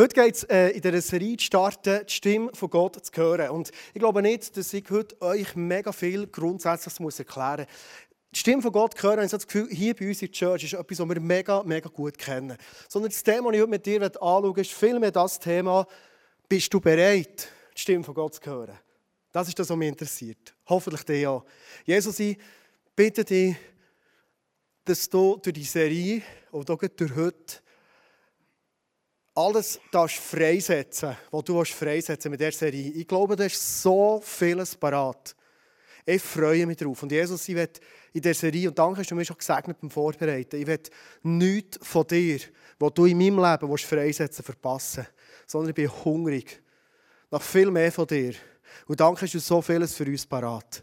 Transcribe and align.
Heute 0.00 0.14
geht 0.14 0.34
es 0.34 0.44
äh, 0.44 0.68
in 0.68 0.80
dieser 0.80 1.02
Serie 1.02 1.36
zu 1.36 1.44
starten, 1.44 2.06
die 2.06 2.12
Stimme 2.14 2.50
von 2.54 2.70
Gott 2.70 3.04
zu 3.04 3.12
hören. 3.20 3.50
Und 3.50 3.70
ich 3.92 4.00
glaube 4.00 4.22
nicht, 4.22 4.56
dass 4.56 4.72
ich 4.72 4.88
heute 4.88 5.20
euch 5.20 5.54
mega 5.56 5.92
viel 5.92 6.26
grundsätzlich 6.26 6.98
muss 7.00 7.18
erklären 7.18 7.66
muss. 7.66 8.30
Die 8.32 8.38
Stimme 8.38 8.62
von 8.62 8.72
Gott 8.72 8.94
hören, 9.02 9.18
ich 9.18 9.24
habe 9.24 9.36
das 9.36 9.46
Gefühl, 9.46 9.68
hier 9.70 9.94
bei 9.94 10.08
uns 10.08 10.22
in 10.22 10.28
der 10.28 10.32
Church 10.32 10.64
ist 10.64 10.72
etwas, 10.72 11.00
was 11.00 11.06
wir 11.06 11.20
mega, 11.20 11.62
mega 11.64 11.90
gut 11.90 12.16
kennen. 12.16 12.56
Sondern 12.88 13.10
das 13.10 13.22
Thema, 13.22 13.48
das 13.50 13.56
ich 13.56 13.60
heute 13.60 13.70
mit 13.70 13.84
dir 13.84 14.02
anschauen 14.02 14.56
ist 14.56 14.72
vielmehr 14.72 15.10
das 15.10 15.38
Thema, 15.38 15.86
bist 16.48 16.72
du 16.72 16.80
bereit, 16.80 17.48
die 17.76 17.80
Stimme 17.82 18.02
von 18.02 18.14
Gott 18.14 18.36
zu 18.36 18.50
hören? 18.50 18.78
Das 19.32 19.48
ist 19.48 19.58
das, 19.58 19.68
was 19.68 19.76
mich 19.76 19.88
interessiert. 19.90 20.54
Hoffentlich 20.66 21.02
dich 21.02 21.20
ja. 21.20 21.44
Jesus, 21.84 22.18
ich 22.20 22.38
bitte 22.96 23.22
dich, 23.22 23.54
dass 24.82 25.10
du 25.10 25.36
durch 25.36 25.52
die 25.52 25.64
Serie, 25.64 26.22
und 26.52 26.70
auch 26.70 26.78
durch 26.78 27.14
heute, 27.14 27.60
alles 29.34 29.80
das 29.90 30.12
freisetzen, 30.12 31.16
was 31.30 31.44
du 31.44 31.64
freisetzen 31.64 32.30
mit 32.30 32.40
dieser 32.40 32.52
Serie. 32.52 32.90
Ich 32.92 33.06
glaube, 33.06 33.36
da 33.36 33.44
ist 33.44 33.82
so 33.82 34.20
vieles 34.24 34.74
parat. 34.74 35.34
Ich 36.04 36.22
freue 36.22 36.66
mich 36.66 36.76
darauf. 36.76 37.02
Und 37.02 37.12
Jesus, 37.12 37.48
ich 37.48 37.54
will 37.54 37.68
in 38.12 38.22
dieser 38.22 38.34
Serie, 38.34 38.68
und 38.68 38.78
danke, 38.78 39.00
hast 39.00 39.10
du 39.10 39.14
mir 39.14 39.24
schon 39.24 39.38
gesegnet 39.38 39.80
beim 39.80 39.90
Vorbereiten, 39.90 40.60
ich 40.60 40.66
will 40.66 40.80
nichts 41.22 41.78
von 41.82 42.06
dir, 42.06 42.40
was 42.78 42.94
du 42.94 43.04
in 43.04 43.18
meinem 43.18 43.38
Leben 43.38 43.78
freisetzen 43.78 44.44
verpassen, 44.44 45.06
sondern 45.46 45.70
ich 45.70 45.76
bin 45.76 46.04
hungrig 46.04 46.62
nach 47.30 47.42
viel 47.42 47.70
mehr 47.70 47.92
von 47.92 48.06
dir. 48.06 48.34
Und 48.86 49.00
danke, 49.00 49.22
hast 49.22 49.34
du 49.34 49.38
so 49.38 49.62
vieles 49.62 49.94
für 49.94 50.04
uns 50.04 50.26
parat. 50.26 50.82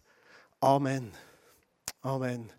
Amen. 0.61 1.11
Amen. 2.01 2.51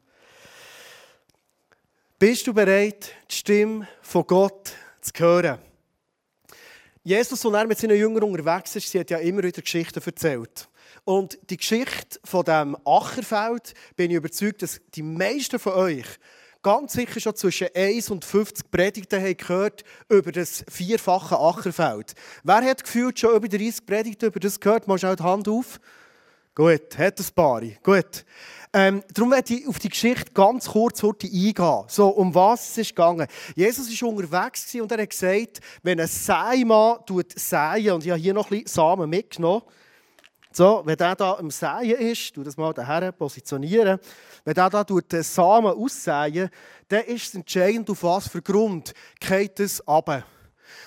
Bist 2.18 2.46
du 2.46 2.52
bereit, 2.52 3.14
die 3.30 3.34
Stimme 3.34 3.88
von 4.02 4.26
Gott 4.26 4.72
zu 5.00 5.12
hören? 5.18 5.67
Jesus, 7.08 7.42
als 7.46 7.54
er 7.54 7.66
mit 7.66 7.78
seinen 7.78 7.96
Jüngern 7.96 8.24
unterwegs 8.24 8.76
ist, 8.76 8.90
sie 8.90 9.00
hat 9.00 9.08
ja 9.08 9.16
immer 9.16 9.42
wieder 9.42 9.62
Geschichten 9.62 10.02
erzählt. 10.04 10.68
Und 11.06 11.38
die 11.48 11.56
Geschichte 11.56 12.20
von 12.22 12.44
dem 12.44 12.76
Acherfeld, 12.84 13.72
bin 13.96 14.10
ich 14.10 14.18
überzeugt, 14.18 14.60
dass 14.60 14.78
die 14.94 15.02
meisten 15.02 15.58
von 15.58 15.72
euch 15.72 16.04
ganz 16.62 16.92
sicher 16.92 17.18
schon 17.18 17.34
zwischen 17.34 17.68
1 17.74 18.10
und 18.10 18.26
50 18.26 18.70
Predigten 18.70 19.22
haben 19.22 19.38
gehört 19.38 19.84
über 20.10 20.32
das 20.32 20.66
vierfache 20.70 21.38
Acherfeld. 21.38 22.12
Wer 22.44 22.62
hat 22.62 22.84
gefühlt 22.84 23.18
schon 23.18 23.36
über 23.36 23.48
30 23.48 23.86
Predigten 23.86 24.26
über 24.26 24.40
das 24.40 24.60
gehört? 24.60 24.86
Mal 24.86 24.98
schnell 24.98 25.16
die 25.16 25.22
Hand 25.22 25.48
auf. 25.48 25.80
Gut, 26.58 26.98
hat 26.98 27.20
ein 27.20 27.26
paar. 27.36 27.60
Gut. 27.84 28.24
Ähm, 28.72 29.04
darum 29.14 29.30
werde 29.30 29.54
ich 29.54 29.68
auf 29.68 29.78
die 29.78 29.90
Geschichte 29.90 30.32
ganz 30.32 30.66
kurz 30.66 31.00
heute 31.04 31.28
eingehen. 31.28 31.84
So, 31.86 32.08
um 32.08 32.34
was 32.34 32.70
es 32.70 32.78
ist 32.78 32.96
gegangen. 32.96 33.28
Jesus 33.54 34.02
war 34.02 34.08
unterwegs 34.08 34.74
und 34.74 34.90
er 34.90 35.02
hat 35.02 35.10
gesagt, 35.10 35.60
wenn 35.84 36.00
ein 36.00 36.08
Sämann 36.08 36.98
säen, 37.36 37.92
und 37.92 38.04
ich 38.04 38.10
habe 38.10 38.20
hier 38.20 38.34
noch 38.34 38.50
ein 38.50 38.64
bisschen 38.64 38.66
Samen 38.66 39.08
mitgenommen, 39.08 39.62
so, 40.50 40.82
wenn 40.84 40.96
der 40.96 41.14
da 41.14 41.34
am 41.34 41.48
Säen 41.52 41.96
ist, 41.96 42.34
tu 42.34 42.42
das 42.42 42.56
mal 42.56 42.74
daher 42.74 43.12
positionieren, 43.12 44.00
wenn 44.44 44.54
der 44.54 44.68
da 44.68 44.82
den 44.82 45.22
Samen 45.22 45.72
aussäen, 45.72 46.50
dann 46.88 47.04
ist 47.04 47.28
es 47.28 47.34
entscheidend, 47.36 47.88
auf 47.88 48.02
was 48.02 48.26
für 48.26 48.42
Grund 48.42 48.94
geht 49.20 49.60
es 49.60 49.80
runter. 49.86 50.24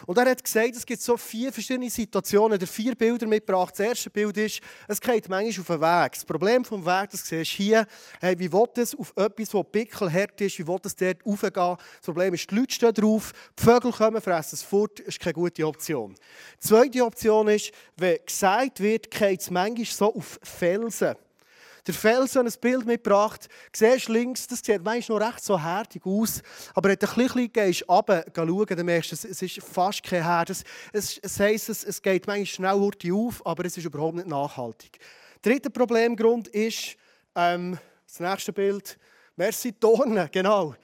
Und 0.05 0.17
er 0.17 0.29
hat 0.29 0.43
gesagt, 0.43 0.75
es 0.75 0.85
gibt 0.85 1.01
so 1.01 1.17
vier 1.17 1.51
verschiedene 1.51 1.89
Situationen. 1.89 2.59
Er 2.59 2.61
hat 2.61 2.69
vier 2.69 2.95
Bilder 2.95 3.27
mitgebracht. 3.27 3.71
Das 3.71 3.79
erste 3.79 4.09
Bild 4.09 4.37
ist, 4.37 4.61
es 4.87 4.99
geht 4.99 5.29
manchmal 5.29 5.61
auf 5.61 5.67
den 5.67 5.81
Weg. 5.81 6.11
Das 6.13 6.25
Problem 6.25 6.65
vom 6.65 6.85
Weg, 6.85 7.09
das 7.11 7.27
siehst 7.27 7.51
du 7.53 7.55
hier, 7.57 7.87
hey, 8.19 8.37
wie 8.37 8.51
will 8.51 8.67
es 8.75 8.95
auf 8.95 9.13
etwas, 9.15 9.49
das 9.49 9.65
pickelhart 9.71 10.41
ist, 10.41 10.59
wie 10.59 10.67
will 10.67 10.79
es 10.83 10.95
dort 10.95 11.25
raufgehen? 11.25 11.53
Das 11.53 12.05
Problem 12.05 12.33
ist, 12.33 12.49
die 12.49 12.55
Leute 12.55 12.73
stehen 12.73 12.93
drauf, 12.93 13.33
die 13.57 13.63
Vögel 13.63 13.91
kommen, 13.91 14.21
fressen 14.21 14.55
es 14.55 14.63
fort, 14.63 14.99
das 14.99 15.07
ist 15.07 15.19
keine 15.19 15.33
gute 15.33 15.65
Option. 15.65 16.15
Die 16.55 16.67
zweite 16.67 17.05
Option 17.05 17.47
ist, 17.47 17.71
wenn 17.97 18.17
gesagt 18.25 18.79
wird, 18.79 19.11
geht 19.11 19.41
es 19.41 19.49
manchmal 19.49 19.85
so 19.85 20.15
auf 20.15 20.39
Felsen 20.43 21.15
der 21.87 21.93
Felsen 21.93 22.45
ein 22.45 22.53
Bild 22.61 22.85
mitgebracht. 22.85 23.47
Du 23.71 23.79
siehst 23.79 24.09
links, 24.09 24.47
das 24.47 24.59
sieht 24.59 24.83
manchmal 24.83 25.19
noch 25.19 25.27
recht 25.27 25.43
so 25.43 25.61
härtig 25.61 26.05
aus. 26.05 26.41
Aber 26.73 26.89
wenn 26.89 26.97
du 26.97 27.07
ein 27.07 27.15
bisschen 27.15 27.53
gehst, 27.53 27.89
runter 27.89 28.23
schauen, 28.35 28.65
dann 28.67 28.85
merkst 28.85 29.11
du, 29.11 29.27
es 29.27 29.41
ist 29.41 29.61
fast 29.61 30.03
kein 30.03 30.23
Herd. 30.23 30.49
Es, 30.49 30.63
es, 30.93 31.19
es 31.21 31.39
heisst, 31.39 31.69
es, 31.69 31.83
es 31.83 32.01
geht 32.01 32.27
manchmal 32.27 32.45
schnell 32.45 33.13
auf, 33.13 33.45
aber 33.45 33.65
es 33.65 33.77
ist 33.77 33.85
überhaupt 33.85 34.15
nicht 34.15 34.27
nachhaltig. 34.27 34.99
Der 35.43 35.53
dritte 35.53 35.69
Problemgrund 35.69 36.47
ist, 36.49 36.95
ähm, 37.35 37.77
das 38.07 38.19
nächste 38.19 38.53
Bild, 38.53 38.97
Merci 39.35 39.73
Dornen, 39.79 40.29
genau. 40.31 40.75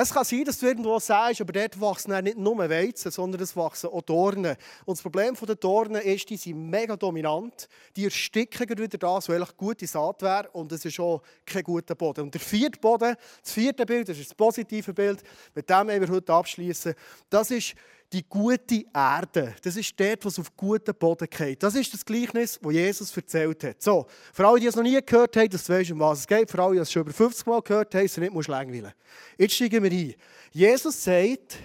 Es 0.00 0.14
kann 0.14 0.22
sein, 0.22 0.44
dass 0.44 0.58
du 0.58 0.66
irgendwo 0.66 1.00
sagst, 1.00 1.40
aber 1.40 1.52
dort 1.52 1.80
wachsen 1.80 2.22
nicht 2.22 2.38
nur 2.38 2.56
Weizen, 2.56 3.10
sondern 3.10 3.42
es 3.42 3.56
wachsen 3.56 3.90
auch 3.90 4.02
Dornen. 4.02 4.56
Und 4.84 4.96
das 4.96 5.02
Problem 5.02 5.34
der 5.34 5.56
Dornen 5.56 6.00
ist, 6.00 6.30
die 6.30 6.36
sind 6.36 6.70
mega 6.70 6.96
dominant. 6.96 7.68
Die 7.96 8.04
ersticken 8.04 8.68
wieder 8.78 8.96
das, 8.96 9.28
was 9.28 9.30
eigentlich 9.30 9.56
gute 9.56 9.88
Saat 9.88 10.22
wäre. 10.22 10.50
Und 10.52 10.70
es 10.70 10.84
ist 10.84 11.00
auch 11.00 11.20
kein 11.44 11.64
guter 11.64 11.96
Boden. 11.96 12.20
Und 12.20 12.34
der 12.34 12.40
vierte 12.40 12.78
Boden, 12.78 13.16
das 13.42 13.52
vierte 13.52 13.84
Bild, 13.84 14.08
das 14.08 14.18
ist 14.18 14.30
das 14.30 14.36
positive 14.36 14.94
Bild, 14.94 15.20
mit 15.52 15.68
dem 15.68 15.88
wir 15.88 16.08
heute 16.08 16.32
abschließen. 16.32 16.94
Das 17.28 17.50
ist 17.50 17.74
die 18.12 18.26
gute 18.26 18.84
Erde. 18.94 19.54
Das 19.62 19.76
ist 19.76 19.98
dort, 19.98 20.24
was 20.24 20.38
auf 20.38 20.56
guten 20.56 20.94
Boden 20.94 21.28
geht. 21.28 21.62
Das 21.62 21.74
ist 21.74 21.92
das 21.92 22.04
Gleichnis, 22.04 22.58
das 22.60 22.72
Jesus 22.72 23.16
erzählt 23.16 23.62
hat. 23.64 23.82
So, 23.82 24.06
für 24.32 24.46
alle, 24.46 24.60
die 24.60 24.66
es 24.66 24.76
noch 24.76 24.82
nie 24.82 24.98
gehört 25.04 25.36
haben, 25.36 25.50
dass 25.50 25.64
du 25.64 25.72
weißt, 25.74 25.90
um 25.90 26.00
was 26.00 26.20
es 26.20 26.26
geht. 26.26 26.50
Für 26.50 26.62
alle, 26.62 26.74
die 26.74 26.80
es 26.80 26.90
schon 26.90 27.02
über 27.02 27.12
50 27.12 27.46
Mal 27.46 27.60
gehört 27.60 27.94
haben, 27.94 28.08
so 28.08 28.20
nicht 28.20 28.32
musst 28.32 28.48
langweilen. 28.48 28.92
Jetzt 29.36 29.54
steigen 29.54 29.82
wir 29.82 29.90
ein. 29.90 30.14
Jesus 30.52 31.04
sagt, 31.04 31.58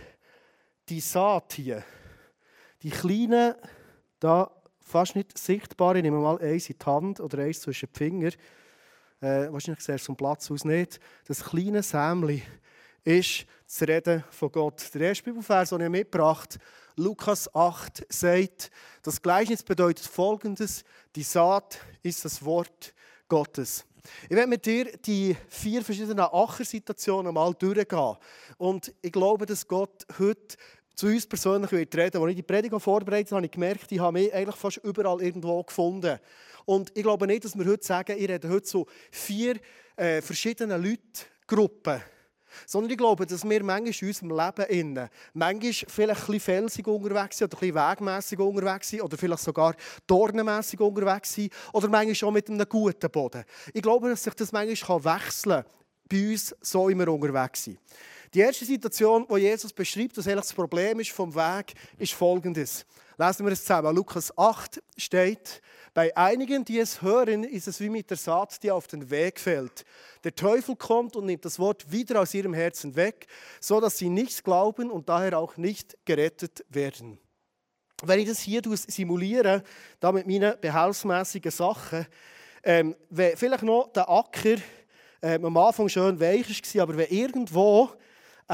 die 0.89 0.99
Saat 0.99 1.53
hier, 1.53 1.83
die 2.81 2.89
kleine, 2.89 3.57
da 4.19 4.51
fast 4.81 5.15
nicht 5.15 5.37
sichtbare, 5.37 5.97
ich 5.97 6.03
nehme 6.03 6.19
mal 6.19 6.39
eins 6.39 6.69
in 6.69 6.75
die 6.77 6.85
Hand 6.85 7.21
oder 7.21 7.39
eins 7.39 7.61
zwischen 7.61 7.87
die 7.91 7.97
Finger, 7.97 8.31
äh, 9.21 9.49
wahrscheinlich 9.49 9.87
es 9.87 10.05
vom 10.05 10.17
Platz 10.17 10.51
aus 10.51 10.65
nicht, 10.65 10.99
das 11.25 11.41
kleine 11.41 11.81
Sämli, 11.81 12.43
ist 13.05 13.45
das 13.73 13.87
Reden 13.87 14.23
von 14.29 14.51
Gott. 14.51 14.87
Der 14.93 15.01
erste 15.01 15.23
Bibelvers, 15.23 15.69
den 15.69 15.81
ich 15.81 15.89
mitgebracht 15.89 16.59
Lukas 16.95 17.53
8, 17.55 18.05
sagt, 18.07 18.69
das 19.01 19.19
Gleichnis 19.19 19.63
bedeutet 19.63 20.05
folgendes: 20.05 20.83
Die 21.15 21.23
Saat 21.23 21.79
ist 22.03 22.23
das 22.23 22.45
Wort 22.45 22.93
Gottes. 23.27 23.83
Ich 24.25 24.35
werde 24.35 24.47
mit 24.47 24.63
dir 24.65 24.95
die 24.97 25.35
vier 25.47 25.83
verschiedenen 25.83 26.19
Achersituationen 26.19 27.33
mal 27.33 27.53
durchgehen. 27.55 28.15
Und 28.57 28.93
ich 29.01 29.11
glaube, 29.11 29.47
dass 29.47 29.67
Gott 29.67 30.05
heute 30.19 30.55
zu 30.93 31.07
uns 31.07 31.25
persönlich 31.25 31.71
wird 31.71 31.95
reden. 31.95 32.21
Als 32.21 32.29
ich 32.29 32.35
die 32.35 32.43
Predigt 32.43 32.79
vorbereitet 32.79 33.31
habe, 33.31 33.37
habe 33.37 33.45
ich 33.47 33.51
gemerkt, 33.51 33.91
ich 33.91 33.99
habe 33.99 34.19
mich 34.19 34.31
eigentlich 34.31 34.55
fast 34.55 34.77
überall 34.83 35.19
irgendwo 35.19 35.63
gefunden. 35.63 36.19
Und 36.65 36.91
ich 36.95 37.01
glaube 37.01 37.25
nicht, 37.25 37.45
dass 37.45 37.57
wir 37.57 37.65
heute 37.65 37.83
sagen, 37.83 38.15
ich 38.19 38.29
rede 38.29 38.49
heute 38.49 38.67
so 38.67 38.85
vier 39.09 39.55
äh, 39.95 40.21
verschiedene 40.21 40.77
Leute, 40.77 41.25
Gruppen 41.47 42.01
sondern 42.65 42.91
ich 42.91 42.97
glaube, 42.97 43.25
dass 43.25 43.43
wir 43.43 43.63
manchmal 43.63 43.93
in 43.93 44.07
unserem 44.07 44.29
Leben 44.29 44.69
innen, 44.69 45.09
manchmal 45.33 45.73
vielleicht 45.73 46.21
ein 46.21 46.25
bisschen 46.25 46.39
felsig 46.39 46.87
unterwegs 46.87 47.37
sind 47.37 47.53
oder 47.53 47.57
ein 47.57 47.71
bisschen 47.71 47.89
wegmässig 47.89 48.39
unterwegs 48.39 48.89
sind 48.89 49.01
oder 49.01 49.17
vielleicht 49.17 49.43
sogar 49.43 49.75
dornenmässig 50.07 50.79
unterwegs 50.79 51.33
sind 51.33 51.53
oder 51.71 51.87
manchmal 51.87 52.15
schon 52.15 52.33
mit 52.33 52.49
einem 52.49 52.67
guten 52.67 53.09
Boden. 53.09 53.43
Ich 53.73 53.81
glaube, 53.81 54.09
dass 54.09 54.23
sich 54.23 54.33
das 54.33 54.51
manchmal 54.51 55.03
wechseln 55.03 55.63
kann, 55.63 55.71
bei 56.09 56.31
uns 56.31 56.55
so 56.61 56.89
immer 56.89 57.07
unterwegs 57.07 57.63
sind. 57.63 57.79
Die 58.33 58.39
erste 58.39 58.65
Situation, 58.65 59.27
die 59.29 59.41
Jesus 59.41 59.71
beschreibt, 59.71 60.17
was 60.17 60.27
eigentlich 60.27 60.41
das 60.41 60.53
Problem 60.53 60.99
ist 60.99 61.11
vom 61.11 61.33
Weg, 61.35 61.73
ist 61.99 62.13
folgendes. 62.13 62.85
Lesen 63.17 63.45
wir 63.45 63.53
es 63.53 63.61
zusammen. 63.61 63.95
Lukas 63.95 64.35
8 64.37 64.81
steht, 64.97 65.61
bei 65.93 66.15
einigen, 66.17 66.65
die 66.65 66.79
es 66.79 67.03
hören, 67.03 67.43
ist 67.43 67.67
es 67.67 67.79
wie 67.79 67.89
mit 67.89 68.09
der 68.09 68.17
Saat, 68.17 68.63
die 68.63 68.71
auf 68.71 68.87
den 68.87 69.11
Weg 69.11 69.39
fällt. 69.39 69.85
Der 70.23 70.33
Teufel 70.33 70.75
kommt 70.75 71.15
und 71.15 71.25
nimmt 71.25 71.45
das 71.45 71.59
Wort 71.59 71.91
wieder 71.91 72.21
aus 72.21 72.33
ihrem 72.33 72.53
Herzen 72.53 72.95
weg, 72.95 73.27
so 73.59 73.79
dass 73.79 73.97
sie 73.97 74.09
nichts 74.09 74.43
glauben 74.43 74.89
und 74.89 75.07
daher 75.07 75.37
auch 75.37 75.55
nicht 75.57 75.95
gerettet 76.05 76.65
werden. 76.69 77.19
Wenn 78.01 78.19
ich 78.19 78.27
das 78.27 78.39
hier 78.39 78.61
simuliere, 78.65 79.63
da 79.99 80.11
mit 80.11 80.25
meinen 80.25 80.59
behelfsmäßigen 80.59 81.51
Sachen, 81.51 82.07
ähm, 82.63 82.95
vielleicht 83.11 83.63
noch 83.63 83.93
der 83.93 84.09
Acker 84.09 84.55
ähm, 85.21 85.45
am 85.45 85.57
Anfang 85.57 85.87
schön 85.89 86.19
weich 86.19 86.49
war, 86.75 86.83
aber 86.83 86.97
wenn 86.97 87.09
irgendwo 87.09 87.91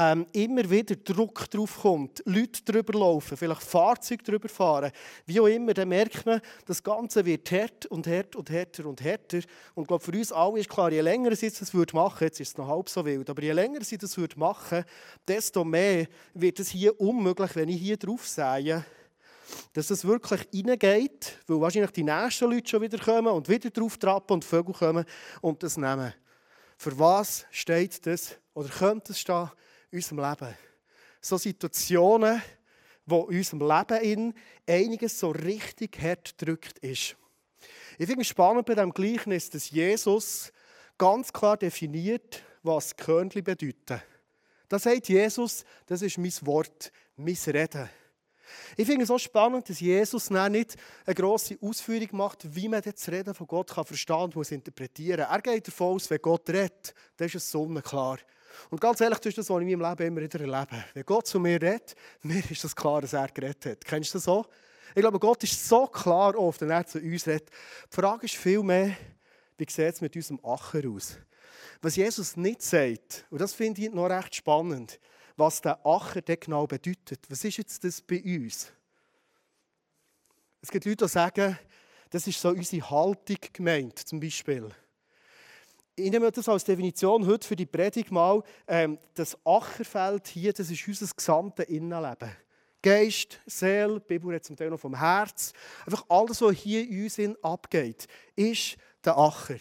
ähm, 0.00 0.26
immer 0.32 0.68
wieder 0.70 0.96
Druck 0.96 1.50
drauf 1.50 1.80
kommt, 1.82 2.22
Leute 2.24 2.62
drüber 2.64 2.98
laufen, 2.98 3.36
vielleicht 3.36 3.62
Fahrzeuge 3.62 4.22
drüber 4.22 4.48
fahren, 4.48 4.92
wie 5.26 5.38
auch 5.38 5.46
immer, 5.46 5.74
dann 5.74 5.90
merkt 5.90 6.24
man, 6.24 6.40
das 6.64 6.82
Ganze 6.82 7.22
wird 7.26 7.52
hart 7.52 7.84
und 7.86 8.06
hart 8.06 8.34
und 8.34 8.48
härter 8.48 8.86
und 8.86 9.02
härter. 9.02 9.40
Und 9.74 9.82
ich 9.82 9.88
glaube, 9.88 10.02
für 10.02 10.12
uns 10.12 10.32
alle 10.32 10.60
ist 10.60 10.70
klar, 10.70 10.90
je 10.90 11.02
länger 11.02 11.36
sie 11.36 11.50
das 11.50 11.74
würde 11.74 11.94
machen, 11.94 12.24
jetzt 12.24 12.40
ist 12.40 12.48
es 12.48 12.56
noch 12.56 12.66
halb 12.66 12.88
so 12.88 13.04
wild, 13.04 13.28
aber 13.28 13.42
je 13.42 13.52
länger 13.52 13.84
sie 13.84 13.98
das 13.98 14.16
würde 14.16 14.38
machen, 14.38 14.84
desto 15.28 15.64
mehr 15.64 16.06
wird 16.32 16.60
es 16.60 16.70
hier 16.70 16.98
unmöglich, 16.98 17.54
wenn 17.54 17.68
ich 17.68 17.82
hier 17.82 17.98
drauf 17.98 18.26
sehe, 18.26 18.82
dass 19.74 19.90
es 19.90 20.06
wirklich 20.06 20.48
reingeht, 20.54 21.36
weil 21.46 21.60
wahrscheinlich 21.60 21.90
die 21.90 22.04
nächsten 22.04 22.50
Leute 22.50 22.70
schon 22.70 22.80
wieder 22.80 22.98
kommen 22.98 23.34
und 23.34 23.50
wieder 23.50 23.68
drauf 23.68 23.98
trappen 23.98 24.34
und 24.34 24.46
Vögel 24.46 24.72
kommen 24.72 25.04
und 25.42 25.62
das 25.62 25.76
nehmen. 25.76 26.14
Für 26.78 26.98
was 26.98 27.44
steht 27.50 28.06
das 28.06 28.36
oder 28.54 28.70
könnte 28.70 29.12
es 29.12 29.20
stehen? 29.20 29.50
Unserem 29.92 30.18
Leben. 30.18 30.54
So 31.20 31.36
Situationen, 31.36 32.42
wo 33.06 33.26
in 33.28 33.38
unserem 33.38 33.60
Leben 33.60 34.02
in 34.02 34.34
einiges 34.66 35.18
so 35.18 35.30
richtig 35.30 36.00
hart 36.00 36.40
drückt 36.40 36.78
ist. 36.78 37.16
Ich 37.98 38.06
finde 38.06 38.22
es 38.22 38.28
spannend 38.28 38.66
bei 38.66 38.74
diesem 38.74 38.92
Gleichnis, 38.92 39.50
dass 39.50 39.70
Jesus 39.70 40.52
ganz 40.96 41.32
klar 41.32 41.56
definiert, 41.56 42.42
was 42.62 42.96
Körnchen 42.96 43.44
bedeuten. 43.44 44.02
Da 44.68 44.78
sagt 44.78 45.08
Jesus, 45.08 45.64
das 45.86 46.02
ist 46.02 46.18
mein 46.18 46.32
Wort, 46.42 46.92
mein 47.16 47.36
Reden. 47.46 47.88
Ich 48.76 48.86
finde 48.86 49.04
es 49.04 49.10
auch 49.10 49.18
spannend, 49.18 49.68
dass 49.68 49.80
Jesus 49.80 50.30
nicht 50.30 50.76
eine 51.06 51.14
grosse 51.14 51.58
Ausführung 51.60 52.08
macht, 52.12 52.54
wie 52.54 52.68
man 52.68 52.82
das 52.82 53.08
Reden 53.08 53.34
von 53.34 53.46
Gott 53.46 53.70
kann 53.70 53.84
verstehen 53.84 54.16
und 54.16 54.36
muss 54.36 54.50
interpretieren 54.50 55.26
Er 55.28 55.40
geht 55.40 55.68
davon 55.68 55.96
aus, 55.96 56.10
wenn 56.10 56.20
Gott 56.20 56.48
redet, 56.50 56.94
dann 57.16 57.26
ist 57.26 57.36
es 57.36 57.50
sonnenklar. 57.50 58.18
Und 58.70 58.80
ganz 58.80 59.00
ehrlich, 59.00 59.18
das 59.18 59.26
ist 59.26 59.38
das, 59.38 59.50
was 59.50 59.62
ich 59.62 59.68
in 59.68 59.78
meinem 59.78 59.90
Leben 59.90 60.06
immer 60.08 60.20
wieder 60.20 60.40
erlebe. 60.40 60.84
Wenn 60.94 61.04
Gott 61.04 61.26
zu 61.26 61.38
mir 61.40 61.60
redet, 61.60 61.94
mir 62.22 62.42
ist 62.50 62.64
das 62.64 62.74
klar, 62.74 63.00
dass 63.00 63.12
er 63.12 63.28
geredet 63.28 63.66
hat. 63.66 63.84
Kennst 63.84 64.14
du 64.14 64.18
das 64.18 64.24
so? 64.24 64.46
Ich 64.94 65.00
glaube, 65.00 65.18
Gott 65.18 65.42
ist 65.44 65.68
so 65.68 65.86
klar 65.86 66.36
oft, 66.36 66.60
wenn 66.60 66.70
er 66.70 66.86
zu 66.86 66.98
uns 66.98 67.26
redet. 67.26 67.48
Die 67.90 67.94
Frage 67.94 68.26
ist 68.26 68.36
vielmehr, 68.36 68.96
wie 69.56 69.66
sieht 69.68 69.94
es 69.94 70.00
mit 70.00 70.16
unserem 70.16 70.40
Acher 70.44 70.82
aus? 70.88 71.16
Was 71.82 71.96
Jesus 71.96 72.36
nicht 72.36 72.62
sagt, 72.62 73.26
und 73.30 73.40
das 73.40 73.54
finde 73.54 73.82
ich 73.82 73.90
noch 73.90 74.06
recht 74.06 74.34
spannend, 74.34 74.98
was 75.36 75.60
der 75.60 75.84
Acher 75.86 76.20
denn 76.20 76.38
genau 76.40 76.66
bedeutet. 76.66 77.20
Was 77.28 77.44
ist 77.44 77.56
jetzt 77.56 77.84
das 77.84 78.02
bei 78.02 78.22
uns? 78.22 78.72
Es 80.60 80.70
gibt 80.70 80.84
Leute, 80.84 81.04
die 81.04 81.10
sagen, 81.10 81.58
das 82.10 82.26
ist 82.26 82.40
so 82.40 82.50
unsere 82.50 82.90
Haltung 82.90 83.38
gemeint, 83.52 83.98
zum 84.00 84.20
Beispiel. 84.20 84.68
Ich 86.02 86.10
nehme 86.10 86.32
das 86.32 86.48
als 86.48 86.64
Definition 86.64 87.26
heute 87.26 87.46
für 87.46 87.56
die 87.56 87.66
Predigt 87.66 88.10
mal. 88.10 88.42
Ähm, 88.66 88.98
das 89.14 89.36
Acherfeld 89.44 90.28
hier, 90.28 90.50
das 90.50 90.70
ist 90.70 90.88
unser 90.88 91.06
gesamtes 91.14 91.66
Innenleben. 91.66 92.30
Geist, 92.82 93.38
Seele, 93.44 94.00
die 94.00 94.06
Bibel 94.06 94.30
redet 94.30 94.46
zum 94.46 94.56
Teil 94.56 94.70
noch 94.70 94.80
vom 94.80 94.98
Herz. 94.98 95.52
Einfach 95.84 96.06
alles, 96.08 96.40
was 96.40 96.56
hier 96.56 96.88
in 96.88 97.04
uns 97.04 97.18
abgeht, 97.42 98.06
ist 98.34 98.78
der 99.04 99.18
Acher. 99.18 99.58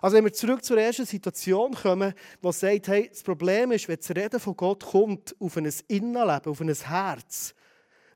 Also 0.00 0.16
wenn 0.16 0.24
wir 0.24 0.32
zurück 0.32 0.64
zur 0.64 0.78
ersten 0.78 1.04
Situation 1.04 1.74
kommen, 1.74 2.14
wo 2.40 2.50
sagt, 2.50 2.88
hey, 2.88 3.08
das 3.10 3.22
Problem 3.22 3.72
ist, 3.72 3.88
wenn 3.88 3.98
das 3.98 4.10
Reden 4.10 4.40
von 4.40 4.56
Gott 4.56 4.86
kommt 4.86 5.36
auf 5.38 5.58
ein 5.58 5.70
Innenleben, 5.88 6.50
auf 6.50 6.60
ein 6.62 6.74
Herz, 6.74 7.54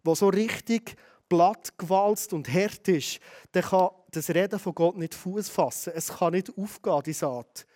wo 0.02 0.14
so 0.14 0.28
richtig 0.28 0.96
blattgewalzt 1.28 2.32
und 2.32 2.48
hart 2.48 2.88
ist, 2.88 3.20
dann 3.52 3.62
kann 3.62 3.90
das 4.12 4.30
Reden 4.30 4.58
von 4.58 4.74
Gott 4.74 4.96
nicht 4.96 5.14
Fuß 5.14 5.48
fassen. 5.48 5.92
Es 5.94 6.08
kann 6.08 6.34
nicht 6.34 6.56
aufgehen, 6.56 7.02
die 7.04 7.12
Saat. 7.12 7.66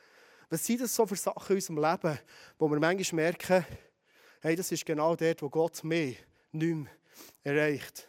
Was 0.49 0.65
sind 0.65 0.81
das 0.81 0.94
so 0.94 1.06
für 1.06 1.17
Sachen 1.17 1.50
in 1.50 1.56
unserem 1.56 1.79
Leben, 1.79 2.19
wo 2.59 2.71
wir 2.71 2.79
manchmal 2.79 3.25
merken, 3.25 3.67
hey, 4.41 4.55
das 4.55 4.71
ist 4.71 4.87
genau 4.87 5.17
dort, 5.17 5.43
wo 5.43 5.49
Gott 5.49 5.83
mich 5.83 6.17
nicht 6.53 6.77
mehr 6.77 6.87
erreicht. 7.43 8.06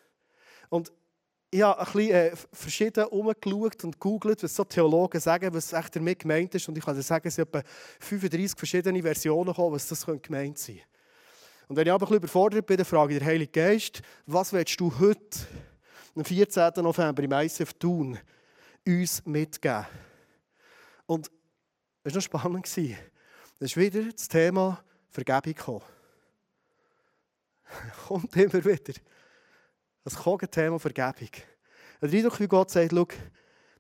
Und 0.70 0.92
ich 1.50 1.62
habe 1.62 1.80
ein 1.80 1.86
bisschen 1.86 2.12
äh, 2.12 2.36
verschieden 2.52 3.06
umgeschaut 3.06 3.84
und 3.86 3.94
gegoogelt, 3.94 4.44
was 4.44 4.56
so 4.56 4.66
Theologen 4.66 5.22
sagen, 5.22 5.54
was 5.54 5.72
echt 5.72 5.96
damit 5.96 6.20
gemeint 6.20 6.54
ist. 6.54 6.68
Und 6.68 6.78
ich 6.78 6.84
kann 6.84 6.96
dir 6.96 7.02
sagen, 7.02 7.28
es 7.28 7.36
sind 7.36 7.48
etwa 7.48 7.64
35 8.02 8.60
verschiedene 8.60 9.02
Versionen 9.02 9.48
gekommen, 9.48 9.74
was 9.74 9.88
das 9.88 10.06
gemeint 10.06 10.58
sein 10.60 10.76
könnte. 10.76 10.82
Und 11.70 11.76
wenn 11.78 11.88
ich 11.88 11.94
aber 11.94 12.06
ein 12.06 12.08
bisschen 12.08 12.18
überfordert 12.18 12.66
bin, 12.66 12.78
dann 12.78 12.86
frage 12.86 13.14
ich 13.14 13.20
den 13.20 13.28
Heiligen 13.28 13.52
Geist, 13.52 14.02
was 14.26 14.52
willst 14.52 14.80
du 14.80 14.92
heute, 15.00 15.48
am 16.18 16.26
14. 16.26 16.72
November 16.78 17.24
im 17.24 17.32
ICF 17.32 17.74
tun, 17.74 18.18
uns 18.86 19.24
mitgeben? 19.26 19.86
Und 21.06 21.30
es 22.04 22.14
war 22.14 22.18
noch 22.18 22.66
spannend. 22.66 22.68
Es 22.68 22.96
ist 23.60 23.78
wieder 23.78 24.04
das 24.12 24.28
Thema 24.28 24.84
Vergebung 25.10 25.54
gekommen. 25.54 25.82
Kommt 28.08 28.36
immer 28.36 28.66
wieder. 28.66 28.94
Das 30.04 30.16
Thema 30.52 30.80
Vergebung. 30.80 31.30
Der 32.02 32.10
Eindruck, 32.12 32.40
wie 32.40 32.48
Gott 32.48 32.72
sagt, 32.72 32.92
schau, 32.92 33.08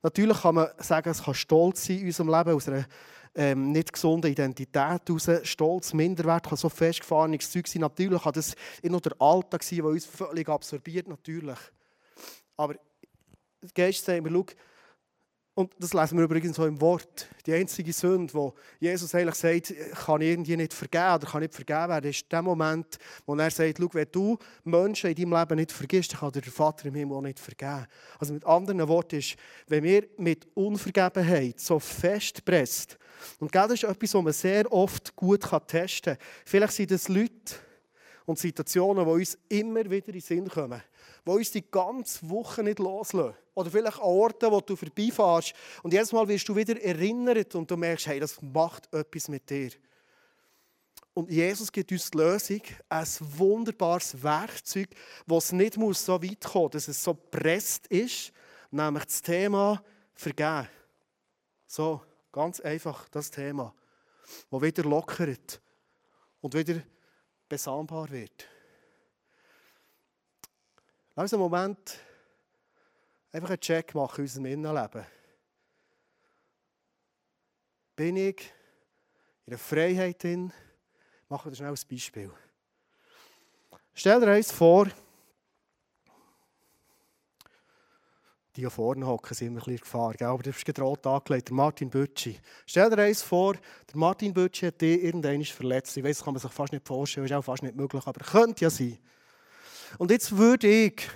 natürlich 0.03 0.41
kann 0.41 0.55
man 0.55 0.69
sagen, 0.77 1.09
es 1.09 1.23
kann 1.23 1.33
Stolz 1.33 1.85
sein 1.85 1.99
in 1.99 2.05
unserem 2.07 2.29
Leben, 2.29 2.55
aus 2.55 2.67
einer 2.67 2.85
ähm, 3.33 3.71
nicht 3.71 3.93
gesunden 3.93 4.31
Identität 4.31 4.75
heraus. 4.75 5.29
Stolz, 5.43 5.93
Minderwert 5.93 6.47
kann 6.47 6.57
so 6.57 6.69
festgefahrenes 6.69 7.49
Zeug 7.49 7.67
sein. 7.67 7.81
Natürlich 7.81 8.21
kann 8.21 8.33
das 8.33 8.55
nur 8.83 9.01
der 9.01 9.19
Alltag 9.19 9.63
sein, 9.63 9.77
der 9.77 9.85
uns 9.85 10.05
völlig 10.05 10.49
absorbiert, 10.49 11.07
natürlich. 11.07 11.57
Aber 12.57 12.73
der 13.61 13.69
Geist 13.73 14.03
sagt 14.03 14.23
mir, 14.23 14.43
und 15.57 15.73
das 15.79 15.91
lesen 15.91 16.19
wir 16.19 16.25
übrigens 16.25 16.55
so 16.55 16.67
im 16.67 16.79
Wort. 16.79 17.27
Die 17.47 17.53
einzige 17.53 17.91
Sünde, 17.91 18.31
wo 18.35 18.53
Jesus 18.79 19.15
eigentlich 19.15 19.33
sagt, 19.33 19.73
kann 20.05 20.21
irgendwie 20.21 20.55
nicht 20.55 20.71
vergeben 20.71 21.15
oder 21.15 21.25
kann 21.25 21.41
nicht 21.41 21.55
vergeben 21.55 21.89
werden, 21.89 22.11
ist 22.11 22.31
der 22.31 22.43
Moment, 22.43 22.99
wo 23.25 23.35
er 23.35 23.49
sagt, 23.49 23.79
schau, 23.79 23.89
wenn 23.93 24.07
du 24.11 24.37
Menschen 24.65 25.09
in 25.09 25.15
deinem 25.15 25.39
Leben 25.39 25.55
nicht 25.55 25.71
vergisst, 25.71 26.13
dann 26.13 26.19
kann 26.19 26.31
dir 26.31 26.41
der 26.41 26.51
Vater 26.51 26.85
im 26.85 26.93
Himmel 26.93 27.17
auch 27.17 27.21
nicht 27.21 27.39
vergeben. 27.39 27.87
Also 28.19 28.35
mit 28.35 28.45
anderen 28.45 28.87
Worten 28.87 29.15
ist, 29.15 29.35
wenn 29.65 29.83
wir 29.83 30.07
mit 30.17 30.47
Unvergebenheit 30.53 31.59
so 31.59 31.79
festpresst, 31.79 32.99
und 33.39 33.55
das 33.55 33.71
ist 33.71 33.83
etwas, 33.83 34.13
was 34.13 34.23
man 34.23 34.33
sehr 34.33 34.71
oft 34.71 35.15
gut 35.15 35.41
testen 35.65 36.17
kann. 36.17 36.25
Vielleicht 36.45 36.73
sind 36.73 36.91
das 36.91 37.07
Leute 37.07 37.55
und 38.25 38.37
Situationen, 38.37 39.03
die 39.05 39.11
uns 39.11 39.39
immer 39.49 39.89
wieder 39.89 40.09
in 40.09 40.13
den 40.13 40.21
Sinn 40.21 40.47
kommen 40.47 40.83
die 41.27 41.31
uns 41.31 41.51
die 41.51 41.69
ganze 41.69 42.29
Woche 42.29 42.63
nicht 42.63 42.79
loslassen. 42.79 43.35
Oder 43.53 43.71
vielleicht 43.71 43.97
an 43.97 44.03
Orten, 44.03 44.51
wo 44.51 44.61
du 44.61 44.75
vorbeifährst 44.75 45.53
und 45.83 45.91
jedes 45.91 46.11
Mal 46.11 46.27
wirst 46.27 46.47
du 46.47 46.55
wieder 46.55 46.79
erinnert 46.81 47.55
und 47.55 47.69
du 47.69 47.75
merkst, 47.75 48.07
hey, 48.07 48.19
das 48.19 48.41
macht 48.41 48.93
etwas 48.93 49.27
mit 49.27 49.49
dir. 49.49 49.71
Und 51.13 51.31
Jesus 51.31 51.71
gibt 51.71 51.91
uns 51.91 52.11
die 52.11 52.17
Lösung, 52.17 52.61
ein 52.87 53.07
wunderbares 53.19 54.21
Werkzeug, 54.21 54.89
das 55.25 55.51
nicht 55.51 55.75
muss 55.75 56.05
so 56.05 56.21
weit 56.21 56.41
kommen 56.41 56.65
muss, 56.65 56.71
dass 56.73 56.87
es 56.87 57.03
so 57.03 57.15
presst 57.15 57.87
ist, 57.87 58.31
nämlich 58.69 59.05
das 59.05 59.21
Thema 59.23 59.83
Vergeben. 60.13 60.67
So, 61.65 62.01
ganz 62.31 62.59
einfach 62.59 63.09
das 63.09 63.31
Thema, 63.31 63.73
das 64.51 64.61
wieder 64.61 64.83
lockert 64.83 65.59
und 66.41 66.53
wieder 66.53 66.81
besambar 67.49 68.09
wird. 68.11 68.47
Lass 71.19 71.33
einen 71.33 71.41
Moment 71.41 71.97
einfach 73.31 73.49
einen 73.49 73.59
Check 73.59 73.95
machen 73.95 74.17
in 74.17 74.21
unserem 74.25 74.45
Innenleben. 74.45 75.03
Bin 77.95 78.15
ich 78.17 78.53
in 79.47 79.49
der 79.49 79.57
Freiheit 79.57 80.21
drin? 80.21 80.53
Machen 81.27 81.49
wir 81.51 81.55
schnell 81.55 81.71
ein 81.71 81.79
Beispiel. 81.89 82.31
Stell 83.95 84.19
dir 84.19 84.27
eins 84.27 84.51
vor, 84.51 84.85
die 88.55 88.61
hier 88.61 88.69
vorne 88.69 89.07
hocken, 89.07 89.33
sind 89.33 89.47
immer 89.47 89.57
ein 89.61 89.65
bisschen 89.65 89.77
Gefahr, 89.79 90.13
gell? 90.13 90.27
aber 90.27 90.43
du 90.43 90.51
bist 90.51 90.65
gerade 90.65 91.09
angelegt, 91.09 91.47
der 91.47 91.55
Martin 91.55 91.89
Bötschi. 91.89 92.39
Stell 92.67 92.91
dir 92.91 93.01
eins 93.01 93.23
vor, 93.23 93.53
der 93.53 93.97
Martin 93.97 94.35
Bötschi 94.35 94.67
hat 94.67 94.79
dich 94.81 95.03
irgendwann 95.03 95.43
verletzt. 95.43 95.97
Ich 95.97 96.03
weiß, 96.03 96.17
das 96.17 96.25
kann 96.25 96.35
man 96.35 96.41
sich 96.41 96.51
fast 96.51 96.73
nicht 96.73 96.87
vorstellen, 96.87 97.25
ist 97.25 97.33
auch 97.33 97.41
fast 97.41 97.63
nicht 97.63 97.75
möglich, 97.75 98.05
aber 98.05 98.23
könnte 98.23 98.65
ja 98.65 98.69
sein. 98.69 98.99
Und 99.97 100.11
jetzt 100.11 100.35
würde 100.37 100.67
ich 100.67 101.09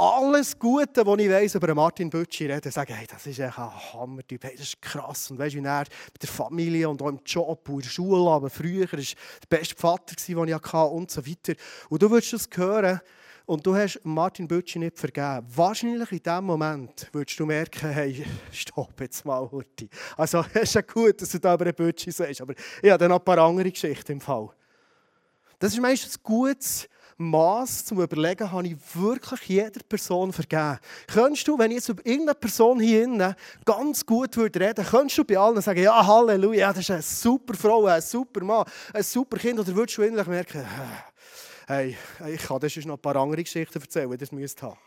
alles 0.00 0.58
Gute, 0.58 1.04
was 1.04 1.18
ich 1.18 1.28
weiss 1.28 1.54
über 1.54 1.74
Martin 1.74 2.08
Bötschi 2.08 2.46
reden, 2.46 2.72
sagen, 2.72 2.94
hey, 2.94 3.06
das 3.06 3.26
ist 3.26 3.38
ein 3.38 3.54
Hammertyp, 3.54 4.44
hey, 4.44 4.52
das 4.56 4.68
ist 4.68 4.80
krass. 4.80 5.30
Und 5.30 5.38
weißt 5.38 5.54
du, 5.54 5.62
wie 5.62 5.66
er 5.66 5.80
mit 5.80 6.22
der 6.22 6.28
Familie 6.28 6.88
und 6.88 7.02
auch 7.02 7.08
im 7.08 7.20
Job 7.24 7.68
und 7.68 7.74
in 7.74 7.80
der 7.82 7.90
Schule, 7.90 8.30
aber 8.30 8.48
früher 8.48 8.90
war 8.90 8.98
er 8.98 9.04
der 9.04 9.58
beste 9.58 9.76
Vater, 9.76 10.14
den 10.16 10.48
ich 10.48 10.54
hatte 10.54 10.76
und 10.78 11.10
so 11.10 11.26
weiter. 11.26 11.52
Und 11.90 12.00
du 12.00 12.10
würdest 12.10 12.32
das 12.32 12.48
hören 12.54 13.00
und 13.44 13.66
du 13.66 13.74
hast 13.74 14.00
Martin 14.04 14.48
Bötschi 14.48 14.78
nicht 14.78 14.98
vergeben. 14.98 15.46
Wahrscheinlich 15.54 16.12
in 16.12 16.22
dem 16.22 16.44
Moment 16.44 17.08
würdest 17.12 17.38
du 17.38 17.44
merken, 17.44 17.90
hey, 17.90 18.24
stopp 18.52 18.98
jetzt 19.00 19.26
mal, 19.26 19.50
Hurti. 19.50 19.90
Also, 20.16 20.42
es 20.54 20.62
ist 20.62 20.74
ja 20.76 20.80
gut, 20.80 21.20
dass 21.20 21.30
du 21.30 21.40
da 21.40 21.54
über 21.54 21.64
einen 21.64 21.74
Bötschi 21.74 22.10
sagst, 22.10 22.40
aber 22.40 22.54
ich 22.82 22.90
habe 22.90 22.98
dann 22.98 23.10
noch 23.10 23.18
ein 23.18 23.24
paar 23.24 23.38
andere 23.38 23.70
Geschichten 23.70 24.12
im 24.12 24.20
Fall. 24.20 24.48
Das 25.58 25.74
ist 25.74 25.80
meistens 25.80 26.22
gutes 26.22 26.88
Maß 27.20 27.84
zum 27.84 28.00
Überlegen, 28.00 28.50
habe 28.50 28.66
ich 28.66 28.76
wirklich 28.94 29.42
jeder 29.42 29.80
Person 29.86 30.32
vergeben. 30.32 30.78
Könntest 31.06 31.46
du, 31.46 31.58
wenn 31.58 31.70
ich 31.70 31.76
jetzt 31.76 31.90
über 31.90 32.04
irgendeine 32.06 32.34
Person 32.34 32.80
hier 32.80 33.04
innen 33.04 33.34
ganz 33.66 34.06
gut 34.06 34.38
reden 34.38 34.60
würde, 34.60 34.82
könntest 34.82 35.18
du 35.18 35.24
bei 35.24 35.36
allen 35.36 35.60
sagen, 35.60 35.82
ja, 35.82 36.06
Halleluja, 36.06 36.72
das 36.72 36.78
ist 36.78 36.90
eine 36.90 37.02
super 37.02 37.54
Frau, 37.54 37.84
ein 37.84 38.00
super 38.00 38.42
Mann, 38.42 38.64
ein 38.94 39.02
super 39.02 39.36
Kind, 39.36 39.60
oder 39.60 39.74
würdest 39.76 39.98
du 39.98 40.02
innerlich 40.02 40.28
merken, 40.28 40.64
hey, 41.66 41.96
ich 42.32 42.42
kann 42.42 42.58
dir 42.58 42.86
noch 42.86 42.94
ein 42.94 43.00
paar 43.02 43.16
andere 43.16 43.42
Geschichten 43.42 43.78
erzählen, 43.78 44.16
das 44.16 44.32
müsst 44.32 44.62
haben. 44.62 44.78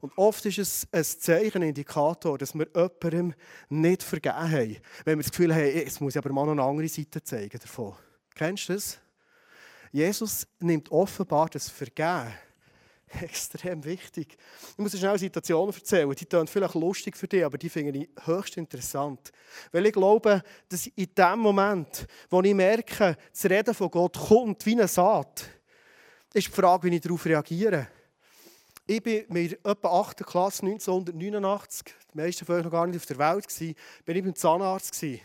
Und 0.00 0.12
oft 0.16 0.44
ist 0.44 0.58
es 0.58 0.88
ein 0.90 1.04
Zeichen, 1.04 1.62
ein 1.62 1.68
Indikator, 1.68 2.36
dass 2.36 2.54
wir 2.54 2.66
jemandem 2.74 3.34
nicht 3.68 4.02
vergeben 4.02 4.36
haben. 4.36 4.76
Wenn 5.04 5.18
wir 5.18 5.22
das 5.22 5.30
Gefühl 5.30 5.54
haben, 5.54 5.66
jetzt 5.66 6.00
muss 6.00 6.14
ich 6.14 6.18
aber 6.18 6.32
mal 6.32 6.46
noch 6.46 6.52
eine 6.52 6.62
andere 6.62 6.88
Seite 6.88 7.22
zeigen 7.22 7.58
davon. 7.60 7.94
Kennst 8.34 8.68
du 8.68 8.74
das? 8.74 8.98
Jesus 9.92 10.46
nimmt 10.60 10.90
offenbar 10.90 11.48
das 11.48 11.68
Vergehen 11.68 12.32
extrem 13.20 13.84
wichtig. 13.84 14.36
Ich 14.70 14.78
muss 14.78 14.92
dir 14.92 14.98
schnell 14.98 15.10
eine 15.10 15.18
Situation 15.18 15.68
erzählen. 15.68 16.10
Die 16.10 16.26
klingt 16.26 16.50
vielleicht 16.50 16.74
lustig 16.74 17.16
für 17.16 17.28
dich, 17.28 17.44
aber 17.44 17.58
die 17.58 17.68
finde 17.68 17.98
ich 17.98 18.08
höchst 18.24 18.56
interessant. 18.56 19.32
Weil 19.72 19.86
ich 19.86 19.92
glaube, 19.92 20.42
dass 20.68 20.86
in 20.88 21.08
dem 21.16 21.38
Moment, 21.38 22.06
wo 22.30 22.42
ich 22.42 22.54
merke, 22.54 23.16
das 23.32 23.44
Reden 23.44 23.74
von 23.74 23.90
Gott 23.90 24.18
kommt 24.18 24.64
wie 24.66 24.72
eine 24.72 24.88
Saat, 24.88 25.48
ist 26.34 26.48
die 26.48 26.52
Frage, 26.52 26.90
wie 26.90 26.96
ich 26.96 27.00
darauf 27.00 27.24
reagiere. 27.24 27.88
Ich 28.86 29.02
bin 29.02 29.24
mit 29.28 29.52
etwa 29.66 30.00
8. 30.00 30.24
Klasse 30.24 30.64
1989, 30.64 31.94
die 32.12 32.16
meisten 32.16 32.46
von 32.46 32.56
euch 32.56 32.64
noch 32.64 32.70
gar 32.70 32.86
nicht 32.86 32.96
auf 32.96 33.06
der 33.06 33.18
Welt, 33.18 33.46
bin 34.04 34.16
ich 34.16 34.24
beim 34.24 34.34
Zahnarzt. 34.34 34.92
Gewesen. 34.92 35.20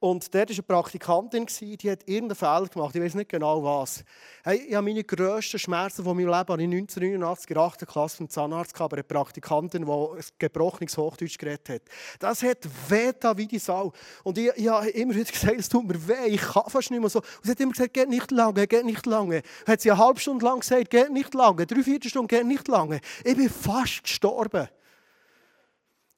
Und 0.00 0.32
dort 0.32 0.48
war 0.50 0.54
eine 0.54 0.62
Praktikantin, 0.62 1.46
die 1.60 1.90
hat 1.90 2.06
irgendeinen 2.06 2.36
Fehler 2.36 2.68
gemacht. 2.68 2.94
Ich 2.94 3.02
weiß 3.02 3.14
nicht 3.14 3.30
genau 3.30 3.64
was. 3.64 4.04
Hey, 4.44 4.58
ich 4.68 4.74
habe 4.76 4.86
meine 4.86 5.02
grössten 5.02 5.58
Schmerzen 5.58 6.04
von 6.04 6.16
meinem 6.16 6.28
Leben 6.28 6.60
in 6.60 6.70
1989 6.70 7.50
in 7.50 7.54
der 7.54 7.62
8. 7.64 7.86
Klasse 7.88 8.18
beim 8.18 8.28
Zahnarzt 8.28 8.74
gehabt, 8.74 8.92
eine 8.92 9.02
Praktikantin, 9.02 9.84
die 9.84 9.90
ein 9.90 10.24
gebrochenes 10.38 10.96
Hochdeutsch 10.96 11.36
geredet 11.36 11.68
hat. 11.68 11.82
Das 12.20 12.44
hat 12.44 12.58
weh 12.88 13.12
wie 13.34 13.46
die 13.48 13.58
Sau. 13.58 13.92
Und 14.22 14.38
ich, 14.38 14.52
ich 14.54 14.68
habe 14.68 14.88
immer 14.90 15.16
wieder 15.16 15.32
gesagt, 15.32 15.58
es 15.58 15.68
tut 15.68 15.88
mir 15.88 16.06
weh, 16.06 16.28
ich 16.28 16.42
kann 16.42 16.62
fast 16.68 16.92
nicht 16.92 17.00
mehr 17.00 17.10
so. 17.10 17.18
Und 17.18 17.26
sie 17.42 17.50
hat 17.50 17.58
immer 17.58 17.72
gesagt, 17.72 17.92
geht 17.92 18.08
nicht 18.08 18.30
lange, 18.30 18.68
geht 18.68 18.84
nicht 18.84 19.04
lange. 19.04 19.42
Hat 19.66 19.80
sie 19.80 19.90
eine 19.90 19.98
halbe 19.98 20.20
Stunde 20.20 20.44
lang 20.44 20.60
gesagt, 20.60 20.90
geht 20.90 21.10
nicht 21.10 21.34
lange. 21.34 21.66
Drei, 21.66 21.82
vier 21.82 21.98
Stunden, 22.04 22.28
geht 22.28 22.46
nicht 22.46 22.68
lange. 22.68 23.00
Ich 23.24 23.36
bin 23.36 23.50
fast 23.50 24.04
gestorben. 24.04 24.68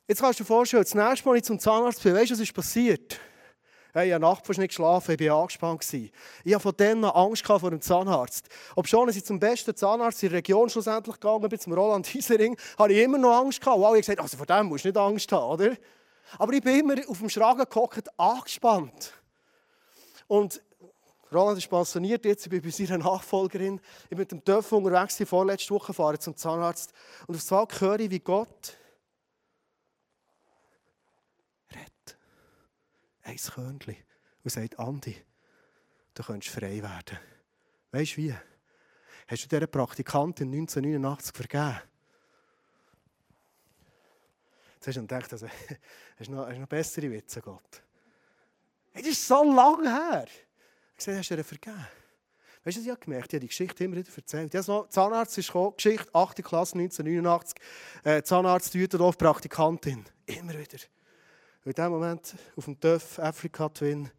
Jetzt 0.07 0.21
kannst 0.21 0.39
du 0.39 0.45
dir 0.45 0.49
vorstellen, 0.49 0.83
das 0.83 0.95
nächste 0.95 1.27
Mal, 1.27 1.37
ich 1.39 1.45
zum 1.45 1.59
Zahnarzt 1.59 2.03
bin, 2.03 2.15
weißt 2.15 2.31
du, 2.31 2.35
was 2.35 2.41
ist 2.41 2.53
passiert? 2.53 3.19
Hey, 3.93 4.07
ich 4.07 4.15
habe 4.15 4.23
Nacht 4.23 4.49
nicht 4.49 4.69
geschlafen, 4.69 5.17
ich 5.19 5.29
war 5.29 5.41
angespannt. 5.41 5.85
Ich 5.93 6.55
hatte 6.55 6.61
von 6.61 6.75
dann 6.77 7.05
Angst 7.05 7.45
vor 7.45 7.71
dem 7.71 7.81
Zahnarzt. 7.81 8.49
Ob 8.77 8.87
schon, 8.87 9.09
als 9.09 9.17
ich 9.17 9.25
zum 9.25 9.41
besten 9.41 9.75
Zahnarzt 9.75 10.23
in 10.23 10.29
der 10.29 10.39
Region 10.39 10.71
schlussendlich 10.71 11.17
gegangen 11.17 11.49
bin, 11.49 11.59
zum 11.59 11.73
Roland 11.73 12.07
Hiesering, 12.07 12.57
hatte 12.79 12.93
ich 12.93 13.03
immer 13.03 13.19
noch 13.19 13.37
Angst. 13.37 13.67
Und 13.67 13.73
alle 13.73 13.87
haben 13.87 13.97
gesagt, 13.97 14.21
also 14.21 14.37
vor 14.37 14.47
dem 14.47 14.67
musst 14.67 14.85
du 14.85 14.89
nicht 14.89 14.97
Angst 14.97 15.33
haben, 15.33 15.45
oder? 15.45 15.77
Aber 16.39 16.53
ich 16.53 16.63
bin 16.63 16.79
immer 16.79 16.95
auf 17.09 17.19
dem 17.19 17.29
Schragen 17.29 17.65
gehockt, 17.69 18.09
angespannt. 18.17 19.13
Und 20.29 20.63
Roland 21.33 21.59
ist 21.59 21.69
pensioniert 21.69 22.25
jetzt, 22.25 22.47
ich 22.47 22.51
bin 22.51 22.63
bei 22.63 22.71
seiner 22.71 22.99
Nachfolgerin. 22.99 23.81
Ich 24.05 24.11
bin 24.11 24.19
mit 24.19 24.31
dem 24.31 24.45
Töpfen 24.45 24.79
unterwegs, 24.79 25.17
die 25.17 25.27
vorletzte 25.27 25.75
Woche 25.75 25.89
gefahren 25.89 26.21
zum 26.21 26.37
Zahnarzt. 26.37 26.93
Und 27.27 27.35
auf 27.35 27.53
einmal 27.53 27.67
höre 27.81 28.01
ich, 28.01 28.11
wie 28.11 28.21
Gott 28.21 28.77
ein 33.31 33.37
Körnchen 33.37 33.97
und 34.43 34.51
sagt, 34.51 34.79
Andi, 34.79 35.17
du 36.15 36.23
könntest 36.23 36.55
frei 36.55 36.83
werden. 36.83 37.19
Weißt 37.93 38.13
du 38.13 38.17
wie? 38.19 38.35
Hast 39.29 39.45
du 39.45 39.49
dieser 39.49 39.67
Praktikantin 39.67 40.49
1989 40.49 41.37
vergeben? 41.37 41.81
Jetzt 44.75 44.87
hast 44.87 44.97
du 44.97 45.01
gedacht, 45.03 45.33
also, 45.33 45.47
hast 46.19 46.29
du 46.29 46.33
noch, 46.33 46.49
hast 46.49 46.59
noch 46.59 46.67
bessere 46.67 47.11
Witze, 47.11 47.41
Gott. 47.41 47.83
Hey, 48.93 49.03
das 49.03 49.13
ist 49.13 49.27
so 49.27 49.45
lange 49.45 49.89
her. 49.89 50.27
Ich 50.27 50.97
gesagt, 50.97 51.19
hast 51.19 51.31
du 51.31 51.37
ihr 51.37 51.45
vergeben? 51.45 51.87
Weißt 52.65 52.77
du, 52.77 52.83
ich 52.83 52.91
habe 52.91 53.01
gemerkt, 53.01 53.33
ich 53.33 53.37
habe 53.37 53.41
die 53.41 53.49
Geschichte 53.49 53.85
immer 53.85 53.97
wieder 53.97 54.11
erzählt. 54.15 54.53
Ja, 54.53 54.63
so, 54.63 54.85
Zahnarzt 54.85 55.39
ist 55.39 55.47
gekommen, 55.47 55.75
Geschichte, 55.77 56.15
8. 56.15 56.43
Klasse 56.43 56.79
1989, 56.79 57.57
äh, 58.05 58.23
Zahnarzt 58.23 58.75
Düterdorf, 58.75 59.17
Praktikantin. 59.17 60.05
Immer 60.27 60.59
wieder. 60.59 60.79
Und 61.65 61.79
in 61.79 61.85
dem 61.85 61.93
Moment 61.93 62.35
auf 62.57 62.65
dem 62.65 62.81
Töff 62.81 63.19
Afrika 63.19 63.69
Twin, 63.69 64.11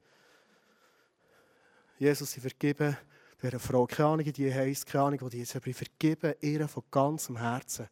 Jesus, 1.97 2.31
sie 2.31 2.39
vergeben 2.39 2.97
dieser 3.41 3.59
Frau, 3.59 3.87
keine 3.87 4.09
Ahnung, 4.09 4.31
die 4.31 4.53
heisst, 4.53 4.85
keine 4.85 5.05
Ahnung, 5.05 5.29
die 5.29 5.39
ist, 5.39 5.55
aber 5.55 5.67
ich 5.67 5.75
vergebe 5.75 6.37
ihr 6.41 6.67
von 6.67 6.83
ganzem 6.91 7.37
Herzen. 7.37 7.87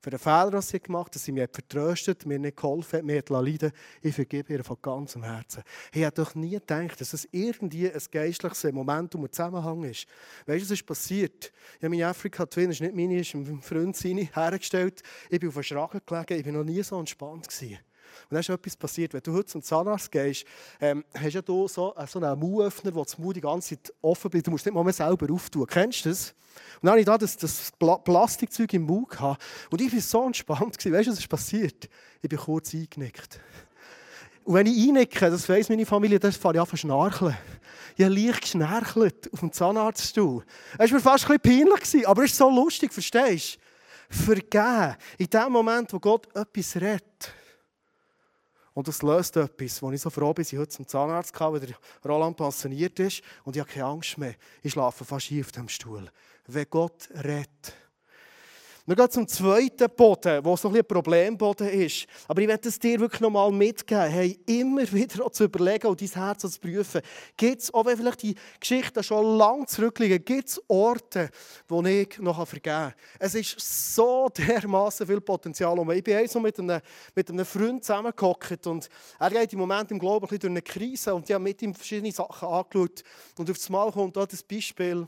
Für 0.00 0.10
den 0.10 0.18
Fehler, 0.18 0.52
den 0.52 0.62
sie 0.62 0.80
gemacht 0.80 1.06
hat, 1.06 1.16
dass 1.16 1.24
sie 1.24 1.32
mir 1.32 1.48
vertröstet, 1.52 2.24
mir 2.24 2.38
nicht 2.38 2.56
geholfen 2.56 2.98
hat, 2.98 3.04
mir 3.04 3.22
leiden 3.28 3.72
Ich 4.00 4.14
vergebe 4.14 4.52
ihr 4.52 4.62
von 4.62 4.78
ganzem 4.80 5.24
Herzen. 5.24 5.64
Ich 5.92 6.02
hätte 6.02 6.22
doch 6.22 6.34
nie 6.36 6.52
gedacht, 6.52 7.00
dass 7.00 7.12
es 7.12 7.28
irgendwie 7.32 7.90
ein 7.90 8.00
geistliches 8.10 8.72
Moment 8.72 9.14
um 9.16 9.30
Zusammenhang 9.30 9.82
ist. 9.84 10.06
Weißt 10.46 10.60
du, 10.60 10.64
was 10.66 10.70
ist 10.70 10.86
passiert? 10.86 11.52
Ich 11.78 11.84
habe 11.84 11.90
meine 11.90 12.06
Afrika 12.06 12.46
Twin, 12.46 12.68
das 12.68 12.76
ist 12.76 12.80
nicht 12.80 12.94
meine, 12.94 13.18
ist 13.18 13.34
ein 13.34 13.60
Freund 13.60 13.96
seine, 13.96 14.22
hergestellt. 14.32 15.02
Ich 15.28 15.40
bin 15.40 15.48
auf 15.48 15.54
den 15.54 15.64
Schragen 15.64 16.00
gelegen, 16.06 16.40
ich 16.40 16.46
war 16.46 16.52
noch 16.52 16.64
nie 16.64 16.82
so 16.82 16.98
entspannt. 16.98 17.48
Gewesen. 17.48 17.78
Und 18.28 18.34
dann 18.34 18.40
ist 18.40 18.48
etwas 18.48 18.76
passiert. 18.76 19.14
Wenn 19.14 19.22
du 19.22 19.32
heute 19.32 19.46
zum 19.46 19.62
Zahnarzt 19.62 20.10
gehst, 20.10 20.44
ähm, 20.80 21.04
hast 21.14 21.34
ja 21.34 21.42
du 21.42 21.68
so, 21.68 21.94
äh, 21.96 22.06
so 22.06 22.20
einen 22.20 22.38
Mauöffner, 22.38 22.94
wo 22.94 23.02
das 23.04 23.18
Mau 23.18 23.32
die 23.32 23.40
ganze 23.40 23.76
Zeit 23.76 23.92
offen 24.02 24.30
bleibt. 24.30 24.46
Du 24.46 24.50
musst 24.50 24.66
nicht 24.66 24.74
mal 24.74 24.84
mehr 24.84 24.92
selber 24.92 25.32
auftun. 25.32 25.66
Kennst 25.66 26.04
du 26.04 26.10
das? 26.10 26.34
Und 26.80 26.86
dann 26.86 26.92
hatte 26.92 27.00
ich 27.00 27.06
da 27.06 27.18
das, 27.18 27.36
das 27.36 27.72
Plastikzeug 28.04 28.72
im 28.74 28.82
Mund. 28.82 29.08
Gehabt. 29.10 29.42
Und 29.70 29.80
ich 29.80 29.92
war 29.92 30.00
so 30.00 30.26
entspannt. 30.26 30.78
Gewesen. 30.78 30.92
Weißt 30.92 31.06
du, 31.06 31.12
was 31.12 31.18
ist 31.18 31.28
passiert? 31.28 31.88
Ich 32.22 32.28
bin 32.28 32.38
kurz 32.38 32.74
eingenickt. 32.74 33.40
Und 34.44 34.54
wenn 34.54 34.66
ich 34.66 34.88
einnicke, 34.88 35.30
das 35.30 35.46
weiss 35.48 35.68
meine 35.68 35.84
Familie, 35.84 36.18
dann 36.18 36.32
fange 36.32 36.54
ich 36.54 36.60
an 36.62 36.66
zu 36.66 36.76
schnarchen. 36.78 37.36
Ich 37.96 38.04
habe 38.04 38.14
leicht 38.14 38.40
geschnarchelt 38.40 39.30
auf 39.32 39.40
dem 39.40 39.52
Zahnarztstuhl. 39.52 40.42
Es 40.78 40.90
war 40.90 40.96
mir 40.96 41.00
fast 41.02 41.28
ein 41.28 41.38
bisschen 41.38 41.68
peinlich, 41.68 42.08
aber 42.08 42.24
es 42.24 42.30
ist 42.30 42.38
so 42.38 42.48
lustig, 42.48 42.92
verstehst 42.92 43.58
du? 44.08 44.24
Vergeben. 44.24 44.96
In 45.18 45.26
dem 45.26 45.52
Moment, 45.52 45.92
wo 45.92 45.98
Gott 45.98 46.34
etwas 46.34 46.76
redet. 46.76 47.34
Und 48.78 48.86
das 48.86 49.02
löst 49.02 49.36
etwas, 49.36 49.82
wo 49.82 49.90
ich 49.90 50.00
so 50.00 50.08
froh 50.08 50.32
bin, 50.32 50.44
ich 50.48 50.56
heute 50.56 50.68
zum 50.68 50.86
Zahnarzt 50.86 51.32
kam, 51.32 51.52
weil 51.52 51.58
der 51.58 51.74
Roland 52.04 52.36
passioniert 52.36 52.96
ist 53.00 53.22
und 53.42 53.56
ich 53.56 53.60
habe 53.60 53.68
keine 53.68 53.86
Angst 53.86 54.16
mehr. 54.18 54.36
Ich 54.62 54.70
schlafe 54.70 55.04
fast 55.04 55.26
hier 55.26 55.44
auf 55.44 55.50
dem 55.50 55.68
Stuhl. 55.68 56.08
Wenn 56.46 56.66
Gott 56.70 57.08
redet, 57.12 57.74
wir 58.88 58.96
gehen 58.96 59.10
zum 59.10 59.28
zweiten 59.28 59.86
Boden, 59.94 60.42
wo 60.42 60.56
so 60.56 60.70
ein, 60.70 60.76
ein 60.76 60.86
Problemboden 60.86 61.68
ist. 61.68 62.06
Aber 62.26 62.40
ich 62.40 62.48
werde 62.48 62.70
es 62.70 62.78
dir 62.78 62.98
wirklich 62.98 63.20
noch 63.20 63.28
mal 63.28 63.52
mitgeben. 63.52 64.08
Hey, 64.08 64.40
immer 64.46 64.90
wieder 64.90 65.30
zu 65.30 65.44
überlegen 65.44 65.88
und 65.88 66.00
dein 66.00 66.08
Herz 66.08 66.40
zu 66.40 66.58
prüfen. 66.58 67.02
Gibt 67.36 67.60
es, 67.60 67.74
auch 67.74 67.84
wenn 67.84 67.98
vielleicht 67.98 68.22
die 68.22 68.34
Geschichten 68.58 69.02
schon 69.02 69.36
lange 69.36 69.66
zurückliegen, 69.66 70.24
gibt 70.24 70.48
es 70.48 70.62
Orte, 70.68 71.28
wo 71.68 71.82
ich 71.82 72.18
noch 72.18 72.36
vergeben 72.48 72.62
kann? 72.62 72.94
Es 73.18 73.34
ist 73.34 73.60
so 73.94 74.30
dermaßen 74.34 75.06
viel 75.06 75.20
Potenzial. 75.20 75.78
Ich 75.94 76.02
bin 76.02 76.26
so 76.26 76.40
mit 76.40 76.58
einem, 76.58 76.80
mit 77.14 77.28
einem 77.28 77.44
Freund 77.44 77.84
zusammengehockt 77.84 78.66
und 78.68 78.88
er 79.18 79.28
geht 79.28 79.52
im 79.52 79.58
Moment 79.58 79.90
im 79.90 79.98
Glauben 79.98 80.24
ein 80.24 80.28
bisschen 80.28 80.40
durch 80.40 80.50
eine 80.50 80.62
Krise 80.62 81.14
und 81.14 81.28
ich 81.28 81.34
habe 81.34 81.44
mit 81.44 81.60
ihm 81.60 81.74
verschiedene 81.74 82.10
Sachen 82.10 82.48
angeschaut. 82.48 83.02
Und 83.36 83.50
auf 83.50 83.58
einmal 83.66 83.92
kommt 83.92 84.16
da 84.16 84.24
das 84.24 84.42
Beispiel, 84.42 85.06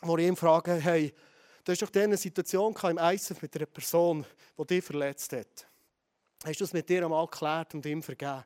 wo 0.00 0.16
ich 0.16 0.28
ihn 0.28 0.36
frage, 0.36 0.74
hey, 0.74 1.12
Du 1.64 1.72
hast 1.72 1.82
doch 1.82 1.94
eine 1.94 2.16
Situation 2.16 2.74
im 2.82 2.98
ISF 2.98 3.42
mit 3.42 3.54
einer 3.54 3.66
Person, 3.66 4.24
die 4.58 4.66
dich 4.66 4.84
verletzt 4.84 5.32
hat. 5.32 5.66
Hast 6.44 6.58
du 6.58 6.64
das 6.64 6.72
mit 6.72 6.88
dir 6.88 7.04
einmal 7.04 7.26
geklärt 7.26 7.74
und 7.74 7.84
ihm 7.84 8.02
vergeben? 8.02 8.44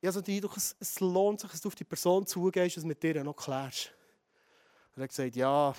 Ich 0.00 0.08
habe 0.08 0.22
den 0.22 0.36
Eindruck, 0.36 0.56
es 0.56 1.00
lohnt 1.00 1.40
sich, 1.40 1.50
dass 1.50 1.60
du 1.60 1.68
auf 1.68 1.74
die 1.74 1.84
Person 1.84 2.26
zugehst 2.26 2.76
und 2.76 2.82
es 2.82 2.86
mit 2.86 3.02
dir 3.02 3.22
noch 3.22 3.36
klärst. 3.36 3.92
Und 4.94 5.02
er 5.02 5.04
hat 5.04 5.10
gesagt, 5.10 5.36
ja, 5.36 5.74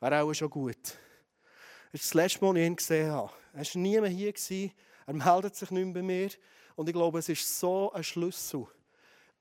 wäre 0.00 0.22
auch 0.22 0.32
schon 0.32 0.48
gut. 0.48 0.96
Das 1.92 2.00
ist 2.00 2.04
das 2.04 2.14
letzte 2.14 2.44
Mal, 2.44 2.50
als 2.50 2.58
ich 2.58 2.66
ihn 2.66 2.76
gesehen 2.76 3.10
habe. 3.10 3.32
Er 3.52 3.64
war 3.64 3.80
nie 3.82 4.00
mehr 4.00 4.10
hier. 4.10 4.70
Er 5.06 5.12
meldet 5.12 5.56
sich 5.56 5.70
nicht 5.70 5.84
mehr 5.84 5.94
bei 5.94 6.02
mir. 6.02 6.30
Und 6.76 6.88
ich 6.88 6.94
glaube, 6.94 7.18
es 7.18 7.28
ist 7.28 7.58
so 7.58 7.92
ein 7.92 8.04
Schlüssel, 8.04 8.66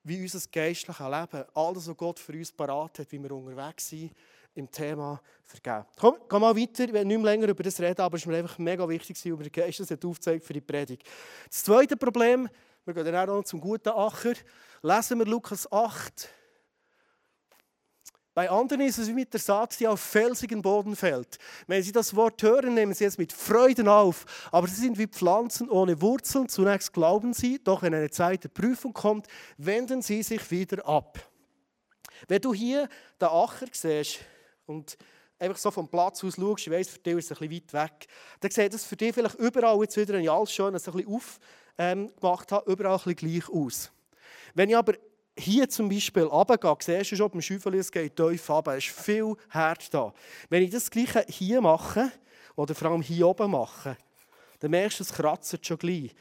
wie 0.04 0.22
unser 0.22 0.40
geistliches 0.52 1.00
Leben, 1.00 1.46
alles, 1.54 1.88
was 1.88 1.98
Gott 1.98 2.20
für 2.20 2.34
uns 2.34 2.52
parat 2.52 3.00
hat, 3.00 3.12
wie 3.12 3.22
wir 3.22 3.32
unterwegs 3.32 3.88
sind, 3.88 4.14
im 4.60 4.72
Thema 4.72 5.22
vergeben. 5.44 5.86
Komm, 5.98 6.18
geh 6.30 6.40
mal 6.40 6.56
weiter, 6.56 6.84
ich 6.84 6.94
will 6.94 7.06
nicht 7.06 7.18
mehr 7.18 7.32
länger 7.32 7.48
über 7.48 7.64
das 7.64 7.80
reden, 7.80 8.02
aber 8.02 8.18
es 8.18 8.24
ist 8.24 8.28
mir 8.28 8.38
einfach 8.38 8.58
mega 8.60 8.88
wichtig, 8.88 9.26
über 9.26 9.44
den 9.44 9.52
Geist, 9.52 9.80
das 9.80 9.90
hat 9.90 10.06
aufgezeigt 10.06 10.46
für 10.46 10.54
die 10.54 10.62
Predigt. 10.62 11.04
Das 11.50 11.64
zweite 11.64 11.98
Problem, 11.98 12.48
wir 12.86 12.94
gehen 12.94 13.06
dann 13.06 13.30
auch 13.30 13.44
zum 13.44 13.60
guten 13.60 13.90
Acher, 13.90 14.34
lesen 14.82 15.20
wir 15.20 15.26
Lukas 15.26 15.72
8. 15.72 16.30
Bei 18.36 18.50
anderen 18.50 18.82
ist 18.82 18.98
es 18.98 19.10
wie 19.10 19.14
mit 19.14 19.34
der 19.34 19.40
Saat, 19.40 19.78
die 19.80 19.88
auf 19.88 20.00
felsigen 20.00 20.62
Boden 20.62 20.96
fällt. 20.96 21.40
Wenn 21.68 21.84
Sie 21.84 21.92
das 21.92 22.16
Wort 22.16 22.42
hören, 22.42 22.74
nehmen 22.74 22.94
Sie 22.94 23.04
es 23.04 23.18
mit 23.18 23.34
Freuden 23.34 23.90
auf. 23.90 24.48
Aber 24.52 24.66
Sie 24.66 24.80
sind 24.80 24.98
wie 24.98 25.08
Pflanzen 25.08 25.70
ohne 25.70 26.00
Wurzeln. 26.02 26.48
Zunächst 26.48 26.94
glauben 26.94 27.34
Sie, 27.34 27.60
doch 27.62 27.82
wenn 27.82 27.94
eine 27.94 28.12
Zeit 28.12 28.46
der 28.46 28.50
Prüfung 28.50 28.94
kommt, 28.94 29.28
wenden 29.58 30.02
Sie 30.02 30.24
sich 30.24 30.52
wieder 30.52 30.88
ab. 30.88 31.20
Wenn 32.30 32.42
du 32.42 32.54
hier 32.54 32.88
den 33.20 33.28
Acher 33.28 33.68
siehst, 33.74 34.20
und 34.70 34.98
einfach 35.40 35.58
so 35.58 35.72
vom 35.72 35.88
Platz 35.88 36.24
aus 36.24 36.36
schaust, 36.36 36.68
ich 36.68 36.72
weiss, 36.72 36.90
für 36.90 37.00
dich 37.00 37.18
ist 37.18 37.32
es 37.32 37.42
ein 37.42 37.50
bisschen 37.50 37.74
weit 37.74 37.92
weg, 37.92 38.08
dann 38.40 38.52
sieht 38.52 38.74
es 38.74 38.86
für 38.86 38.96
dich 38.96 39.14
vielleicht 39.14 39.36
überall 39.36 39.80
jetzt 39.82 39.98
wieder, 39.98 40.14
wenn 40.14 40.24
ich 40.24 40.32
alles 40.32 40.52
schön 40.52 40.68
ein 40.68 40.74
bisschen 40.74 41.08
aufgemacht 41.08 42.52
habe, 42.52 42.72
überall 42.72 42.98
ein 42.98 43.16
bisschen 43.16 43.16
gleich 43.16 43.50
aus. 43.50 43.92
Wenn 44.54 44.70
ich 44.70 44.78
aber 44.78 44.94
hier 45.38 45.70
zum 45.70 45.90
Beispiel 45.90 46.24
runtergehe, 46.24 46.76
siehst 46.80 47.12
du 47.12 47.16
schon 47.16 47.30
beim 47.30 47.42
Schäufel, 47.42 47.76
es 47.76 47.92
geht 47.92 48.16
tief 48.16 48.50
runter, 48.50 48.78
es 48.78 48.86
ist 48.86 48.96
viel 48.96 49.36
Herd 49.50 49.94
da. 49.94 50.14
Wenn 50.50 50.64
ich 50.64 50.72
das 50.72 50.92
Gleiche 50.92 51.26
hier 51.30 51.62
mache, 51.62 52.12
oder 52.56 52.76
vor 52.76 52.92
allem 52.92 53.02
hier 53.02 53.26
oben 53.26 53.52
mache, 53.52 53.96
dann 54.60 54.72
merkst 54.72 55.00
du, 55.00 55.04
es 55.04 55.14
kratzt 55.14 55.66
schon 55.66 55.78
gleich. 55.78 56.14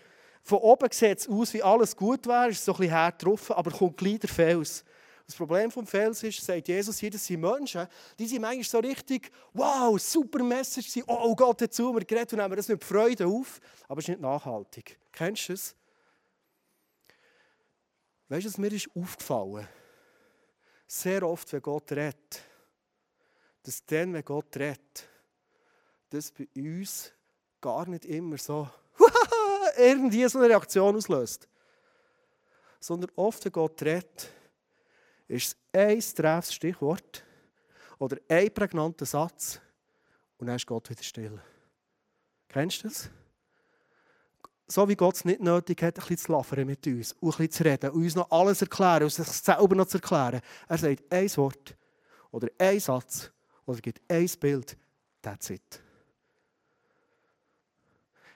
Von 0.42 0.58
oben 0.58 0.88
sieht 0.92 1.18
es 1.18 1.28
aus, 1.28 1.52
wie 1.52 1.62
alles 1.62 1.96
gut 1.96 2.26
wäre, 2.28 2.50
ist 2.50 2.64
so 2.64 2.72
ein 2.72 2.78
bisschen 2.78 2.94
Herd 2.94 3.24
drauf, 3.24 3.50
aber 3.50 3.72
kommt 3.72 3.96
gleich 3.96 4.20
der 4.20 4.30
Fels. 4.30 4.84
Das 5.28 5.36
Problem 5.36 5.70
vom 5.70 5.86
Fels 5.86 6.22
ist, 6.22 6.40
sagt 6.42 6.68
Jesus 6.68 6.98
hier, 6.98 7.10
das 7.10 7.26
sind 7.26 7.42
Menschen, 7.42 7.86
die 8.18 8.26
sind 8.26 8.40
manchmal 8.40 8.64
so 8.64 8.78
richtig, 8.78 9.30
wow, 9.52 10.00
super 10.00 10.42
Message, 10.42 11.02
oh, 11.06 11.18
oh 11.20 11.36
Gott 11.36 11.60
hat 11.60 11.74
zu 11.74 11.92
mir 11.92 12.02
geredet 12.02 12.32
und 12.32 12.38
nehmen 12.38 12.56
das 12.56 12.66
mit 12.66 12.82
Freude 12.82 13.26
auf, 13.26 13.60
aber 13.86 13.98
es 13.98 14.06
ist 14.06 14.08
nicht 14.08 14.22
nachhaltig. 14.22 14.98
Kennst 15.12 15.50
du 15.50 15.52
es? 15.52 15.76
Weißt 18.30 18.46
du, 18.46 18.48
was 18.48 18.56
mir 18.56 18.72
ist 18.72 18.88
aufgefallen? 18.96 19.68
Sehr 20.86 21.22
oft, 21.22 21.52
wenn 21.52 21.60
Gott 21.60 21.92
redet, 21.92 22.42
dass 23.64 23.84
dann, 23.84 24.14
wenn 24.14 24.24
Gott 24.24 24.56
redet, 24.56 25.06
das 26.08 26.32
bei 26.32 26.48
uns 26.56 27.12
gar 27.60 27.86
nicht 27.86 28.06
immer 28.06 28.38
so 28.38 28.66
irgendwie 29.76 30.26
so 30.26 30.38
eine 30.38 30.48
Reaktion 30.48 30.96
auslöst. 30.96 31.46
Sondern 32.80 33.10
oft, 33.14 33.44
wenn 33.44 33.52
Gott 33.52 33.82
redet, 33.82 34.30
ist 35.28 35.56
es 35.72 35.78
ein 35.78 36.14
treffes 36.16 36.54
Stichwort 36.54 37.24
oder 37.98 38.16
ein 38.28 38.52
prägnanter 38.52 39.06
Satz 39.06 39.60
und 40.38 40.46
dann 40.46 40.56
ist 40.56 40.66
Gott 40.66 40.88
wieder 40.90 41.02
still. 41.02 41.40
Kennst 42.48 42.82
du 42.82 42.88
das? 42.88 43.10
so 44.68 44.86
wie 44.88 44.96
Gott 44.96 45.16
es 45.16 45.24
nicht 45.24 45.40
nötig 45.40 45.82
hat, 45.82 45.96
ein 45.96 46.00
bisschen 46.00 46.18
zu 46.18 46.32
laufen 46.32 46.66
mit 46.66 46.86
uns 46.86 47.12
und 47.14 47.34
ein 47.34 47.38
bisschen 47.38 47.50
zu 47.50 47.64
reden 47.64 47.90
und 47.90 48.02
uns 48.02 48.14
noch 48.14 48.30
alles 48.30 48.60
erklären 48.60 49.04
und 49.04 49.10
sich 49.10 49.26
selber 49.26 49.74
noch 49.74 49.86
zu 49.86 49.96
erklären. 49.96 50.40
Er 50.68 50.78
sagt 50.78 51.10
ein 51.10 51.36
Wort 51.36 51.76
oder 52.30 52.48
ein 52.58 52.78
Satz 52.78 53.32
oder 53.64 53.80
gibt 53.80 54.00
ein 54.08 54.28
Bild, 54.38 54.76
that's 55.22 55.50
it. 55.50 55.82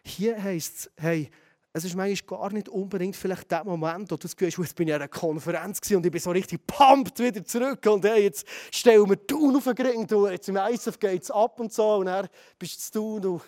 Hier 0.04 0.42
heisst 0.42 0.78
es, 0.78 0.90
hey, 0.96 1.30
es 1.74 1.84
ist 1.84 1.96
manchmal 1.96 2.38
gar 2.38 2.52
nicht 2.52 2.68
unbedingt 2.68 3.16
vielleicht 3.16 3.50
der 3.50 3.64
Moment, 3.64 4.10
wo 4.10 4.16
du 4.16 4.22
das 4.22 4.36
Gefühl 4.36 4.48
hast, 4.48 4.58
jetzt 4.58 4.76
bin 4.76 4.88
ich 4.88 4.94
an 4.94 5.00
einer 5.00 5.08
Konferenz 5.08 5.80
und 5.90 6.04
ich 6.04 6.12
bin 6.12 6.20
so 6.20 6.30
richtig 6.30 6.66
pumped 6.66 7.18
wieder 7.18 7.44
zurück 7.44 7.84
und 7.86 8.04
hey, 8.04 8.24
jetzt 8.24 8.46
stellen 8.70 9.08
wir 9.08 9.26
Tun 9.26 9.56
auf 9.56 9.64
den 9.64 9.86
Ring, 9.86 10.06
du, 10.06 10.28
jetzt 10.28 10.48
im 10.48 10.56
ISF 10.56 10.98
geht 10.98 11.22
es 11.22 11.30
ab 11.30 11.58
und 11.60 11.72
so 11.72 11.96
und 11.96 12.06
dann 12.06 12.28
bist 12.58 12.94
du 12.94 13.18
du 13.18 13.40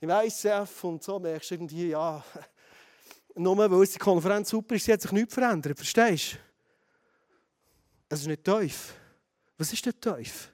im 0.00 0.10
ICF 0.10 0.84
und 0.84 1.02
so 1.02 1.18
merkst 1.18 1.50
du 1.50 1.54
irgendwie, 1.54 1.88
ja, 1.88 2.22
nur 3.34 3.56
weil 3.56 3.86
die 3.86 3.98
Konferenz 3.98 4.50
super 4.50 4.74
ist, 4.74 4.86
hat 4.88 5.00
sich 5.00 5.12
nichts 5.12 5.34
verändert. 5.34 5.76
Verstehst 5.76 6.34
du? 6.34 6.38
Es 8.10 8.20
ist 8.20 8.26
nicht 8.26 8.44
tief. 8.44 8.94
Was 9.56 9.72
ist 9.72 9.86
denn 9.86 9.98
tief? 9.98 10.53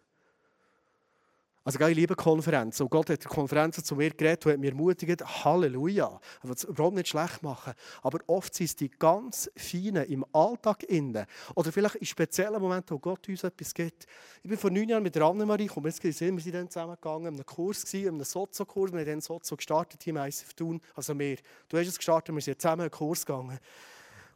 Also 1.62 1.78
ich 1.78 1.94
liebe 1.94 2.16
Konferenzen. 2.16 2.84
Und 2.84 2.90
Gott 2.90 3.10
hat 3.10 3.22
Konferenzen 3.26 3.84
zu 3.84 3.94
mir 3.94 4.10
geredet 4.10 4.46
und 4.46 4.52
hat 4.52 4.58
mir 4.58 4.70
ermutigt, 4.70 5.22
Halleluja. 5.44 6.18
Ich 6.42 6.48
will 6.48 6.54
es 6.54 6.64
überhaupt 6.64 6.96
nicht 6.96 7.08
schlecht 7.08 7.42
machen. 7.42 7.74
Aber 8.02 8.18
oft 8.28 8.54
sind 8.54 8.66
es 8.66 8.76
die 8.76 8.88
ganz 8.88 9.50
feinen 9.56 10.06
im 10.06 10.24
Alltag 10.32 10.84
innen. 10.84 11.26
Oder 11.54 11.70
vielleicht 11.70 11.96
in 11.96 12.06
speziellen 12.06 12.62
Momenten, 12.62 12.94
wo 12.94 12.98
Gott 12.98 13.28
uns 13.28 13.44
etwas 13.44 13.74
gibt. 13.74 14.06
Ich 14.42 14.48
bin 14.48 14.56
vor 14.58 14.70
neun 14.70 14.88
Jahren 14.88 15.02
mit 15.02 15.14
Annemarie, 15.18 15.66
komm, 15.66 15.84
jetzt 15.84 16.02
wir 16.02 16.12
sind 16.12 16.54
dann 16.54 16.70
zusammengegangen, 16.70 17.26
in 17.26 17.34
einem 17.34 17.44
Kurs, 17.46 17.92
in 17.92 18.08
einem 18.08 18.24
Sozo-Kurs. 18.24 18.92
Wir 18.92 19.00
haben 19.00 19.06
dann 19.06 19.20
Sozo 19.20 19.54
gestartet 19.54 20.06
im 20.06 20.16
ICF 20.16 20.54
Thun. 20.54 20.80
Also 20.94 21.18
wir. 21.18 21.36
Du 21.68 21.76
hast 21.76 21.88
es 21.88 21.96
gestartet, 21.98 22.34
wir 22.34 22.40
sind 22.40 22.60
zusammen 22.60 22.82
einen 22.82 22.90
Kurs 22.90 23.26
gegangen. 23.26 23.58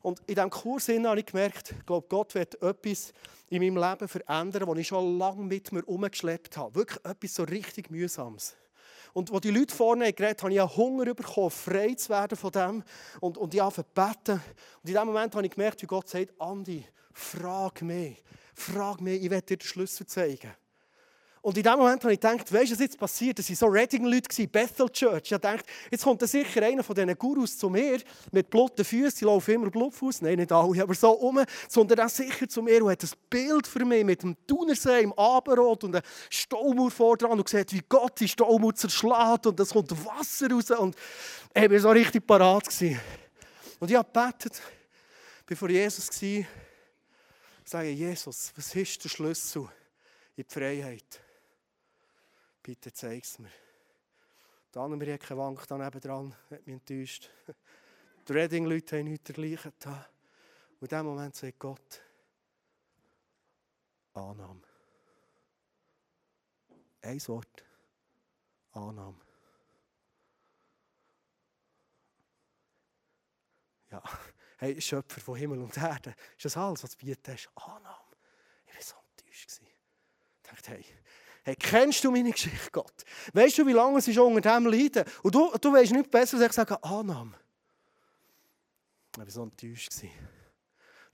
Und 0.03 0.21
in 0.27 0.35
diesem 0.35 0.51
Kurs 0.51 0.87
habe 0.89 1.19
ich 1.19 1.25
gemerkt, 1.25 1.75
ich 1.79 1.87
glaube, 1.87 2.07
Gott 2.07 2.35
wird 2.35 2.61
etwas 2.61 3.15
in 3.55 3.75
meinem 3.75 3.91
Leben 3.91 4.09
verändern, 4.09 4.69
das 4.69 4.79
ich 4.79 4.89
schon 4.89 5.19
lange 5.19 5.43
mit 5.43 5.73
mir 5.73 5.81
herumgeschleppt 5.81 6.57
habe. 6.57 6.75
Wirklich 6.75 7.05
etwas 7.05 7.35
so 7.35 7.45
richtig 7.45 7.91
Mühsames. 7.91 8.57
Und 9.13 9.33
als 9.33 9.43
die 9.43 9.51
Leute 9.51 9.75
vorne 9.75 10.13
geredet 10.13 10.43
haben, 10.43 10.59
habe 10.59 10.71
ich 10.71 10.77
Hunger 10.77 11.15
bekommen, 11.15 11.51
frei 11.51 11.95
zu 11.95 12.09
werden 12.09 12.37
von 12.37 12.51
dem. 12.51 12.83
Und, 13.21 13.39
und 13.39 13.55
ich 13.55 13.61
habe 13.61 13.75
gebeten. 13.75 14.43
Und 14.83 14.89
in 14.89 14.95
dem 14.95 15.07
Moment 15.07 15.35
habe 15.35 15.47
ich 15.47 15.53
gemerkt, 15.53 15.83
wie 15.83 15.87
Gott 15.87 16.09
sagt, 16.09 16.35
Andi, 16.41 16.85
frag 17.13 17.81
mich. 17.83 18.23
Frag 18.55 19.01
mich, 19.01 19.23
ich 19.23 19.31
werde 19.31 19.47
dir 19.47 19.57
den 19.57 19.67
Schlüssel 19.67 20.07
zeigen. 20.07 20.51
Und 21.45 21.59
in 21.59 21.63
dem 21.63 21.77
Moment 21.77 22.03
habe 22.03 22.15
ich 22.15 22.19
gedacht, 22.19 22.51
weißt 22.51 22.71
du, 22.71 22.73
was 22.73 22.81
jetzt 22.81 22.99
passiert? 22.99 23.39
Das 23.39 23.51
waren 23.51 23.57
so 23.57 23.67
Reading-Leute, 23.67 24.49
Bethel 24.49 24.89
Church. 24.89 25.31
Ich 25.31 25.39
dachte, 25.39 25.65
jetzt 25.91 26.03
kommt 26.03 26.23
da 26.23 26.27
sicher 26.27 26.63
einer 26.63 26.83
von 26.83 26.95
diesen 26.95 27.15
Gurus 27.19 27.59
zu 27.59 27.69
mir 27.69 28.01
mit 28.33 28.49
blotten 28.49 28.83
Füßen. 28.83 29.19
Die 29.19 29.25
laufen 29.27 29.51
immer 29.51 29.69
Blutfuß. 29.69 30.23
Nein, 30.23 30.39
nicht 30.39 30.51
alle, 30.51 30.83
aber 30.83 30.95
so 30.95 31.11
um. 31.11 31.45
Sondern 31.69 32.01
auch 32.01 32.09
sicher 32.09 32.49
zu 32.49 32.63
mir 32.63 32.83
und 32.83 32.93
hat 32.93 33.03
ein 33.03 33.11
Bild 33.29 33.67
für 33.67 33.85
mich 33.85 34.07
mit 34.07 34.23
dem 34.23 34.35
Thunersee 34.47 35.03
im 35.03 35.13
Abendrot 35.13 35.85
und 35.85 35.97
einem 35.97 36.05
Staumauer 36.31 36.91
vor 36.91 37.19
dran 37.19 37.39
und 37.39 37.47
sieht, 37.47 37.75
wie 37.75 37.83
Gott 37.91 38.19
die 38.21 38.29
Staumauer 38.29 38.75
zerschlägt 38.75 39.47
und 39.47 39.61
es 39.61 39.69
kommt 39.69 39.91
Wasser 40.07 40.51
raus. 40.51 40.71
Und 40.71 40.97
ich 41.53 41.71
war 41.71 41.79
so 41.79 41.91
richtig 41.91 42.27
parat. 42.27 42.69
Und 43.81 43.91
ich 43.91 43.97
habe 43.99 44.09
gebetet, 44.11 44.63
bevor 45.45 45.69
Jesus 45.69 46.09
war, 46.09 46.45
sage, 47.67 47.91
Jesus, 47.91 48.51
was 48.57 48.75
ist 48.75 49.05
der 49.05 49.11
Schlüssel 49.11 49.69
in 50.37 50.45
die 50.49 50.51
Freiheit? 50.51 51.21
Bitte 52.65 52.91
zeig 52.95 53.23
es 53.23 53.39
mir. 53.39 53.51
Die 54.75 54.79
Annemarie 54.79 55.19
Wank 55.37 55.69
da 55.69 55.91
dran, 55.91 56.35
hat 56.49 56.67
mich 56.67 56.75
enttäuscht. 56.75 57.29
Die 58.27 58.33
Reading-Leute 58.33 58.97
haben 58.97 59.05
nichts 59.05 59.25
dergleichen 59.25 59.71
getan. 59.71 60.07
Und 60.81 60.81
in 60.81 60.89
diesem 60.89 61.05
Moment 61.05 61.37
sagt 61.37 61.59
Gott, 61.59 62.01
Annahme. 64.15 64.63
Ein 67.03 67.29
Wort, 67.29 67.65
Annahme. 68.73 69.21
Ja, 73.91 74.03
hey, 74.57 74.81
Schöpfer 74.81 75.21
von 75.21 75.37
Himmel 75.37 75.61
und 75.61 75.77
Erde, 75.77 76.17
ist 76.35 76.47
das 76.47 76.57
alles, 76.57 76.83
was 76.83 76.97
du 76.97 77.05
bieten 77.05 77.31
hast? 77.31 77.51
Annahme. 77.57 78.17
Ich 78.69 78.75
war 78.75 78.83
so 78.83 78.97
enttäuscht. 79.11 79.51
Ich 79.51 80.51
dachte, 80.51 80.71
hey, 80.71 80.85
Hey, 81.45 81.57
kennst 81.57 82.03
du 82.03 82.11
meine 82.11 82.31
Geschichte, 82.31 82.71
Gott? 82.73 83.05
Weißt 83.35 83.59
du, 83.59 83.67
wie 83.67 83.73
lange 83.73 84.01
sie 84.01 84.15
schon 84.15 84.35
unter 84.35 84.59
dem 84.59 84.67
leiden? 84.67 85.05
Und 85.23 85.35
du, 85.35 85.51
du 85.61 85.73
weißt 85.73 85.93
nicht 85.93 86.11
besser, 86.11 86.39
als 86.39 86.47
ich 86.47 86.53
sage, 86.53 86.83
Annahme. 86.83 87.35
Ich 89.13 89.19
war 89.19 89.31
so 89.31 89.43
enttäuscht. 89.43 89.93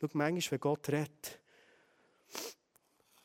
Schau, 0.00 0.08
manchmal, 0.12 0.52
wenn 0.52 0.60
Gott 0.60 0.88
redet, 0.88 1.40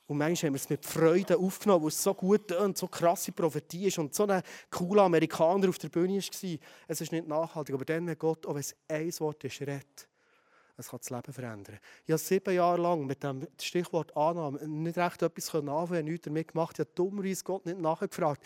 und 0.07 0.17
manchmal 0.17 0.49
haben 0.49 0.53
wir 0.53 0.61
es 0.61 0.69
mit 0.69 0.85
Freude 0.85 1.37
aufgenommen, 1.37 1.83
weil 1.83 1.89
es 1.89 2.03
so 2.03 2.13
gut 2.13 2.51
und 2.51 2.77
so 2.77 2.87
krasse 2.87 3.31
Prophetie 3.31 3.87
ist 3.87 3.97
und 3.97 4.13
so 4.13 4.27
ein 4.27 4.43
cooler 4.69 5.03
Amerikaner 5.03 5.69
auf 5.69 5.79
der 5.79 5.89
Bühne 5.89 6.17
war. 6.17 6.59
Es 6.87 7.01
ist 7.01 7.11
nicht 7.11 7.27
nachhaltig, 7.27 7.73
aber 7.73 7.85
dann, 7.85 8.05
wenn 8.05 8.17
Gott, 8.17 8.45
auch 8.45 8.53
wenn 8.53 8.61
es 8.61 8.75
ein 8.87 9.11
Wort 9.19 9.43
ist, 9.43 9.61
redet, 9.61 10.07
es 10.77 10.89
kann 10.89 10.99
das 10.99 11.09
Leben 11.09 11.33
verändern. 11.33 11.79
Ich 12.05 12.11
habe 12.11 12.17
sieben 12.17 12.53
Jahre 12.53 12.81
lang 12.81 13.05
mit 13.05 13.23
dem 13.23 13.47
Stichwort 13.61 14.15
Annahme 14.15 14.67
nicht 14.67 14.97
recht 14.97 15.21
etwas 15.21 15.55
anfangen, 15.55 16.05
nichts 16.05 16.25
damit 16.25 16.49
gemacht. 16.49 16.75
Ich 16.75 16.79
habe 16.79 16.91
dummerweise 16.95 17.43
Gott 17.43 17.65
nicht 17.65 17.79
nachgefragt. 17.79 18.45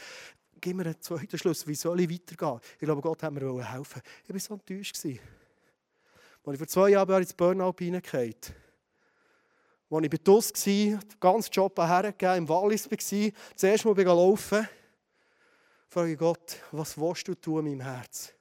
Gib 0.61 0.75
mir 0.75 0.85
einen 0.85 1.01
zweiten 1.01 1.37
Schluss, 1.37 1.65
wie 1.65 1.75
soll 1.75 2.01
ich 2.01 2.09
weitergehen? 2.09 2.59
Ich 2.73 2.85
glaube, 2.85 3.01
Gott 3.01 3.23
hat 3.23 3.33
mir 3.33 3.63
helfen 3.63 4.01
Ich 4.27 4.33
war 4.33 4.39
so 4.39 4.53
enttäuscht. 4.53 4.95
Als 4.95 5.05
ich 5.05 6.57
vor 6.57 6.67
zwei 6.67 6.89
Jahren 6.89 7.21
ins 7.21 7.33
Burnout 7.33 7.75
hineingefallen 7.79 8.35
als 9.91 10.03
ich 10.03 10.09
bei 10.11 10.17
DUS 10.17 10.51
war, 10.53 10.63
den 10.63 11.19
ganzen 11.19 11.51
Job 11.51 11.79
hergegeben, 11.79 12.37
im 12.37 12.49
Wallis 12.49 12.91
war, 12.91 13.31
zuerst 13.55 13.85
mal 13.85 14.01
laufen, 14.03 14.67
frage 15.87 16.11
ich 16.11 16.17
Gott, 16.17 16.57
was 16.71 16.95
willst 16.97 17.27
du 17.27 17.33
tun 17.33 17.65
in 17.65 17.77
meinem 17.77 17.91
Herz? 17.91 18.33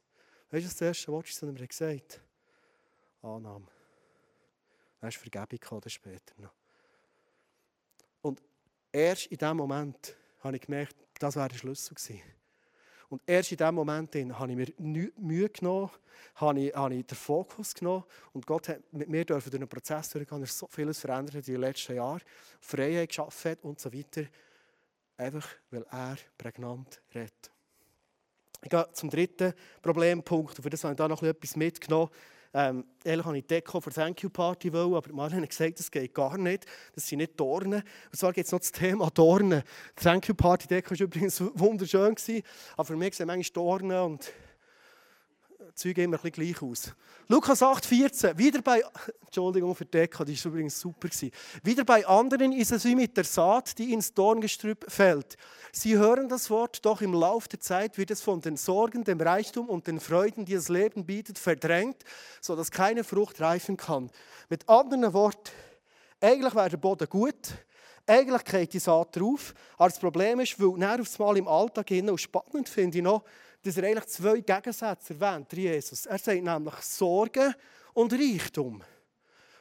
Weißt 0.51 0.64
du, 0.64 0.68
das 0.68 0.81
erste 0.81 1.11
Wort 1.12 1.27
was 1.27 1.42
er 1.42 1.53
mir 1.53 1.66
gesagt 1.66 2.20
Annahme. 3.22 3.66
Dann 5.00 5.08
ist 5.08 5.16
Vergebung 5.16 5.58
gekommen, 5.61 5.88
später 5.88 6.34
noch. 6.38 6.52
Und 8.22 8.42
erst 8.92 9.26
in 9.26 9.38
dem 9.38 9.56
Moment 9.56 10.16
habe 10.40 10.56
ich 10.56 10.62
gemerkt, 10.62 10.96
das 11.18 11.37
wäre 11.37 11.48
der 11.48 11.56
Schlüssel 11.56 11.94
gewesen. 11.94 12.22
Und 13.08 13.22
erst 13.26 13.52
in 13.52 13.56
dem 13.56 13.74
Moment 13.74 14.14
habe 14.14 14.52
ich 14.52 14.74
mir 14.78 15.12
Mühe 15.16 15.48
genommen, 15.48 15.90
habe 16.34 16.61
ich, 16.61 16.74
habe 16.74 16.94
ich 16.94 17.06
den 17.06 17.16
Fokus 17.16 17.74
genommen 17.74 18.04
und 18.32 18.46
Gott 18.46 18.68
hat 18.68 18.92
mit 18.92 19.08
mir 19.08 19.24
durch 19.24 19.52
einen 19.52 19.68
Prozess 19.68 20.11
durchgehen, 20.11 20.42
er 20.42 20.46
so 20.46 20.66
vieles 20.66 21.00
verändert 21.00 21.37
in 21.37 21.54
den 21.54 21.61
letzten 21.61 21.96
Jahren, 21.96 22.20
Freiheit 22.61 23.08
geschaffen 23.08 23.52
hat 23.52 23.64
und 23.64 23.80
so 23.80 23.92
weiter. 23.92 24.24
Einfach, 25.16 25.48
weil 25.70 25.87
er 25.90 26.16
prägnant 26.37 27.00
redet. 27.14 27.50
Ich 28.62 28.70
gehe 28.70 28.88
zum 28.92 29.08
dritten 29.08 29.54
Problempunkt 29.80 30.58
und 30.58 30.62
für 30.62 30.70
das 30.70 30.84
habe 30.84 30.92
ich 30.92 30.98
da 30.98 31.08
noch 31.08 31.22
etwas 31.22 31.56
mitgenommen. 31.56 32.11
Ähm, 32.54 32.84
ehrlich 33.04 33.26
habe 33.26 33.38
ich 33.38 33.46
Deko 33.46 33.80
für 33.80 33.90
Thank 33.90 34.22
You 34.22 34.30
Party 34.30 34.72
wollen, 34.72 34.94
aber 34.94 35.12
Marlene 35.12 35.42
hat 35.42 35.50
gesagt, 35.50 35.78
das 35.78 35.90
geht 35.90 36.14
gar 36.14 36.38
nicht. 36.38 36.64
Das 36.94 37.06
sind 37.06 37.18
nicht 37.18 37.38
Dornen. 37.38 37.82
Und 37.82 38.16
zwar 38.16 38.32
gibt 38.32 38.46
es 38.46 38.52
noch 38.52 38.61
das 38.61 38.72
Thema 38.72 39.11
Dornen. 39.11 39.62
Die 39.98 40.02
Thank 40.02 40.28
You 40.28 40.34
Party 40.34 40.66
Deko 40.66 40.90
war 40.90 41.00
übrigens 41.00 41.40
wunderschön, 41.40 42.14
aber 42.74 42.84
für 42.84 42.96
mich 42.96 43.14
sind 43.14 43.26
manchmal 43.26 43.52
Dornen 43.52 44.00
und 44.00 44.32
Züge 45.79 46.03
immer 46.03 46.19
ein 46.23 46.33
gleich 46.33 46.61
aus. 46.61 46.93
Lukas 47.29 47.62
8,14. 47.62 48.37
Wieder 48.37 48.61
bei, 48.62 48.83
Entschuldigung 49.25 49.77
für 49.77 49.85
die 49.85 49.93
Deko, 49.93 50.25
die 50.25 50.37
war 50.37 50.51
übrigens 50.51 50.81
super. 50.81 51.09
Wieder 51.62 51.85
bei 51.85 52.05
anderen 52.05 52.53
ist 52.53 52.73
es 52.73 52.85
wie 52.85 52.97
mit 52.97 53.17
der 53.17 53.23
Saat, 53.23 53.79
die 53.79 53.93
ins 53.93 54.12
Dorngestrüpp 54.12 54.91
fällt. 54.91 55.37
Sie 55.71 55.97
hören 55.97 56.29
das 56.29 56.51
Wort, 56.51 56.85
doch 56.85 57.01
im 57.01 57.14
Laufe 57.14 57.49
der 57.51 57.61
Zeit 57.61 57.97
wird 57.97 58.11
es 58.11 58.21
von 58.21 58.41
den 58.41 58.57
Sorgen, 58.57 59.05
dem 59.05 59.21
Reichtum 59.21 59.69
und 59.69 59.87
den 59.87 60.01
Freuden, 60.01 60.45
die 60.45 60.55
das 60.55 60.69
Leben 60.69 61.07
bietet, 61.07 61.38
verdrängt, 61.38 62.03
sodass 62.41 62.73
keine 62.73 63.05
Frucht 63.05 63.41
reifen 63.41 63.77
kann. 63.77 64.11
Mit 64.49 64.69
anderen 64.69 65.12
Worten, 65.12 65.53
eigentlich 66.21 66.57
wäre 66.57 66.71
der 66.71 66.77
Boden 66.79 67.09
gut, 67.09 67.55
eigentlich 68.05 68.45
geht 68.45 68.73
die 68.73 68.79
Saat 68.81 69.14
drauf, 69.14 69.55
aber 69.77 69.91
das 69.91 70.01
Problem 70.01 70.41
ist, 70.41 70.59
weil 70.59 70.77
näher 70.77 71.01
aufs 71.01 71.19
Mal 71.21 71.37
im 71.37 71.47
Alltag 71.47 71.88
hin 71.88 72.11
und 72.11 72.19
spannend 72.19 72.69
finde 72.69 72.99
ich 72.99 73.05
noch, 73.05 73.23
dass 73.62 73.77
er 73.77 73.85
eigentlich 73.85 74.07
zwei 74.07 74.40
Gegensätze 74.40 75.14
erwähnt, 75.14 75.53
Jesus. 75.53 76.07
Er 76.07 76.18
sagt 76.18 76.42
nämlich 76.42 76.75
Sorge 76.77 77.55
und 77.92 78.12
Reichtum. 78.12 78.83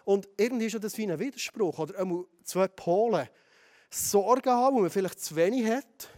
Und 0.05 0.27
irgendwie 0.37 0.67
ist 0.67 0.81
das 0.81 0.97
wie 0.97 1.11
ein 1.11 1.19
Widerspruch 1.19 1.79
oder 1.79 1.93
zwei 2.43 2.67
Pole. 2.67 3.29
Sorgen 3.89 4.49
haben, 4.49 4.75
wo 4.77 4.81
man 4.81 4.89
vielleicht 4.89 5.19
zu 5.19 5.35
wenig 5.35 5.65
hat. 5.69 6.09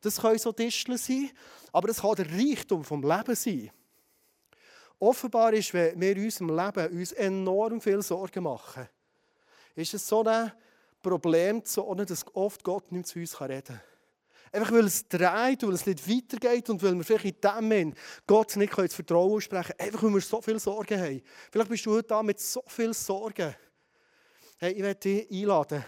Das 0.00 0.20
können 0.20 0.38
so 0.38 0.52
Disteln 0.52 0.98
sein, 0.98 1.30
aber 1.72 1.88
es 1.88 2.00
kann 2.00 2.14
der 2.16 2.30
Reichtum 2.30 2.84
vom 2.84 3.02
Leben 3.02 3.34
sein. 3.34 3.70
Offenbar 4.98 5.52
ist, 5.54 5.74
wenn 5.74 6.00
wir 6.00 6.16
in 6.16 6.24
unserem 6.24 6.56
Leben 6.56 6.98
uns 6.98 7.12
enorm 7.12 7.80
viel 7.80 8.02
Sorgen 8.02 8.44
machen, 8.44 8.88
ist 9.74 9.94
es 9.94 10.06
so 10.06 10.22
ein 10.22 10.52
Problemzone, 11.02 12.06
dass 12.06 12.24
oft 12.34 12.62
Gott 12.62 12.92
nicht 12.92 13.08
zu 13.08 13.18
uns 13.18 13.40
reden 13.40 13.62
kann. 13.66 13.80
Einfach 14.52 14.70
weil 14.70 14.84
es 14.84 15.08
dreht, 15.08 15.62
weil 15.62 15.72
es 15.72 15.86
nicht 15.86 16.06
weitergeht 16.06 16.68
und 16.68 16.82
weil 16.82 16.94
wir 16.94 17.04
vielleicht 17.04 17.24
in 17.24 17.40
dem 17.40 17.54
Moment 17.54 17.98
Gott 18.26 18.54
nicht 18.56 18.76
das 18.76 18.94
Vertrauen 18.94 19.32
aussprechen 19.32 19.72
können. 19.78 19.88
Einfach 19.88 20.02
weil 20.02 20.14
wir 20.14 20.20
so 20.20 20.42
viel 20.42 20.58
Sorgen 20.58 21.00
haben. 21.00 21.22
Vielleicht 21.50 21.70
bist 21.70 21.86
du 21.86 21.92
heute 21.92 22.08
da 22.08 22.22
mit 22.22 22.38
so 22.38 22.62
viel 22.66 22.92
Sorgen. 22.92 23.54
Hey, 24.58 24.72
ich 24.72 24.82
möchte 24.82 25.08
dich 25.08 25.30
einladen, 25.30 25.82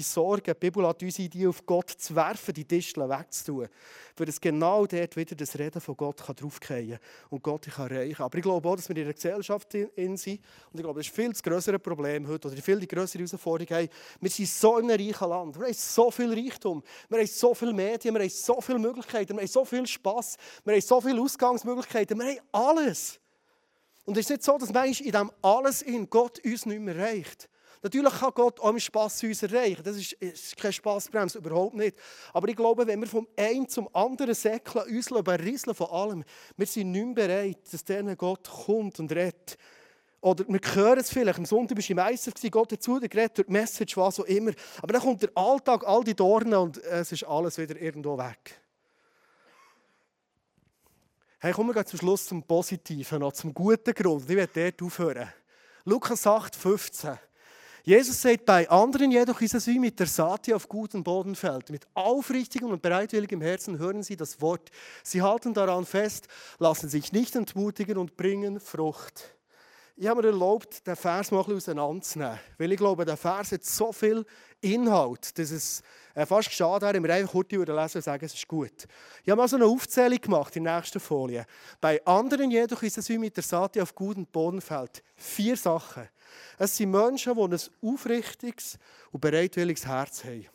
die 0.00 0.04
Sorgen, 0.04 0.42
die 0.46 0.54
Bibel 0.54 0.86
hat 0.86 1.02
uns 1.02 1.16
die 1.16 1.46
auf 1.46 1.64
Gott 1.66 1.90
zu 1.90 2.16
werfen, 2.16 2.54
die 2.54 2.64
Disteln 2.64 3.08
wegzutun. 3.10 3.68
Für 4.16 4.24
das 4.24 4.40
genau 4.40 4.86
dort 4.86 5.14
wieder 5.14 5.34
das 5.34 5.58
Reden 5.58 5.80
von 5.80 5.94
Gott 5.94 6.22
draufgehen 6.26 6.92
kann 6.92 6.98
und 7.28 7.42
Gott 7.42 7.66
dich 7.66 7.76
erreichen 7.76 8.14
kann. 8.14 8.26
Aber 8.26 8.38
ich 8.38 8.42
glaube 8.42 8.66
auch, 8.66 8.76
dass 8.76 8.88
wir 8.88 8.96
in 8.96 9.02
einer 9.02 9.12
Gesellschaft 9.12 9.74
in 9.74 10.16
sind. 10.16 10.40
Und 10.72 10.80
ich 10.80 10.82
glaube, 10.82 11.00
das 11.00 11.06
ist 11.06 11.14
viel 11.14 11.28
das 11.28 11.42
größere 11.42 11.78
Problem 11.78 12.26
heute, 12.26 12.48
oder 12.48 12.56
viel 12.56 12.80
die 12.80 12.88
größere 12.88 13.22
Herausforderung 13.22 13.76
haben. 13.76 13.88
Wir 14.20 14.30
sind 14.30 14.48
so 14.48 14.78
in 14.78 14.90
einem 14.90 15.06
reichen 15.06 15.28
Land. 15.28 15.58
Wir 15.58 15.66
haben 15.66 15.74
so 15.74 16.10
viel 16.10 16.32
Reichtum. 16.32 16.82
Wir 17.10 17.18
haben 17.18 17.26
so 17.26 17.54
viele 17.54 17.74
Medien. 17.74 18.14
Wir 18.14 18.22
haben 18.22 18.30
so 18.30 18.60
viele 18.60 18.78
Möglichkeiten. 18.78 19.34
Wir 19.34 19.42
haben 19.42 19.48
so 19.48 19.64
viel 19.66 19.86
Spass. 19.86 20.36
Wir 20.64 20.74
haben 20.74 20.80
so 20.80 21.00
viele 21.02 21.20
Ausgangsmöglichkeiten. 21.20 22.18
Wir 22.18 22.26
haben 22.26 22.40
alles. 22.52 23.20
Und 24.06 24.16
es 24.16 24.24
ist 24.24 24.30
nicht 24.30 24.44
so, 24.44 24.56
dass 24.56 24.72
manchmal 24.72 25.06
in 25.06 25.12
dem 25.12 25.30
alles 25.42 25.82
in 25.82 26.08
Gott 26.08 26.42
uns 26.42 26.64
nicht 26.64 26.80
mehr 26.80 26.96
reicht. 26.96 27.50
Natürlich 27.82 28.12
kann 28.12 28.32
Gott 28.34 28.60
auch 28.60 28.68
im 28.68 28.78
Spass 28.78 29.22
uns 29.22 29.42
erreichen. 29.42 29.82
Das 29.82 29.96
ist, 29.96 30.12
ist 30.14 30.56
keine 30.56 30.72
Spassbremse, 30.72 31.38
überhaupt 31.38 31.74
nicht. 31.74 31.96
Aber 32.32 32.46
ich 32.48 32.56
glaube, 32.56 32.86
wenn 32.86 33.00
wir 33.00 33.08
vom 33.08 33.26
einen 33.36 33.68
zum 33.68 33.88
anderen 33.94 34.34
säckeln, 34.34 34.84
uns 34.94 35.08
berieseln 35.08 35.74
von 35.74 35.88
allem, 35.88 36.24
wir 36.56 36.66
sind 36.66 36.92
nicht 36.92 37.06
mehr 37.06 37.14
bereit, 37.14 37.58
dass 37.72 37.82
der 37.84 38.16
Gott 38.16 38.48
kommt 38.66 39.00
und 39.00 39.10
redet. 39.12 39.56
Oder 40.20 40.44
wir 40.46 40.60
hören 40.74 40.98
es 40.98 41.10
vielleicht, 41.10 41.38
am 41.38 41.46
Sonntag 41.46 41.76
bist 41.76 41.88
du 41.88 41.94
im 41.94 41.96
Meister, 41.96 42.32
Gott 42.50 42.72
dazu, 42.72 43.00
der 43.00 43.08
geredet 43.08 43.38
durch 43.38 43.46
die 43.46 43.52
Message, 43.52 43.96
was 43.96 44.20
auch 44.20 44.24
immer. 44.24 44.52
Aber 44.82 44.92
dann 44.92 45.00
kommt 45.00 45.22
der 45.22 45.30
Alltag, 45.34 45.82
all 45.86 46.04
die 46.04 46.14
Dornen 46.14 46.54
und 46.54 46.76
es 46.76 47.10
ist 47.12 47.24
alles 47.24 47.56
wieder 47.56 47.80
irgendwo 47.80 48.18
weg. 48.18 48.60
Hey, 51.38 51.54
kommen 51.54 51.74
wir 51.74 51.86
zum 51.86 51.98
Schluss 51.98 52.26
zum 52.26 52.42
Positiven, 52.42 53.20
noch 53.20 53.32
zum 53.32 53.54
guten 53.54 53.94
Grund. 53.94 54.28
Ich 54.28 54.36
werde 54.36 54.70
dort 54.70 54.82
aufhören. 54.82 55.32
Lukas 55.86 56.26
8, 56.26 56.54
15. 56.54 57.18
Jesus 57.82 58.20
sagt, 58.20 58.44
bei 58.44 58.68
anderen 58.68 59.10
jedoch 59.10 59.40
ist 59.40 59.54
es 59.54 59.66
wie 59.66 59.78
mit 59.78 59.98
der 59.98 60.06
Saat, 60.06 60.46
die 60.46 60.54
auf 60.54 60.68
guten 60.68 61.02
Boden 61.02 61.34
fällt. 61.34 61.70
Mit 61.70 61.86
aufrichtigem 61.94 62.70
und 62.70 62.82
bereitwilligem 62.82 63.40
Herzen 63.40 63.78
hören 63.78 64.02
sie 64.02 64.16
das 64.16 64.40
Wort. 64.40 64.70
Sie 65.02 65.22
halten 65.22 65.54
daran 65.54 65.86
fest, 65.86 66.28
lassen 66.58 66.88
sich 66.88 67.12
nicht 67.12 67.34
entmutigen 67.36 67.96
und 67.96 68.16
bringen 68.16 68.60
Frucht. 68.60 69.34
Ich 69.96 70.06
habe 70.06 70.22
mir 70.22 70.28
erlaubt, 70.28 70.86
den 70.86 70.96
Vers 70.96 71.30
mal 71.30 71.44
ein 71.46 71.56
auseinanderzunehmen, 71.56 72.38
weil 72.56 72.72
ich 72.72 72.78
glaube, 72.78 73.04
der 73.04 73.18
Vers 73.18 73.52
hat 73.52 73.64
so 73.64 73.92
viel 73.92 74.24
Inhalt, 74.62 75.38
dass 75.38 75.50
es 75.50 75.82
äh, 76.14 76.24
fast 76.24 76.50
schade 76.52 76.86
wäre, 76.86 76.94
wenn 76.94 77.02
wir 77.04 77.14
einfach 77.14 77.32
kurz 77.32 77.52
lesen 77.52 77.68
und 77.68 78.02
sagen, 78.02 78.24
es 78.24 78.32
ist 78.32 78.48
gut. 78.48 78.86
Ich 79.22 79.30
habe 79.30 79.42
mal 79.42 79.48
so 79.48 79.56
eine 79.56 79.66
Aufzählung 79.66 80.18
gemacht 80.18 80.56
in 80.56 80.64
der 80.64 80.76
nächsten 80.76 81.00
Folie. 81.00 81.44
Bei 81.80 82.04
anderen 82.06 82.50
jedoch 82.50 82.82
ist 82.82 82.96
es 82.96 83.08
wie 83.10 83.18
mit 83.18 83.36
der 83.36 83.44
Saat, 83.44 83.74
die 83.74 83.82
auf 83.82 83.94
guten 83.94 84.26
Boden 84.26 84.62
fällt. 84.62 85.02
Vier 85.16 85.56
Sachen. 85.56 86.08
Es 86.58 86.76
sind 86.76 86.90
Menschen, 86.90 87.34
die 87.34 87.42
ein 87.42 87.60
aufrichtiges 87.82 88.78
und 89.10 89.20
bereitwilliges 89.20 89.86
Herz 89.86 90.24
haben. 90.24 90.40
Ich 90.40 90.48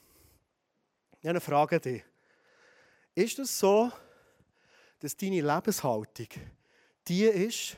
habe 1.19 1.29
eine 1.29 1.41
Frage 1.41 1.75
an 1.77 1.81
dich. 1.81 2.03
Ist 3.15 3.39
es 3.39 3.57
so, 3.57 3.91
dass 4.99 5.15
deine 5.15 5.41
Lebenshaltung 5.41 6.27
die 7.07 7.25
ist, 7.25 7.77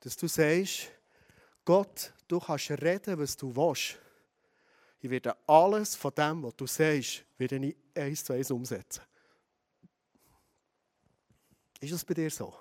dass 0.00 0.16
du 0.16 0.26
sagst, 0.26 0.90
Gott, 1.64 2.12
du 2.26 2.40
kannst 2.40 2.70
reden, 2.70 3.18
was 3.18 3.36
du 3.36 3.54
willst. 3.54 3.98
Ich 5.00 5.10
werde 5.10 5.36
alles 5.46 5.94
von 5.94 6.14
dem, 6.14 6.42
was 6.42 6.56
du 6.56 6.66
sagst, 6.66 7.24
werde 7.36 7.56
ich 7.56 7.76
eins 7.94 8.24
zu 8.24 8.32
eins 8.32 8.50
umsetzen. 8.50 9.02
Ist 11.80 11.92
das 11.92 12.04
bei 12.04 12.14
dir 12.14 12.30
so? 12.30 12.54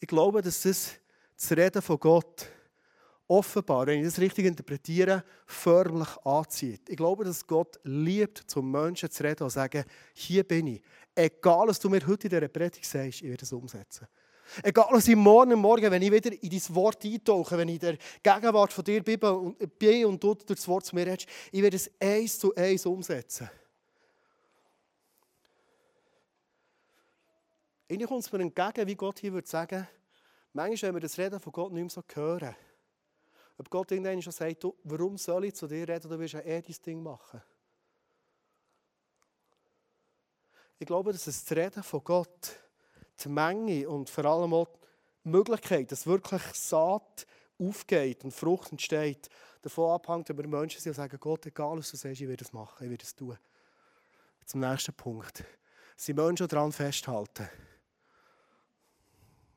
Ich 0.00 0.08
glaube, 0.08 0.40
dass 0.40 0.62
das, 0.62 0.94
das 1.38 1.56
Reden 1.56 1.80
von 1.80 1.98
Gott 2.00 2.46
offenbar, 3.28 3.86
wenn 3.86 4.00
ich 4.00 4.06
das 4.06 4.18
richtig 4.18 4.46
interpretiere, 4.46 5.22
förmlich 5.46 6.08
anzieht. 6.24 6.88
Ich 6.88 6.96
glaube, 6.96 7.24
dass 7.24 7.46
Gott 7.46 7.78
liebt, 7.84 8.38
zum 8.50 8.70
Menschen 8.70 9.10
zu 9.10 9.22
reden 9.22 9.44
und 9.44 9.50
zu 9.50 9.54
sagen, 9.54 9.84
hier 10.14 10.44
bin 10.44 10.66
ich. 10.66 10.82
Egal, 11.14 11.68
was 11.68 11.78
du 11.78 11.90
mir 11.90 12.04
heute 12.06 12.26
in 12.26 12.30
dieser 12.30 12.48
Predigt 12.48 12.86
sagst, 12.86 13.22
ich 13.22 13.28
werde 13.28 13.44
es 13.44 13.52
umsetzen. 13.52 14.08
Egal, 14.62 14.88
was 14.90 15.06
ich 15.06 15.14
morgen 15.14 15.58
Morgen, 15.58 15.90
wenn 15.90 16.00
ich 16.00 16.10
wieder 16.10 16.32
in 16.32 16.48
dein 16.48 16.74
Wort 16.74 17.04
eintauche, 17.04 17.58
wenn 17.58 17.68
ich 17.68 17.82
in 17.82 17.98
der 18.24 18.40
Gegenwart 18.40 18.72
von 18.72 18.82
dir 18.82 19.02
bin 19.02 20.06
und 20.06 20.24
du 20.24 20.34
durch 20.34 20.44
das 20.46 20.66
Wort 20.66 20.86
zu 20.86 20.94
mir 20.94 21.06
redest, 21.06 21.28
ich 21.52 21.62
werde 21.62 21.76
es 21.76 21.90
eins 22.00 22.38
zu 22.38 22.54
eins 22.54 22.86
umsetzen. 22.86 23.50
Irgendwie 27.88 28.06
kommt 28.06 28.24
es 28.24 28.32
mir 28.32 28.40
entgegen, 28.40 28.86
wie 28.86 28.94
Gott 28.94 29.18
hier 29.18 29.32
würde 29.34 29.48
sagen, 29.48 29.86
manchmal, 30.52 30.88
wenn 30.88 30.96
wir 30.96 31.00
das 31.00 31.18
Reden 31.18 31.40
von 31.40 31.52
Gott 31.52 31.72
nicht 31.72 31.82
mehr 31.82 31.90
so 31.90 32.02
hören, 32.14 32.54
ob 33.58 33.70
Gott 33.70 33.90
irgendwann 33.90 34.22
schon 34.22 34.32
sagt, 34.32 34.62
du, 34.62 34.74
warum 34.84 35.18
soll 35.18 35.46
ich 35.46 35.54
zu 35.54 35.66
dir 35.66 35.88
reden, 35.88 36.08
du 36.08 36.18
willst 36.18 36.34
ja 36.34 36.40
eh 36.40 36.62
dein 36.62 36.76
Ding 36.84 37.02
machen. 37.02 37.42
Ich 40.78 40.86
glaube, 40.86 41.12
dass 41.12 41.24
das 41.24 41.50
Reden 41.50 41.82
von 41.82 42.04
Gott, 42.04 42.56
die 43.22 43.28
Menge 43.28 43.88
und 43.88 44.08
vor 44.08 44.24
allem 44.24 44.54
auch 44.54 44.68
die 45.24 45.28
Möglichkeit, 45.30 45.90
dass 45.90 46.06
wirklich 46.06 46.42
Saat 46.54 47.26
aufgeht 47.58 48.22
und 48.22 48.32
Frucht 48.32 48.70
entsteht, 48.70 49.28
davon 49.60 49.90
abhängt, 49.90 50.30
ob 50.30 50.38
wir 50.38 50.46
Menschen 50.46 50.80
sind 50.80 50.90
und 50.90 50.96
sagen, 50.96 51.18
Gott, 51.18 51.46
egal 51.46 51.78
was 51.78 51.90
du 51.90 51.96
sagst, 51.96 52.20
ich 52.20 52.28
werde 52.28 52.44
es 52.44 52.52
machen, 52.52 52.84
ich 52.84 52.90
werde 52.90 53.04
es 53.04 53.14
tun. 53.14 53.36
Zum 54.46 54.60
nächsten 54.60 54.94
Punkt. 54.94 55.44
Sie 55.96 56.14
Menschen 56.14 56.46
daran 56.46 56.70
festhalten. 56.70 57.48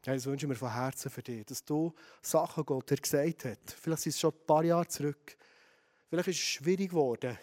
Ja, 0.05 0.13
das 0.13 0.25
wünsche 0.25 0.45
ich 0.45 0.49
mir 0.49 0.55
von 0.55 0.73
Herzen 0.73 1.11
für 1.11 1.21
dich, 1.21 1.45
dass 1.45 1.63
du 1.63 1.93
Sachen 2.21 2.65
Gott 2.65 2.89
dir 2.89 2.97
gesagt 2.97 3.45
hat. 3.45 3.59
Vielleicht 3.79 4.07
ist 4.07 4.15
es 4.15 4.19
schon 4.19 4.31
ein 4.31 4.45
paar 4.47 4.63
Jahre 4.63 4.87
zurück. 4.87 5.37
Vielleicht 6.09 6.29
ist 6.29 6.37
es 6.37 6.41
schwierig 6.41 6.89
geworden. 6.89 7.37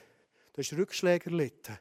Du 0.53 0.61
hast 0.61 0.73
Rückschläge 0.73 1.31
erlitten. 1.31 1.79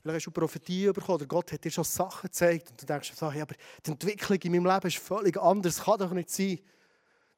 Vielleicht 0.00 0.16
hast 0.16 0.26
du 0.26 0.30
Prophetie 0.30 0.90
bekommen 0.92 1.16
oder 1.16 1.26
Gott 1.26 1.52
hat 1.52 1.62
dir 1.62 1.70
schon 1.70 1.84
Sachen 1.84 2.28
gezeigt 2.28 2.70
und 2.70 2.80
du 2.80 2.86
denkst, 2.86 3.12
hey, 3.20 3.42
aber 3.42 3.54
die 3.84 3.90
Entwicklung 3.90 4.38
in 4.40 4.52
meinem 4.52 4.66
Leben 4.66 4.86
ist 4.86 4.98
völlig 4.98 5.36
anders. 5.36 5.82
Kann 5.82 5.98
doch 5.98 6.12
nicht 6.12 6.30
sein, 6.30 6.60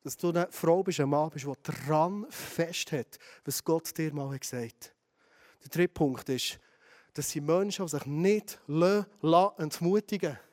dass 0.05 0.17
du 0.17 0.29
eine 0.29 0.47
Frau 0.51 0.83
bist, 0.85 1.01
ein 1.01 1.09
Mann 1.09 1.31
bist, 1.31 1.47
der 1.47 1.55
dran 1.55 2.27
festhält, 2.31 3.19
was 3.45 3.65
Gott 3.65 3.97
dir 3.99 4.15
mal 4.15 4.39
gesagt 4.39 4.65
hat. 4.65 4.95
Der 5.65 5.71
dritte 5.71 5.95
Punkt 5.95 6.29
ist, 6.29 6.61
dass 7.15 7.31
sie 7.31 7.41
Menschen, 7.41 7.87
die 7.87 7.91
sich 7.91 8.07
nicht 8.07 8.61
entmutigen 8.69 10.31
lassen, 10.31 10.48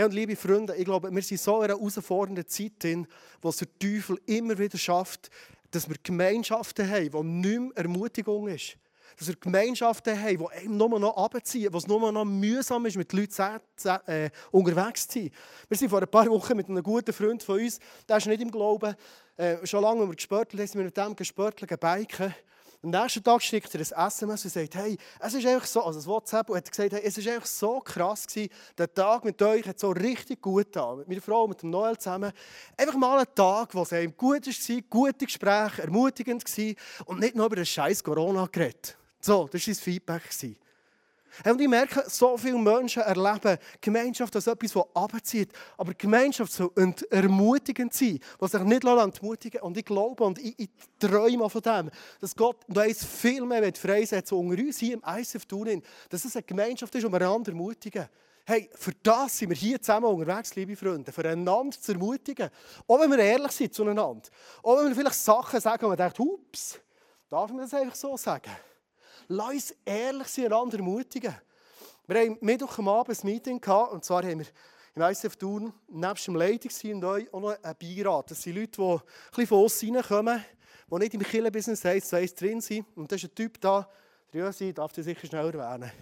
Hey, 0.00 0.06
und 0.06 0.14
liebe 0.14 0.34
Freunde, 0.34 0.74
ich 0.76 0.86
glaube, 0.86 1.14
wir 1.14 1.22
sind 1.22 1.38
so 1.38 1.58
in 1.58 1.64
einer 1.64 1.78
herausfordernden 1.78 2.48
Zeit 2.48 2.72
wo 3.42 3.50
es 3.50 3.58
der 3.58 3.68
Teufel 3.78 4.18
immer 4.24 4.56
wieder 4.56 4.78
schafft, 4.78 5.28
dass 5.70 5.90
wir 5.90 5.96
Gemeinschaften 6.02 6.88
haben, 6.88 7.12
wo 7.12 7.22
nicht 7.22 7.60
mehr 7.60 7.70
Ermutigung 7.74 8.48
ist. 8.48 8.78
Dass 9.18 9.28
wir 9.28 9.36
Gemeinschaften 9.36 10.18
haben, 10.18 10.38
die 10.38 10.48
einem 10.48 10.78
nur 10.78 10.98
noch 10.98 11.18
abziehen, 11.18 11.70
wo 11.70 11.76
es 11.76 11.86
nur 11.86 12.10
noch 12.10 12.24
mühsam 12.24 12.86
ist, 12.86 12.96
mit 12.96 13.12
Leuten 13.12 13.60
äh, 14.06 14.30
unterwegs 14.50 15.06
zu 15.06 15.18
sein. 15.18 15.30
Wir 15.68 15.76
sind 15.76 15.90
vor 15.90 16.00
ein 16.00 16.08
paar 16.08 16.28
Wochen 16.28 16.56
mit 16.56 16.70
einem 16.70 16.82
guten 16.82 17.12
Freund 17.12 17.42
von 17.42 17.60
uns, 17.60 17.78
der 18.08 18.16
ist 18.16 18.26
nicht 18.26 18.40
im 18.40 18.50
Glauben, 18.50 18.94
äh, 19.36 19.66
schon 19.66 19.82
lange, 19.82 20.00
als 20.00 20.08
wir 20.08 20.16
gespörtelt 20.16 20.60
haben, 20.62 20.66
sind 20.66 20.78
wir 20.78 20.84
mit 20.86 20.96
dem 20.96 21.14
gespörtelten 21.14 21.76
Biken. 21.78 22.34
Am 22.82 22.90
nächsten 22.90 23.22
Tag 23.22 23.42
schickt 23.42 23.74
er 23.74 23.80
ein 23.80 24.08
SMS 24.08 24.44
und 24.44 24.50
sagt, 24.52 24.74
hey, 24.74 24.96
es 25.18 25.34
ist 25.34 25.46
einfach 25.46 25.66
so, 25.66 25.82
also 25.82 25.98
das 25.98 26.06
WhatsApp, 26.06 26.48
und 26.48 26.56
hat 26.56 26.70
gesagt, 26.70 26.94
hey, 26.94 27.02
es 27.04 27.18
ist 27.18 27.28
einfach 27.28 27.46
so 27.46 27.80
krass 27.80 28.26
gewesen, 28.26 28.50
der 28.78 28.92
Tag 28.92 29.22
mit 29.22 29.40
euch 29.42 29.66
hat 29.66 29.78
so 29.78 29.90
richtig 29.90 30.40
gut 30.40 30.66
getan. 30.66 30.98
Mit 30.98 31.08
meiner 31.08 31.20
Frau, 31.20 31.46
mit 31.46 31.60
dem 31.60 31.68
Noel 31.68 31.98
zusammen. 31.98 32.32
Einfach 32.78 32.96
mal 32.96 33.18
ein 33.18 33.34
Tag, 33.34 33.74
wo 33.74 33.82
es 33.82 33.92
einem 33.92 34.16
gut 34.16 34.46
war, 34.46 34.82
gute 34.88 35.26
Gespräche, 35.26 35.82
ermutigend 35.82 36.42
war 36.42 36.74
und 37.04 37.20
nicht 37.20 37.34
nur 37.34 37.46
über 37.46 37.56
den 37.56 37.66
scheiß 37.66 38.02
Corona 38.02 38.48
geredet. 38.50 38.96
So, 39.20 39.46
das 39.52 39.66
war 39.66 39.74
sein 39.74 39.82
Feedback. 39.82 40.22
Gewesen. 40.22 40.56
Und 41.44 41.60
ich 41.60 41.68
merke, 41.68 42.04
so 42.08 42.36
viele 42.36 42.58
Menschen 42.58 43.02
erleben 43.02 43.58
Gemeinschaft 43.80 44.34
als 44.34 44.46
etwas, 44.46 44.72
das 44.72 44.84
abzieht. 44.94 45.52
Aber 45.76 45.94
Gemeinschaft 45.94 46.52
soll 46.52 46.70
ermutigend 47.10 47.94
sein, 47.94 48.18
was 48.38 48.52
sich 48.52 48.62
nicht 48.62 48.84
entmutigen 48.84 49.60
Und 49.60 49.76
ich 49.76 49.84
glaube 49.84 50.24
und 50.24 50.38
ich, 50.38 50.58
ich 50.58 50.70
träume 50.98 51.48
von 51.48 51.62
dem, 51.62 51.90
dass 52.20 52.34
Gott 52.34 52.56
uns 52.68 53.04
viel 53.04 53.44
mehr 53.44 53.72
freisetzen 53.74 54.36
unter 54.36 54.62
uns 54.62 54.78
hier 54.78 54.94
im 54.94 55.02
ICF 55.06 55.46
Tunin, 55.46 55.82
dass 56.08 56.24
es 56.24 56.36
eine 56.36 56.42
Gemeinschaft 56.42 56.94
ist, 56.94 57.04
um 57.04 57.14
einander 57.14 57.52
ermutigen. 57.52 58.08
Hey, 58.44 58.68
für 58.74 58.92
das 59.02 59.38
sind 59.38 59.50
wir 59.50 59.56
hier 59.56 59.80
zusammen 59.80 60.06
unterwegs, 60.06 60.54
liebe 60.56 60.74
Freunde, 60.74 61.12
für 61.12 61.28
einander 61.28 61.78
zu 61.78 61.92
ermutigen. 61.92 62.50
Auch 62.86 63.00
wenn 63.00 63.10
wir 63.10 63.18
ehrlich 63.18 63.52
sind 63.52 63.74
zueinander. 63.74 64.28
Auch 64.62 64.78
wenn 64.78 64.88
wir 64.88 64.94
vielleicht 64.94 65.16
Sachen 65.16 65.60
sagen, 65.60 65.82
wo 65.82 65.88
man 65.88 65.96
denkt, 65.96 66.18
ups, 66.18 66.80
Darf 67.30 67.48
man 67.50 67.60
das 67.60 67.72
einfach 67.72 67.94
so 67.94 68.16
sagen? 68.16 68.50
Lass 69.32 69.52
uns 69.52 69.74
ehrlich 69.84 70.26
sein, 70.26 70.46
einander 70.46 70.78
ermutigen. 70.78 71.32
Wir 72.08 72.20
haben 72.20 72.38
Mittwoch 72.40 72.76
am 72.78 72.88
Abend 72.88 73.16
ein 73.16 73.26
Meeting 73.30 73.60
gehabt, 73.60 73.92
und 73.92 74.04
zwar 74.04 74.24
haben 74.24 74.40
wir 74.40 74.46
im 74.96 75.02
ICF 75.02 75.36
Thun 75.36 75.72
nebst 75.86 76.26
dem 76.26 76.34
Leitungsteam 76.34 77.00
auch 77.04 77.40
noch 77.40 77.62
einen 77.62 77.76
Beirat. 77.78 78.32
Das 78.32 78.42
sind 78.42 78.56
Leute, 78.56 78.72
die 78.72 78.82
ein 78.82 79.00
bisschen 79.28 79.46
von 79.46 79.62
uns 79.62 79.82
reinkommen, 79.84 80.44
die 80.90 80.94
nicht 80.96 81.14
im 81.14 81.22
Killenbusiness 81.22 81.86
eins 81.86 82.08
zu 82.08 82.34
drin 82.34 82.60
sind. 82.60 82.84
Und 82.96 83.12
das 83.12 83.22
ist 83.22 83.30
ein 83.30 83.34
Typ 83.36 83.60
da, 83.60 83.88
der 84.32 84.46
Jösi, 84.46 84.74
darf 84.74 84.92
dich 84.92 85.04
sicher 85.04 85.24
schnell 85.28 85.54
erwähnen. 85.54 85.92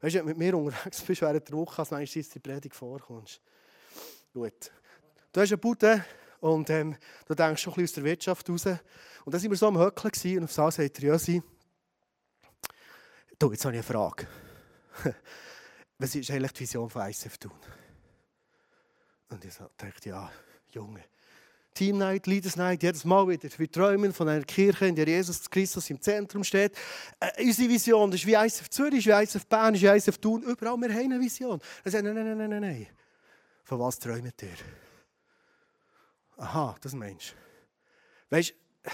Weißt 0.00 0.14
du, 0.14 0.18
wenn 0.20 0.26
du 0.26 0.28
mit 0.28 0.38
mir 0.38 0.56
unterwegs 0.56 1.02
bist 1.02 1.20
während 1.20 1.46
der 1.46 1.54
Woche, 1.54 1.80
als 1.80 1.90
manchmal 1.90 2.24
die 2.24 2.38
Predigt 2.38 2.74
vorkommst. 2.74 3.42
Gut. 4.32 4.72
Du 5.34 5.40
hast 5.42 5.50
eine 5.50 5.58
Bude 5.58 6.02
und 6.40 6.70
ähm, 6.70 6.96
du 7.26 7.34
denkst 7.34 7.60
schon 7.60 7.74
ein 7.74 7.82
bisschen 7.82 7.84
aus 7.84 7.92
der 7.92 8.04
Wirtschaft 8.04 8.48
raus. 8.48 8.64
Und 9.26 9.34
dann 9.34 9.42
waren 9.42 9.50
wir 9.50 9.58
so 9.58 9.66
am 9.66 9.78
Höckeln 9.78 10.38
und 10.38 10.44
auf 10.44 10.54
das 10.54 10.76
sagt 10.76 10.96
der 10.96 11.10
Jösi, 11.10 11.42
du, 13.40 13.50
jetzt 13.50 13.64
habe 13.64 13.74
ich 13.74 13.78
eine 13.78 13.82
Frage. 13.82 14.26
Was 15.98 16.14
ist 16.14 16.30
eigentlich 16.30 16.52
die 16.52 16.60
Vision 16.60 16.88
von 16.88 17.02
ICF 17.02 17.38
tun? 17.38 17.52
Und 19.28 19.44
ich 19.44 19.54
dachte, 19.76 20.08
ja, 20.08 20.30
Junge. 20.70 21.04
Team 21.74 21.98
Night, 21.98 22.26
Leaders 22.26 22.56
Night, 22.56 22.82
jedes 22.82 23.04
Mal 23.04 23.26
wieder. 23.28 23.48
Wir 23.56 23.70
träumen 23.70 24.12
von 24.12 24.28
einer 24.28 24.44
Kirche, 24.44 24.86
in 24.86 24.96
der 24.96 25.06
Jesus 25.06 25.48
Christus 25.48 25.88
im 25.88 26.00
Zentrum 26.00 26.42
steht. 26.42 26.76
Äh, 27.20 27.44
unsere 27.44 27.68
Vision 27.68 28.10
das 28.10 28.20
ist 28.20 28.26
wie 28.26 28.34
ICF 28.34 28.68
Zürich, 28.68 29.06
wie 29.06 29.10
ICF 29.10 29.46
Bern, 29.46 29.74
wie 29.74 29.86
ICF 29.86 30.18
Thun. 30.18 30.42
Überall, 30.42 30.76
wir 30.76 30.92
haben 30.92 31.12
eine 31.12 31.20
Vision. 31.20 31.60
Er 31.84 31.90
sagt, 31.90 32.04
nein, 32.04 32.14
nein, 32.14 32.36
nein, 32.36 32.50
nein, 32.50 32.60
nein. 32.60 32.86
Von 33.64 33.78
was 33.78 33.98
träumt 33.98 34.42
ihr? 34.42 34.48
Aha, 36.36 36.74
das 36.80 36.92
meinst 36.92 37.30
du. 37.30 38.36
Weißt 38.36 38.50
du, 38.50 38.90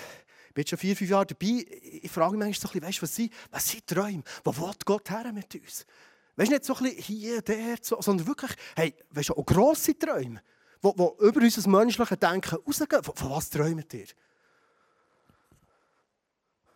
bin 0.57 0.67
schon 0.67 0.79
vier, 0.79 0.97
fünf 0.97 1.11
Jahre 1.11 1.27
dabei. 1.27 1.67
Ich 2.03 2.11
frage 2.11 2.33
mich 2.33 2.47
manchmal 2.47 2.55
so 2.55 2.69
ein 2.69 2.81
bisschen, 2.81 2.89
weißt, 2.89 3.03
was 3.03 3.15
sind, 3.15 3.33
was 3.51 3.69
sind 3.69 3.87
Träume? 3.87 4.23
Wo 4.43 4.57
will 4.57 4.73
Gott 4.85 5.11
her 5.11 5.31
mit 5.33 5.55
uns? 5.55 5.87
Weißt 6.35 6.51
du, 6.51 6.55
nicht 6.55 6.65
so 6.65 6.75
ein 6.77 6.83
bisschen 6.83 7.03
hier, 7.03 7.43
der, 7.43 7.77
so, 7.81 8.01
sondern 8.01 8.27
wirklich, 8.27 8.53
hey, 8.75 8.95
weißt 9.11 9.29
du, 9.29 9.35
auch 9.35 9.45
grosse 9.45 9.99
Träume, 9.99 10.41
die, 10.83 10.93
die 10.95 11.27
über 11.27 11.41
unser 11.41 11.69
menschliches 11.69 12.19
Denken 12.19 12.57
rausgehen. 12.67 13.05
Von, 13.05 13.15
von 13.15 13.31
was 13.31 13.51
träumt 13.51 13.93
ihr? 13.93 14.07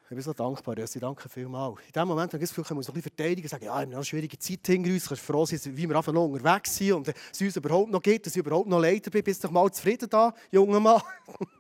Ich 0.05 0.17
bin 0.17 0.21
so 0.21 0.33
dankbar, 0.33 0.77
Jössi, 0.77 0.99
danke 0.99 1.29
vielmals. 1.29 1.79
In 1.87 1.93
dem 1.93 2.09
Moment 2.09 2.33
habe 2.33 2.43
ich 2.43 2.51
das 2.51 2.55
Gefühl, 2.55 2.65
ich 2.69 2.75
muss 2.75 2.89
ein 2.89 2.95
bisschen 2.95 3.15
verteidigen 3.15 3.43
und 3.43 3.49
sagen, 3.49 3.65
ja, 3.65 3.77
wir 3.77 3.81
haben 3.81 3.95
eine 3.95 4.05
schwierige 4.05 4.39
Zeit 4.39 4.67
hinter 4.67 4.91
uns, 4.91 5.11
ich 5.11 5.21
froh 5.21 5.47
sein, 5.47 5.61
wie 5.65 5.89
wir 5.89 5.97
einfach 5.97 6.13
noch 6.13 6.27
unterwegs 6.27 6.77
sind 6.77 6.93
und 6.93 7.09
es 7.09 7.41
uns 7.41 7.57
überhaupt 7.57 7.91
noch 7.91 8.03
gibt, 8.03 8.27
dass 8.27 8.35
ich 8.35 8.41
überhaupt 8.41 8.69
noch 8.69 8.81
Leiter 8.81 9.11
bin, 9.11 9.23
bist 9.23 9.43
du 9.45 9.49
mal 9.49 9.71
zufrieden 9.71 10.09
da, 10.11 10.35
junger 10.51 10.81
Mann. 10.81 11.01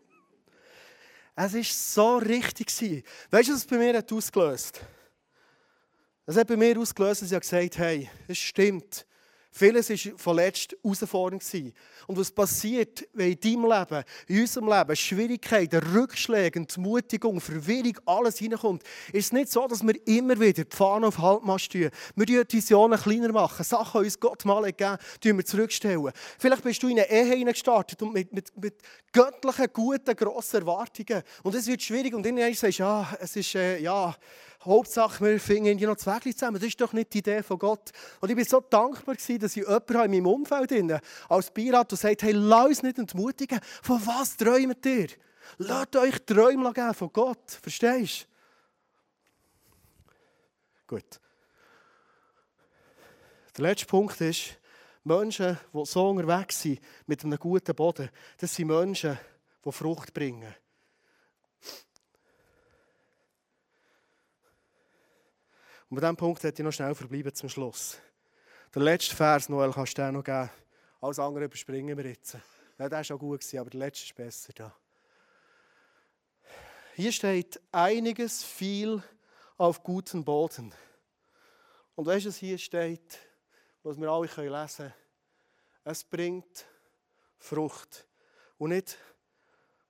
es 1.46 1.54
war 1.54 1.62
so 1.64 2.18
richtig. 2.18 3.04
Weißt 3.30 3.48
du, 3.48 3.52
was 3.52 3.60
es 3.60 3.66
bei 3.66 3.78
mir 3.78 3.96
hat 3.96 4.12
ausgelöst 4.12 4.80
hat? 4.80 4.88
Das 6.26 6.36
hat 6.36 6.46
bei 6.46 6.56
mir 6.56 6.78
ausgelöst, 6.78 7.22
dass 7.22 7.32
ich 7.32 7.40
gesagt 7.40 7.78
habe, 7.78 7.88
hey, 7.88 8.10
es 8.28 8.38
stimmt. 8.38 9.06
Vieles 9.52 9.90
war 9.90 10.18
von 10.18 10.36
letzt 10.36 10.76
herausfordernd. 10.82 11.42
Und 12.06 12.18
was 12.18 12.30
passiert, 12.30 13.06
wenn 13.12 13.32
in 13.32 13.40
deinem 13.40 13.70
Leben, 13.70 14.04
in 14.28 14.40
unserem 14.40 14.68
Leben 14.68 14.96
Schwierigkeiten, 14.96 15.82
Rückschläge, 15.92 16.60
Entmutigung, 16.60 17.40
Verwirrung, 17.40 17.98
alles 18.06 18.40
reinkommt, 18.40 18.84
ist 19.12 19.26
es 19.26 19.32
nicht 19.32 19.50
so, 19.50 19.66
dass 19.66 19.82
wir 19.82 19.94
immer 20.06 20.38
wieder 20.38 20.64
die 20.64 20.76
Fahne 20.76 21.08
auf 21.08 21.18
Halbmast 21.18 21.72
tun. 21.72 21.90
Wir 22.14 22.26
tun 22.26 22.44
die 22.48 22.56
Visionen 22.56 22.98
kleiner 22.98 23.32
machen, 23.32 23.64
Sachen, 23.64 24.00
die 24.00 24.06
uns 24.06 24.20
Gott 24.20 24.44
mal 24.44 24.62
gegeben 24.62 24.96
tun 25.20 25.36
wir 25.36 25.44
zurückstellen. 25.44 26.12
Vielleicht 26.38 26.62
bist 26.62 26.82
du 26.82 26.88
in 26.88 27.00
eine 27.00 27.10
Ehe 27.10 27.44
gestartet 27.44 28.00
und 28.02 28.12
mit, 28.12 28.32
mit, 28.32 28.56
mit 28.56 28.74
göttlichen, 29.12 29.66
guten, 29.72 30.14
grossen 30.14 30.60
Erwartungen. 30.60 31.22
Und 31.42 31.54
es 31.54 31.66
wird 31.66 31.82
schwierig 31.82 32.14
und 32.14 32.24
dann 32.24 32.36
sagst 32.54 32.78
du, 32.78 32.82
ja, 32.82 33.16
es 33.20 33.34
ist, 33.34 33.54
äh, 33.56 33.78
ja, 33.78 34.14
Hauptsache, 34.62 35.24
wir 35.24 35.40
finden 35.40 35.66
irgendwie 35.66 35.86
noch 35.86 35.96
zwei 35.96 36.18
zusammen. 36.18 36.56
Das 36.56 36.68
ist 36.68 36.80
doch 36.80 36.92
nicht 36.92 37.14
die 37.14 37.18
Idee 37.18 37.42
von 37.42 37.58
Gott. 37.58 37.90
Und 38.20 38.30
ich 38.30 38.36
war 38.36 38.44
so 38.44 38.60
dankbar, 38.60 39.14
dass 39.14 39.28
ich 39.28 39.56
jemanden 39.56 39.94
in 39.94 40.10
meinem 40.10 40.26
Umfeld 40.26 40.72
habe, 40.72 41.00
als 41.28 41.50
Beirat, 41.50 41.90
der 41.90 41.98
sagt, 41.98 42.22
hey, 42.22 42.32
lass 42.32 42.66
uns 42.66 42.82
nicht 42.82 42.98
entmutigen. 42.98 43.60
Von 43.82 44.04
was 44.06 44.36
träumt 44.36 44.84
ihr? 44.84 45.08
Lasst 45.58 45.96
euch 45.96 46.18
Träume 46.26 46.72
geben 46.72 46.94
von 46.94 47.12
Gott. 47.12 47.50
Verstehst 47.62 48.26
du? 50.86 50.96
Gut. 50.96 51.20
Der 53.56 53.64
letzte 53.64 53.86
Punkt 53.86 54.20
ist, 54.20 54.58
Menschen, 55.04 55.58
die 55.72 55.84
so 55.86 56.10
unterwegs 56.10 56.60
sind 56.60 56.80
mit 57.06 57.24
einem 57.24 57.38
guten 57.38 57.74
Boden, 57.74 58.10
das 58.38 58.54
sind 58.54 58.68
Menschen, 58.68 59.18
die 59.64 59.72
Frucht 59.72 60.12
bringen. 60.12 60.54
Und 65.90 65.96
bei 65.96 66.00
diesem 66.02 66.16
Punkt 66.16 66.42
hätte 66.44 66.62
ich 66.62 66.64
noch 66.64 66.72
schnell 66.72 66.94
verbleiben 66.94 67.34
zum 67.34 67.48
Schluss. 67.48 67.98
Der 68.72 68.82
letzte 68.82 69.16
Vers, 69.16 69.48
Noel, 69.48 69.72
kannst 69.72 69.98
du 69.98 70.12
noch 70.12 70.22
geben. 70.22 70.48
Alles 71.00 71.18
andere 71.18 71.44
überspringen 71.46 71.98
wir 71.98 72.06
jetzt. 72.06 72.34
Ja, 72.34 72.88
der 72.88 72.90
war 72.92 73.04
schon 73.04 73.18
gut, 73.18 73.44
aber 73.54 73.70
der 73.70 73.80
letzte 73.80 74.04
ist 74.04 74.14
besser. 74.14 74.52
Da. 74.54 74.76
Hier 76.94 77.10
steht 77.10 77.60
einiges 77.72 78.44
viel 78.44 79.02
auf 79.56 79.82
guten 79.82 80.24
Boden. 80.24 80.72
Und 81.96 82.06
weißt 82.06 82.24
du, 82.24 82.28
was 82.28 82.36
hier 82.36 82.56
steht, 82.56 83.18
was 83.82 84.00
wir 84.00 84.08
alle 84.08 84.26
lesen 84.26 84.76
können? 84.76 84.94
Es 85.82 86.04
bringt 86.04 86.66
Frucht. 87.36 88.06
Und 88.58 88.70
nicht 88.70 88.96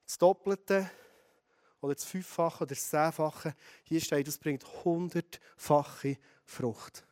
das 0.07 0.17
Doppelte, 0.17 0.89
oder 1.81 1.95
das 1.95 2.05
Fünffache 2.05 2.63
oder 2.63 2.75
das 2.75 2.89
Zehnfache. 2.89 3.55
Hier 3.83 3.99
steht, 3.99 4.27
es 4.27 4.37
bringt 4.37 4.63
hundertfache 4.85 6.17
Frucht. 6.45 7.03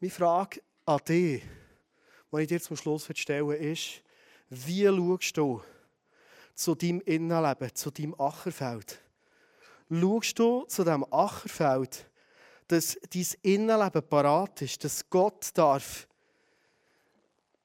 Meine 0.00 0.12
Frage 0.12 0.62
an 0.84 1.00
dich, 1.08 1.42
die 2.32 2.40
ich 2.40 2.48
dir 2.48 2.60
zum 2.60 2.76
Schluss 2.76 3.08
stellen 3.14 3.50
ist, 3.50 4.02
wie 4.50 4.86
schaust 4.86 5.36
du 5.36 5.62
zu 6.54 6.74
deinem 6.74 7.00
Innenleben, 7.00 7.74
zu 7.74 7.90
deinem 7.90 8.14
Ackerfeld? 8.18 9.00
Schaust 9.90 10.38
du 10.38 10.64
zu 10.64 10.84
diesem 10.84 11.04
Ackerfeld, 11.12 12.08
dass 12.68 12.98
dein 13.10 13.26
Innenleben 13.42 14.08
parat 14.08 14.62
ist, 14.62 14.84
dass 14.84 15.08
Gott 15.08 15.50
darf 15.54 16.06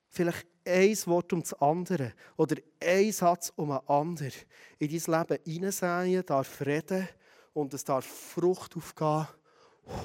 vielleicht 0.10 0.48
ein 0.66 0.98
Wort 1.06 1.34
um 1.34 1.42
das 1.42 1.54
andere 1.54 2.14
oder 2.38 2.56
ein 2.82 3.12
Satz 3.12 3.52
um 3.56 3.72
einen 3.72 3.88
anderen 3.88 4.32
in 4.80 4.90
dein 4.90 5.20
Leben 5.20 5.44
hineinsäen, 5.46 6.26
darf 6.26 6.62
reden 6.62 7.08
und 7.54 7.74
es 7.74 7.84
darf 7.84 8.06
Frucht 8.06 8.76
aufgehen, 8.76 9.28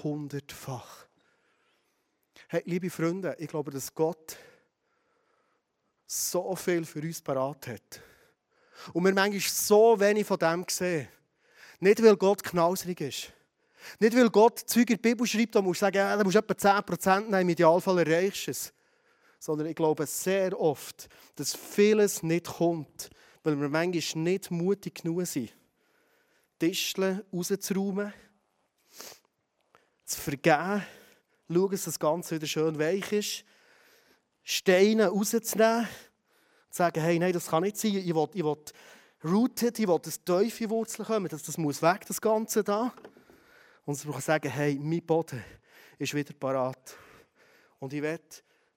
hundertfach. 0.02 1.06
Hey, 2.48 2.62
liebe 2.64 2.90
Freunde, 2.90 3.36
ich 3.38 3.48
glaube, 3.48 3.70
dass 3.70 3.94
Gott 3.94 4.36
so 6.06 6.56
viel 6.56 6.84
für 6.84 7.00
uns 7.00 7.20
parat 7.20 7.66
hat. 7.66 8.00
Und 8.92 9.04
wir 9.04 9.12
manchmal 9.12 9.40
so 9.40 9.98
wenig 10.00 10.26
von 10.26 10.38
dem 10.38 10.64
sehen. 10.68 11.08
Nicht, 11.80 12.02
weil 12.02 12.16
Gott 12.16 12.42
knausrig 12.42 13.00
ist. 13.00 13.32
Nicht, 14.00 14.16
weil 14.16 14.30
Gott 14.30 14.58
Züge 14.60 14.94
in 14.94 15.02
der 15.02 15.10
Bibel 15.10 15.26
schreibt, 15.26 15.54
da 15.54 15.62
musst 15.62 15.82
du 15.82 15.86
sagen, 15.86 15.96
ja, 15.96 16.16
da 16.16 16.24
musst 16.24 16.34
du 16.34 16.38
etwa 16.40 16.54
10% 16.54 17.20
nehmen, 17.20 17.40
im 17.40 17.48
Idealfall 17.50 17.98
erreichst 17.98 18.46
du 18.46 18.50
es 18.50 18.72
sondern 19.38 19.68
ich 19.68 19.76
glaube 19.76 20.06
sehr 20.06 20.58
oft, 20.58 21.08
dass 21.36 21.54
vieles 21.54 22.22
nicht 22.22 22.46
kommt, 22.46 23.10
weil 23.42 23.58
wir 23.60 23.68
manchmal 23.68 24.22
nicht 24.24 24.50
mutig 24.50 25.02
genug 25.02 25.26
sind, 25.26 25.52
Tischchen 26.58 27.22
rauszuräumen, 27.32 28.12
zu 30.04 30.20
vergeben, 30.20 30.82
schauen, 31.48 31.70
dass 31.70 31.84
das 31.84 31.98
Ganze 31.98 32.36
wieder 32.36 32.46
schön 32.46 32.78
weich 32.78 33.12
ist, 33.12 33.44
Steine 34.42 35.08
rauszunehmen, 35.08 35.86
zu 36.70 36.76
sagen, 36.76 37.00
hey, 37.00 37.18
nein, 37.18 37.32
das 37.32 37.46
kann 37.46 37.62
nicht 37.62 37.76
sein, 37.76 37.96
ich 37.96 38.14
will, 38.14 38.28
ich 38.32 38.44
will 38.44 38.56
rooted, 39.24 39.78
ich 39.78 39.88
will 39.88 39.98
das 40.02 40.22
tiefe 40.22 40.70
Wurzeln 40.70 41.06
kommen, 41.06 41.28
das, 41.28 41.42
das 41.42 41.58
muss 41.58 41.82
weg, 41.82 42.04
das 42.06 42.20
Ganze 42.20 42.64
da. 42.64 42.92
Und 43.84 43.94
sie 43.94 44.20
sagen, 44.20 44.50
hey, 44.50 44.78
mein 44.80 45.04
Boden 45.04 45.42
ist 45.98 46.14
wieder 46.14 46.34
parat. 46.34 46.94
Und 47.78 47.92
ich 47.92 48.02
werde 48.02 48.24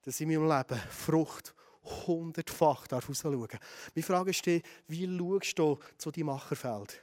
dass 0.04 0.20
in 0.20 0.30
meinem 0.30 0.48
Leben 0.48 0.80
Frucht 0.90 1.54
hundertfach 1.84 2.86
rausschauen 2.92 3.48
darf. 3.48 3.60
Meine 3.96 4.06
Frage 4.06 4.30
ist, 4.32 4.46
wie 4.88 5.18
schaust 5.18 5.60
du 5.60 5.80
zu 5.98 6.12
deinem 6.12 6.30
Ackerfeld? 6.30 7.02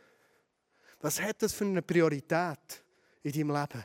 Was 1.00 1.20
hat 1.20 1.42
das 1.42 1.52
für 1.52 1.64
eine 1.64 1.82
Priorität 1.82 2.82
in 3.22 3.32
deinem 3.32 3.50
Leben? 3.50 3.84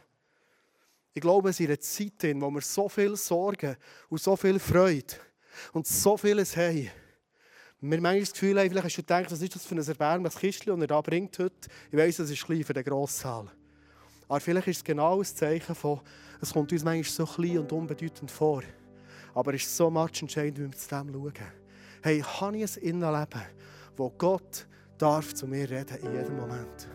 Ich 1.14 1.22
glaube, 1.22 1.50
es 1.50 1.60
ist 1.60 1.68
eine 1.68 1.80
Zeit, 1.80 2.24
in 2.24 2.40
der 2.40 2.50
wir 2.50 2.62
so 2.62 2.90
viel 2.90 3.16
Sorgen 3.16 3.76
und 4.10 4.22
so 4.22 4.36
viel 4.36 4.58
Freude 4.60 5.14
und 5.72 5.86
so 5.86 6.18
vieles 6.18 6.58
haben. 6.58 6.90
Wir 7.82 8.02
manchmal 8.02 8.20
das 8.22 8.32
Gefühl 8.32 8.60
haben, 8.60 8.70
vielleicht 8.70 8.86
hast 8.86 8.98
du 8.98 9.02
gedacht, 9.02 9.32
was 9.32 9.42
ist 9.42 9.56
das 9.56 9.66
für 9.66 9.76
ein 9.76 9.86
erbärmliches 9.86 10.40
Kistchen, 10.40 10.74
das 10.74 10.82
er 10.82 10.88
da 10.88 11.02
bringt 11.02 11.38
heute? 11.38 11.70
Ich 11.92 11.98
weiss, 11.98 12.18
es 12.18 12.32
ist 12.32 12.46
klein 12.46 12.64
für 12.64 12.74
den 12.74 12.84
Grosssaal. 12.84 13.52
Aber 14.28 14.40
vielleicht 14.40 14.68
ist 14.68 14.78
es 14.78 14.84
genau 14.84 15.20
ein 15.20 15.26
Zeichen 15.26 15.76
von, 15.76 16.00
es 16.42 16.54
kommt 16.54 16.72
uns 16.72 16.84
manchmal 16.84 17.28
so 17.28 17.32
klein 17.32 17.60
und 17.60 17.72
unbedeutend 17.72 18.32
vor. 18.32 18.64
Aber 19.34 19.54
es 19.54 19.64
ist 19.64 19.78
so 19.78 19.90
much 19.90 20.22
entscheidend, 20.22 20.60
wie 20.60 20.64
wir 20.64 20.72
zu 20.72 20.90
dem 20.90 21.12
schauen. 21.12 21.34
Hey, 22.02 22.22
habe 22.22 22.58
ich 22.58 22.78
ein 22.78 22.84
Innenleben, 22.84 23.42
wo 23.98 24.10
Gott 24.10 24.68
darf 24.98 25.34
zu 25.34 25.48
mir 25.48 25.70
reden 25.70 25.98
in 26.04 26.14
jedem 26.14 26.36
Moment? 26.36 26.88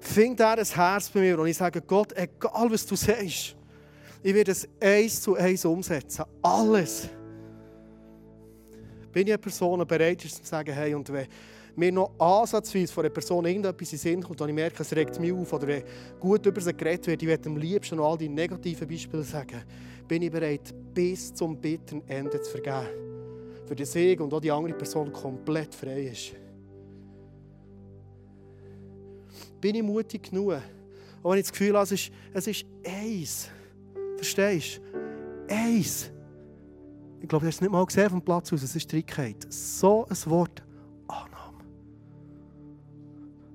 findet 0.00 0.40
er 0.40 0.58
ein 0.58 0.64
Herz 0.64 1.08
bei 1.10 1.20
mir 1.20 1.38
und 1.38 1.46
ich 1.46 1.56
sage, 1.56 1.80
Gott, 1.82 2.12
egal 2.16 2.70
was 2.70 2.86
du 2.86 2.96
sagst, 2.96 3.56
ich 4.22 4.34
werde 4.34 4.52
es 4.52 4.68
eins 4.80 5.20
zu 5.20 5.34
eins 5.34 5.64
umsetzen. 5.64 6.24
Alles. 6.42 7.08
Bin 9.12 9.26
ich 9.26 9.32
eine 9.32 9.38
Person 9.38 9.86
bereit, 9.86 10.24
ist 10.24 10.36
zu 10.36 10.44
sagen, 10.44 10.72
hey, 10.72 10.94
und 10.94 11.10
wenn 11.12 11.26
mir 11.76 11.92
noch 11.92 12.12
ansatzweise 12.18 12.92
von 12.92 13.04
einer 13.04 13.14
Person 13.14 13.44
irgendetwas 13.46 13.92
in 13.92 13.98
Sinn 13.98 14.22
kommt 14.22 14.40
und 14.40 14.48
ich 14.48 14.54
merke, 14.54 14.82
es 14.82 14.94
regt 14.94 15.18
mich 15.18 15.32
auf 15.32 15.52
oder 15.52 15.66
wenn 15.66 15.82
gut 16.18 16.44
über 16.44 16.60
sie 16.60 16.74
geredet 16.74 17.06
wird, 17.06 17.22
ich 17.22 17.28
werde 17.28 17.48
am 17.48 17.56
liebsten 17.56 17.96
noch 17.96 18.10
all 18.10 18.18
die 18.18 18.28
negativen 18.28 18.86
Beispiele 18.86 19.22
sagen, 19.22 19.62
bin 20.10 20.22
ich 20.22 20.30
bereit, 20.32 20.74
bis 20.92 21.32
zum 21.32 21.56
bitteren 21.56 22.02
Ende 22.08 22.40
zu 22.40 22.50
vergeben. 22.50 22.88
Für 23.64 23.76
den 23.76 23.86
Segen 23.86 24.24
und 24.24 24.34
auch 24.34 24.40
die 24.40 24.50
andere 24.50 24.74
Person 24.74 25.12
komplett 25.12 25.72
frei 25.72 26.06
ist. 26.06 26.32
Bin 29.60 29.76
ich 29.76 29.82
mutig 29.84 30.24
genug? 30.24 30.54
Auch 31.22 31.30
wenn 31.30 31.38
ich 31.38 31.44
das 31.44 31.52
Gefühl 31.52 31.74
habe, 31.74 31.84
es 31.84 31.92
ist, 31.92 32.10
es 32.34 32.46
ist 32.48 32.66
eins. 32.84 33.50
Verstehst 34.16 34.80
du? 34.92 35.54
Eins. 35.54 36.10
Ich 37.20 37.28
glaube, 37.28 37.44
du 37.44 37.46
hast 37.46 37.56
es 37.56 37.60
nicht 37.60 37.70
mal 37.70 37.86
gesehen 37.86 38.10
vom 38.10 38.20
Platz 38.20 38.52
aus. 38.52 38.64
Es 38.64 38.74
ist 38.74 38.90
Trickheit. 38.90 39.46
So 39.48 40.08
ein 40.08 40.30
Wort. 40.30 40.60
Annahme. 41.06 41.62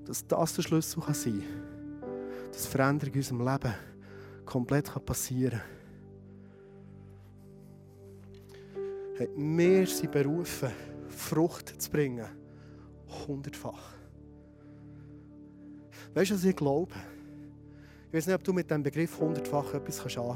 Dass 0.06 0.26
das 0.26 0.56
der 0.56 0.62
Schlüssel 0.62 1.04
kann 1.04 1.14
sein 1.14 1.44
kann. 1.44 2.52
Dass 2.54 2.66
Veränderung 2.66 3.14
in 3.14 3.20
unserem 3.20 3.46
Leben 3.46 3.74
komplett 4.46 5.06
passieren 5.06 5.60
kann. 5.60 5.75
Hey, 9.18 9.30
wir 9.34 9.88
sind 9.88 10.12
berufen, 10.12 10.70
Frucht 11.08 11.82
zu 11.82 11.90
bringen. 11.90 12.26
Hundertfach. 13.26 13.94
Weißt 16.14 16.32
du, 16.32 16.36
was 16.36 16.44
ich 16.44 16.54
glaube? 16.54 16.92
Ich 18.10 18.14
weiß 18.14 18.28
nicht, 18.28 18.36
ob 18.36 18.44
du 18.44 18.52
mit 18.52 18.70
dem 18.70 18.84
Begriff 18.84 19.18
hundertfach 19.18 19.74
etwas 19.74 20.02
anfangen 20.18 20.36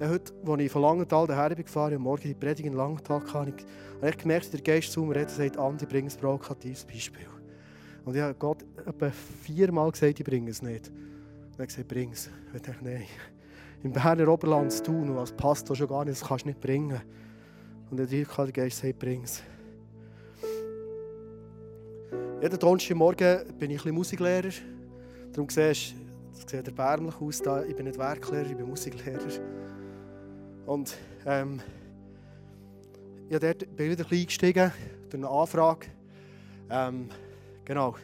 kannst. 0.00 0.12
Heute, 0.12 0.32
als 0.50 0.62
ich 0.62 0.72
von 0.72 0.82
Langenthal 0.82 1.28
daher 1.28 1.54
bin 1.54 1.64
gefahren 1.64 1.94
und 1.94 2.02
morgen 2.02 2.22
die 2.24 2.34
Predigt 2.34 2.66
in 2.66 2.72
Langenthal 2.72 3.20
hatte, 3.20 3.32
habe 3.34 3.54
ich 4.10 4.18
gemerkt, 4.18 4.52
der 4.52 4.62
Geist 4.62 4.90
zu 4.90 5.04
mir 5.04 5.14
redet, 5.14 5.30
sagt, 5.30 5.56
Andi, 5.56 5.86
bring 5.86 6.06
ein 6.06 6.16
provokatives 6.20 6.84
Beispiel. 6.84 7.28
Und 8.04 8.16
ich 8.16 8.20
habe 8.20 8.34
Gott 8.34 8.64
etwa 8.84 9.12
viermal 9.44 9.92
gesagt, 9.92 10.18
ich 10.18 10.26
bringe 10.26 10.50
es 10.50 10.60
nicht. 10.60 10.88
Und 10.88 11.56
er 11.56 11.62
hat 11.62 11.68
gesagt, 11.68 11.86
bring 11.86 12.10
es. 12.10 12.28
Ich 12.52 12.62
dachte, 12.62 12.82
nein. 12.82 13.04
Im 13.84 13.92
Berner 13.92 14.26
Oberland 14.26 14.72
zu 14.72 14.82
tun, 14.82 15.16
als 15.16 15.30
Pastor 15.30 15.76
schon 15.76 15.86
gar 15.86 16.04
nicht, 16.04 16.20
das 16.20 16.28
kannst 16.28 16.44
du 16.44 16.48
nicht 16.48 16.60
bringen. 16.60 17.00
Und 17.90 17.96
der 17.96 18.52
Geist 18.52 18.78
sagt, 18.78 18.98
bring 19.00 19.24
es. 19.24 19.42
Jeden 22.40 22.58
Donnerstagmorgen 22.58 23.58
bin 23.58 23.70
ich 23.72 23.84
ein 23.84 23.92
Musiklehrer. 23.92 24.50
Darum 25.32 25.48
siehst 25.50 25.94
du, 26.32 26.48
sieht 26.48 26.66
erbärmlich 26.66 27.16
aus. 27.20 27.42
Da. 27.42 27.64
Ich 27.64 27.74
bin 27.74 27.86
nicht 27.86 27.98
Werklehrer, 27.98 28.46
ich 28.46 28.56
bin 28.56 28.68
Musiklehrer. 28.68 29.28
Und 30.66 30.96
ähm, 31.26 31.60
ja, 33.28 33.38
dort 33.38 33.58
bin 33.76 33.90
ich 33.90 33.98
wieder 33.98 34.10
eingestiegen 34.10 34.72
durch 35.10 35.22
eine 35.22 35.28
Anfrage. 35.28 35.88
Ähm, 36.70 37.08
genau. 37.64 37.96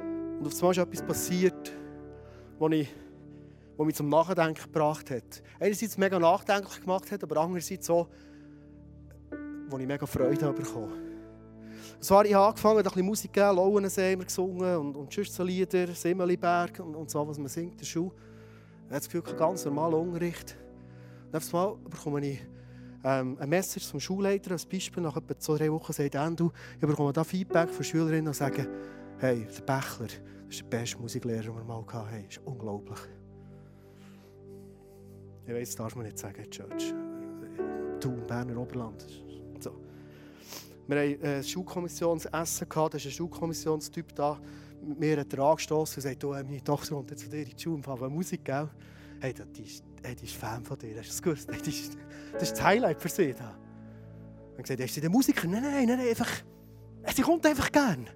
Und 0.00 0.46
auf 0.46 0.54
einmal 0.54 0.72
ist 0.72 0.78
etwas 0.78 1.02
passiert, 1.02 1.72
was 2.58 2.68
mich, 2.68 2.88
was 3.76 3.86
mich 3.86 3.94
zum 3.94 4.08
Nachdenken 4.08 4.60
gebracht 4.60 5.10
hat. 5.10 5.42
Einerseits 5.60 5.96
mega 5.96 6.18
nachdenklich 6.18 6.80
gemacht 6.80 7.10
hat, 7.12 7.22
aber 7.22 7.36
andererseits 7.36 7.86
so, 7.86 8.08
wo 9.68 9.78
ich 9.78 9.86
mega 9.86 10.06
Freude 10.06 10.52
bekommen 10.52 10.90
habe. 10.90 11.16
So 12.00 12.16
habe 12.16 12.28
ich 12.28 12.36
angefangen, 12.36 12.78
ein 12.78 12.84
bisschen 12.84 13.06
Musik 13.06 13.34
zu 13.34 13.40
geben, 13.40 13.56
Lauensee 13.56 14.12
haben 14.12 14.24
gesungen 14.24 14.76
und, 14.76 14.96
und 14.96 15.12
sonst 15.12 15.34
so 15.34 15.42
Lieder, 15.42 15.86
Simmeliberg 15.88 16.80
und, 16.80 16.94
und 16.94 17.10
so, 17.10 17.26
was 17.26 17.38
man 17.38 17.48
singt 17.48 17.72
in 17.72 17.78
der 17.78 17.84
Schule. 17.84 18.12
Ich 18.14 18.84
habe 18.84 19.00
das 19.00 19.08
Gefühl, 19.08 19.22
ganz 19.36 19.64
normaler 19.64 19.98
Unterricht. 19.98 20.56
Und 21.26 21.36
auf 21.36 21.54
einmal 21.54 21.76
bekomme 21.90 22.26
ich 22.26 22.46
ähm, 23.04 23.36
ein 23.40 23.48
Message 23.48 23.88
vom 23.88 23.98
Schulleiter 23.98 24.52
als 24.52 24.66
Beispiel. 24.66 25.02
Nach 25.02 25.16
etwa 25.16 25.38
zwei, 25.38 25.56
drei 25.56 25.72
Wochen 25.72 25.92
sagt 25.92 26.14
er, 26.14 26.30
du, 26.30 26.52
ich 26.74 26.86
bekomme 26.86 27.12
da 27.12 27.24
Feedback 27.24 27.70
von 27.70 27.84
Schülerinnen 27.84 28.28
und 28.28 28.34
sagen, 28.34 28.68
hey, 29.18 29.46
der 29.46 29.62
Bächler, 29.62 30.06
das 30.06 30.14
ist 30.50 30.60
der 30.60 30.78
beste 30.78 30.98
Musiklehrer, 30.98 31.42
den 31.42 31.56
wir 31.56 31.64
mal 31.64 31.84
hatten. 31.92 32.24
Das 32.24 32.36
ist 32.36 32.40
unglaublich. 32.44 32.98
Ich 35.46 35.54
weiß, 35.54 35.68
das 35.68 35.76
darf 35.76 35.96
man 35.96 36.04
nicht 36.04 36.18
sagen, 36.18 36.50
Church. 36.50 36.92
Du, 38.00 38.12
Berner 38.26 38.56
Oberland. 38.60 39.25
Wir 40.86 41.14
hatten 41.14 41.26
ein 41.26 41.42
Schulkommissionsessen, 41.42 42.68
da 42.68 42.86
ist 42.86 43.06
ein 43.06 43.10
Schulkommissionstyp 43.10 44.14
da, 44.14 44.40
mir 44.82 45.18
angestoßen 45.18 45.96
und 45.96 46.02
sagt, 46.02 46.24
oh, 46.24 46.32
meine 46.32 46.62
Tochter 46.62 46.94
kommt 46.94 47.18
zu 47.18 47.28
dir 47.28 47.42
in 47.42 47.50
die 47.56 47.60
Schule 47.60 47.82
und 47.84 48.14
Musik, 48.14 48.44
gell? 48.44 48.68
Hey, 49.20 49.34
die 49.34 49.62
ist, 49.62 49.82
hey, 50.02 50.14
die 50.14 50.26
ist 50.26 50.34
Fan 50.34 50.62
von 50.64 50.78
dir, 50.78 50.96
hast 50.98 51.06
du 51.06 51.10
das 51.10 51.22
gewusst? 51.22 51.48
Hey, 51.50 51.58
das, 51.58 51.68
ist, 51.68 51.96
das 52.32 52.42
ist 52.42 52.52
das 52.52 52.62
Highlight 52.62 53.00
für 53.00 53.08
sie. 53.08 53.34
Da. 53.34 53.56
Und 54.56 54.62
gesagt, 54.62 54.78
ist 54.80 54.94
sie 54.94 55.00
der 55.00 55.10
Musiker? 55.10 55.48
Nein, 55.48 55.62
nein, 55.62 55.86
nein, 55.86 56.00
einfach, 56.00 56.30
sie 57.14 57.22
kommt 57.22 57.44
einfach 57.46 57.72
gern. 57.72 58.06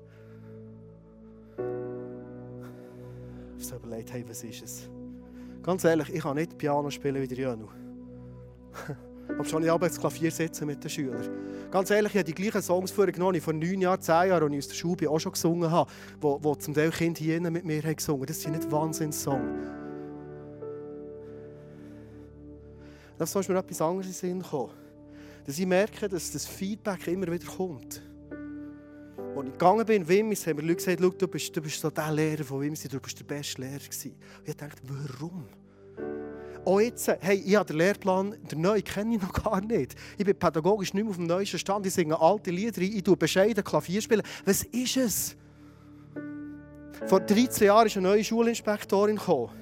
Ich 3.58 3.64
habe 3.66 3.80
so 3.82 3.86
überlegt, 3.86 4.12
hey, 4.12 4.24
was 4.28 4.44
ist 4.44 4.62
es? 4.62 4.88
Ganz 5.62 5.84
ehrlich, 5.84 6.08
ich 6.14 6.22
kann 6.22 6.36
nicht 6.36 6.56
Piano 6.56 6.88
spielen 6.90 7.20
wie 7.20 7.28
der 7.28 7.38
Janu. 7.38 7.68
Aber 9.28 9.44
schon 9.44 9.62
ich 9.62 9.70
das 9.70 10.00
Klavier 10.00 10.30
sitzen 10.30 10.66
mit 10.66 10.82
den 10.82 10.90
Schülern. 10.90 11.28
Ganz 11.70 11.88
ehrlich, 11.90 12.12
ich 12.12 12.18
habe 12.18 12.24
die 12.24 12.34
gleichen 12.34 12.62
Songs 12.62 12.90
vorgenommen, 12.90 13.34
die 13.34 13.40
vor 13.40 13.52
neun 13.52 13.80
Jahren, 13.80 14.00
zehn 14.00 14.28
Jahren, 14.28 14.42
als 14.42 14.52
ich 14.52 14.58
aus 14.58 14.68
der 14.68 14.74
Schule 14.74 15.10
auch 15.10 15.20
schon 15.20 15.32
gesungen 15.32 15.70
habe, 15.70 15.90
wo 16.20 16.54
zum 16.56 16.74
Teil 16.74 16.90
Kinder 16.90 17.20
hier 17.20 17.40
mit 17.40 17.64
mir 17.64 17.82
haben 17.82 17.94
gesungen 17.94 18.26
Das 18.26 18.40
sind 18.40 18.56
nicht 18.56 18.70
Wahnsinnssongs. 18.72 19.80
Das 23.18 23.36
ist 23.36 23.48
mir 23.48 23.58
etwas 23.58 23.80
anderes 23.82 24.06
in 24.06 24.12
den 24.12 24.14
Sinn 24.14 24.42
gekommen. 24.42 24.72
Dass 25.44 25.58
ich 25.58 25.66
merke, 25.66 26.08
dass 26.08 26.32
das 26.32 26.46
Feedback 26.46 27.06
immer 27.06 27.30
wieder 27.30 27.46
kommt. 27.46 28.02
Als 29.36 29.46
ich 29.46 29.52
gegangen 29.52 29.86
bin 29.86 30.02
in 30.02 30.08
Wimmis, 30.08 30.46
haben 30.46 30.56
mir 30.56 30.62
Leute 30.62 30.76
gesagt, 30.96 31.22
du 31.22 31.28
bist, 31.28 31.54
du 31.54 31.60
bist 31.60 31.80
so 31.80 31.90
der 31.90 32.10
Lehrer 32.12 32.42
von 32.42 32.62
Wimmis, 32.62 32.82
du 32.82 32.98
bist 32.98 33.18
der 33.20 33.24
beste 33.24 33.60
Lehrer 33.60 33.78
gewesen. 33.78 34.14
Und 34.38 34.48
ich 34.48 34.56
dachte, 34.56 34.80
warum? 34.84 35.44
Auch 36.64 36.80
jetzt, 36.80 37.08
hey, 37.20 37.42
ich 37.44 37.56
habe 37.56 37.66
den 37.66 37.76
Lehrplan, 37.76 38.34
den 38.50 38.60
neuen 38.60 38.84
kenne 38.84 39.16
ich 39.16 39.22
noch 39.22 39.32
gar 39.32 39.60
nicht. 39.60 39.94
Ich 40.18 40.24
bin 40.24 40.38
pädagogisch 40.38 40.92
nicht 40.92 41.04
mehr 41.04 41.10
auf 41.10 41.16
dem 41.16 41.26
neuesten 41.26 41.58
Stand. 41.58 41.86
Ich 41.86 41.94
singe 41.94 42.20
alte 42.20 42.50
Lieder, 42.50 42.82
ich 42.82 43.02
tue 43.02 43.16
bescheiden 43.16 43.64
Klavier. 43.64 44.02
Was 44.44 44.64
ist 44.64 44.96
es? 44.96 45.36
Vor 47.06 47.20
13 47.20 47.66
Jahren 47.66 47.86
ist 47.86 47.96
eine 47.96 48.08
neue 48.08 48.22
Schulinspektorin 48.22 49.16
gekommen. 49.16 49.59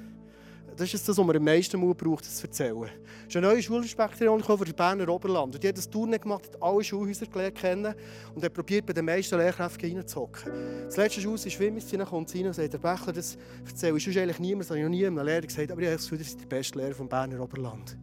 Das 0.78 0.94
ist 0.94 1.08
das, 1.08 1.18
was 1.18 1.26
man 1.26 1.36
am 1.36 1.42
meisten 1.42 1.76
Mut 1.80 1.98
braucht, 1.98 2.24
das 2.24 2.36
zu 2.36 2.46
erzählen. 2.46 2.88
Es 3.22 3.34
ist 3.34 3.36
eine 3.36 3.48
neue 3.48 3.60
Schulinspektorin 3.60 4.40
für 4.44 4.64
das 4.64 4.74
Berner 4.74 5.08
Oberland. 5.08 5.52
Und 5.52 5.64
die 5.64 5.66
hat 5.66 5.76
das 5.76 5.90
Turnen 5.90 6.20
gemacht, 6.20 6.44
hat 6.44 6.62
alle 6.62 6.84
Schulhäuser 6.84 7.26
gelernt 7.26 7.56
kennen 7.56 7.94
und 8.32 8.44
hat 8.44 8.54
probiert, 8.54 8.86
bei 8.86 8.92
den 8.92 9.04
meisten 9.04 9.36
Lehrkräften 9.36 9.96
reinzuhocken. 9.96 10.52
Das 10.84 10.96
letzte 10.96 11.20
Schulhaus 11.20 11.46
ist 11.46 11.60
dann 11.60 12.06
kommt 12.06 12.32
rein 12.32 12.46
und 12.46 12.52
sagt, 12.52 12.72
der 12.72 12.78
Bächler, 12.78 13.12
das 13.12 13.36
erzähle 13.66 13.96
ich 13.96 14.04
sonst 14.04 14.18
eigentlich 14.18 14.38
niemand, 14.38 14.62
das 14.62 14.70
habe 14.70 14.78
ich 14.78 14.84
noch 14.84 14.90
nie 14.90 15.04
einem 15.04 15.18
Lehrer 15.18 15.40
gesagt, 15.40 15.72
aber 15.72 15.80
ich 15.80 15.88
habe 15.88 15.96
das 15.96 16.04
Gefühl, 16.04 16.18
das 16.18 16.28
ist 16.28 16.40
der 16.40 16.46
beste 16.46 16.78
Lehrer 16.78 16.94
vom 16.94 17.08
Berner 17.08 17.40
Oberland. 17.40 17.98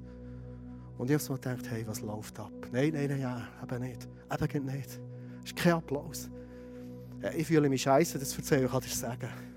Und 0.98 1.10
ich 1.10 1.18
habe 1.18 1.32
mir 1.32 1.40
gedacht, 1.40 1.72
hey, 1.72 1.88
was 1.88 2.02
läuft 2.02 2.38
ab? 2.40 2.52
Nein, 2.74 2.92
nein, 2.94 3.08
nein, 3.08 3.22
ja, 3.22 3.48
eben 3.64 3.84
nicht. 3.84 4.06
Eben 4.32 4.66
nicht. 4.66 5.00
Das 5.42 5.46
ist 5.46 5.56
kein 5.56 5.74
Applaus. 5.74 6.30
Ich 7.38 7.48
fühle 7.48 7.70
mich 7.70 7.84
scheiße, 7.84 8.20
das 8.20 8.38
erzähle 8.38 8.66
ich, 8.66 8.72
kann 8.72 8.82
dir 8.82 8.90
sagen. 8.90 9.55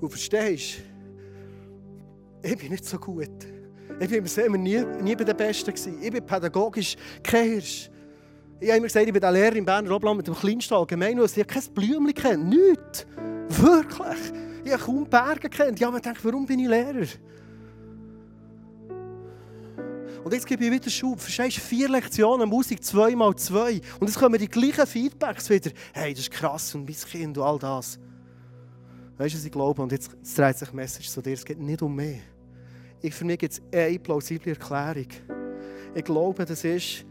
Du 0.00 0.08
verstehst, 0.08 0.78
ich 2.42 2.56
bin 2.56 2.70
nicht 2.70 2.84
so 2.84 2.98
gut. 2.98 3.28
Ich 4.00 4.08
bin 4.08 4.24
immer 4.24 4.58
nie, 4.58 4.84
nie 5.02 5.16
bei 5.16 5.24
den 5.24 5.36
Besten. 5.36 5.72
Gewesen. 5.72 5.98
Ich 6.00 6.10
bin 6.12 6.24
pädagogisch 6.24 6.96
kein. 7.22 7.58
Ich 7.58 7.90
habe 8.68 8.78
immer 8.78 8.86
gesagt, 8.86 9.06
ich 9.06 9.12
bin 9.12 9.20
der 9.20 9.32
Lehrer 9.32 9.56
im 9.56 9.64
Berner 9.64 9.90
Oberland 9.90 10.18
mit 10.18 10.26
dem 10.26 10.34
kleinsten 10.34 10.74
Allgemeinhaus. 10.74 11.36
Ich 11.36 11.42
habe 11.42 11.52
kein 11.52 11.74
Blümchen 11.74 12.14
kennt, 12.14 12.48
nichts. 12.48 13.06
Wirklich. 13.48 14.32
Ich 14.64 14.72
habe 14.72 14.82
kaum 14.82 15.08
Berge 15.08 15.48
kennt. 15.48 15.80
Ja, 15.80 15.90
man 15.90 16.00
denkt, 16.00 16.24
warum 16.24 16.46
bin 16.46 16.60
ich 16.60 16.68
Lehrer? 16.68 17.06
Und 20.22 20.32
jetzt 20.32 20.46
gebe 20.46 20.64
ich 20.64 20.70
wieder 20.70 20.90
Schub. 20.90 21.20
Verstehst 21.20 21.56
du? 21.56 21.60
Vier 21.60 21.88
Lektionen 21.88 22.48
Musik, 22.48 22.84
zwei 22.84 23.16
mal 23.16 23.34
zwei. 23.36 23.80
Und 23.98 24.08
jetzt 24.08 24.18
kommen 24.18 24.38
die 24.38 24.48
gleichen 24.48 24.86
Feedbacks 24.86 25.48
wieder. 25.50 25.70
Hey, 25.92 26.12
das 26.12 26.22
ist 26.22 26.30
krass 26.30 26.74
und 26.74 26.84
mein 26.84 26.94
Kind 26.94 27.38
und 27.38 27.44
all 27.44 27.58
das. 27.58 27.98
Weißt 29.18 29.34
du, 29.34 29.38
was 29.38 29.44
ich 29.44 29.52
glaube? 29.52 29.82
Und 29.82 29.90
jetzt 29.90 30.10
dreht 30.36 30.56
sich 30.56 30.68
die 30.68 30.76
Message 30.76 31.08
zu 31.10 31.20
dir. 31.20 31.32
Es 31.32 31.44
geht 31.44 31.58
nicht 31.58 31.82
um 31.82 31.94
mehr. 31.94 32.20
Ich, 33.02 33.12
für 33.12 33.24
mich 33.24 33.38
gibt 33.38 33.52
es 33.52 33.62
eine 33.72 33.98
plausible 33.98 34.52
Erklärung. 34.52 35.08
Ich 35.94 36.04
glaube, 36.04 36.44
das 36.44 36.62
ist, 36.62 37.04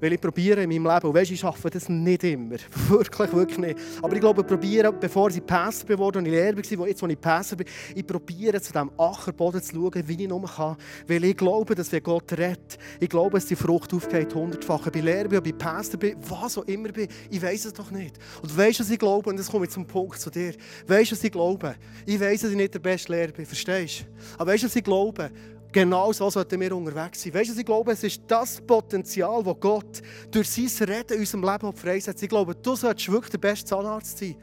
Weil 0.00 0.12
ich 0.12 0.20
probiere 0.20 0.62
in 0.62 0.68
meinem 0.68 0.92
Leben, 0.92 1.06
und 1.06 1.14
weißt, 1.14 1.30
ich 1.30 1.40
schaffe 1.40 1.70
das 1.70 1.88
nicht 1.88 2.24
immer, 2.24 2.56
wirklich, 2.88 3.32
wirklich 3.32 3.58
nicht. 3.58 3.78
Aber 4.02 4.14
ich 4.14 4.20
glaube, 4.20 4.42
ich 4.42 4.46
probiere, 4.46 4.92
bevor 4.92 5.30
ich 5.30 5.44
Pastor 5.44 5.88
geworden 5.88 6.18
und 6.18 6.26
ich 6.26 6.32
Lehrer 6.32 6.56
war, 6.56 6.88
jetzt, 6.88 7.02
wo 7.02 7.06
ich 7.06 7.20
Pastor 7.20 7.58
bin, 7.58 7.66
ich 7.94 8.06
probiere 8.06 8.60
zu 8.60 8.72
diesem 8.72 8.90
Ackerboden 8.98 9.62
zu 9.62 9.74
schauen, 9.74 10.02
wie 10.06 10.22
ich 10.22 10.28
nur 10.28 10.44
kann. 10.44 10.76
Weil 11.06 11.24
ich 11.24 11.36
glaube, 11.36 11.74
dass 11.74 11.90
wenn 11.92 12.02
Gott 12.02 12.32
rettet, 12.32 12.78
ich 13.00 13.08
glaube, 13.08 13.32
dass 13.32 13.46
die 13.46 13.56
Frucht 13.56 13.92
aufgeht 13.94 14.34
hundertfach. 14.34 14.86
Ob 14.86 14.96
ich 14.96 15.02
Lehrer 15.02 15.28
bin, 15.28 15.38
ob 15.38 15.46
ich 15.46 15.54
bin, 15.98 16.16
was 16.28 16.58
auch 16.58 16.64
immer 16.64 16.88
bin, 16.88 17.08
ich 17.30 17.40
weiß 17.40 17.66
es 17.66 17.72
doch 17.72 17.90
nicht. 17.90 18.18
Und 18.42 18.56
weißt 18.56 18.80
du, 18.80 18.82
was 18.82 18.90
ich 18.90 18.98
glaube? 18.98 19.30
Und 19.30 19.36
jetzt 19.36 19.50
komme 19.50 19.64
ich 19.66 19.70
zum 19.70 19.86
Punkt 19.86 20.20
zu 20.20 20.30
dir. 20.30 20.54
Weißt 20.86 21.10
du, 21.10 21.16
was 21.16 21.24
ich 21.24 21.32
glaube? 21.32 21.74
Ich 22.06 22.20
weiß, 22.20 22.42
dass 22.42 22.50
ich 22.50 22.56
nicht 22.56 22.74
der 22.74 22.80
beste 22.80 23.12
Lehrer 23.12 23.32
bin, 23.32 23.46
verstehst 23.46 24.00
du? 24.00 24.04
Aber 24.38 24.52
weißt 24.52 24.64
du, 24.64 24.66
was 24.66 24.76
ich 24.76 24.84
glaube? 24.84 25.30
Genau 25.74 26.12
so 26.12 26.30
sollten 26.30 26.60
wir 26.60 26.76
unterwegs 26.76 27.20
sein. 27.20 27.34
Weißt 27.34 27.50
du, 27.50 27.58
ich 27.58 27.66
glaube, 27.66 27.90
es 27.90 28.04
ist 28.04 28.22
das 28.28 28.60
Potenzial, 28.60 29.42
das 29.42 29.56
Gott 29.58 30.02
durch 30.30 30.48
sein 30.48 30.88
Reden 30.88 31.14
in 31.14 31.18
unserem 31.18 31.42
Leben 31.42 31.72
freisetzt. 31.72 32.22
Ich 32.22 32.28
glaube, 32.28 32.54
du 32.54 32.76
solltest 32.76 33.10
wirklich 33.10 33.32
der 33.32 33.38
beste 33.38 33.70
Zahnarzt 33.70 34.16
sein. 34.16 34.36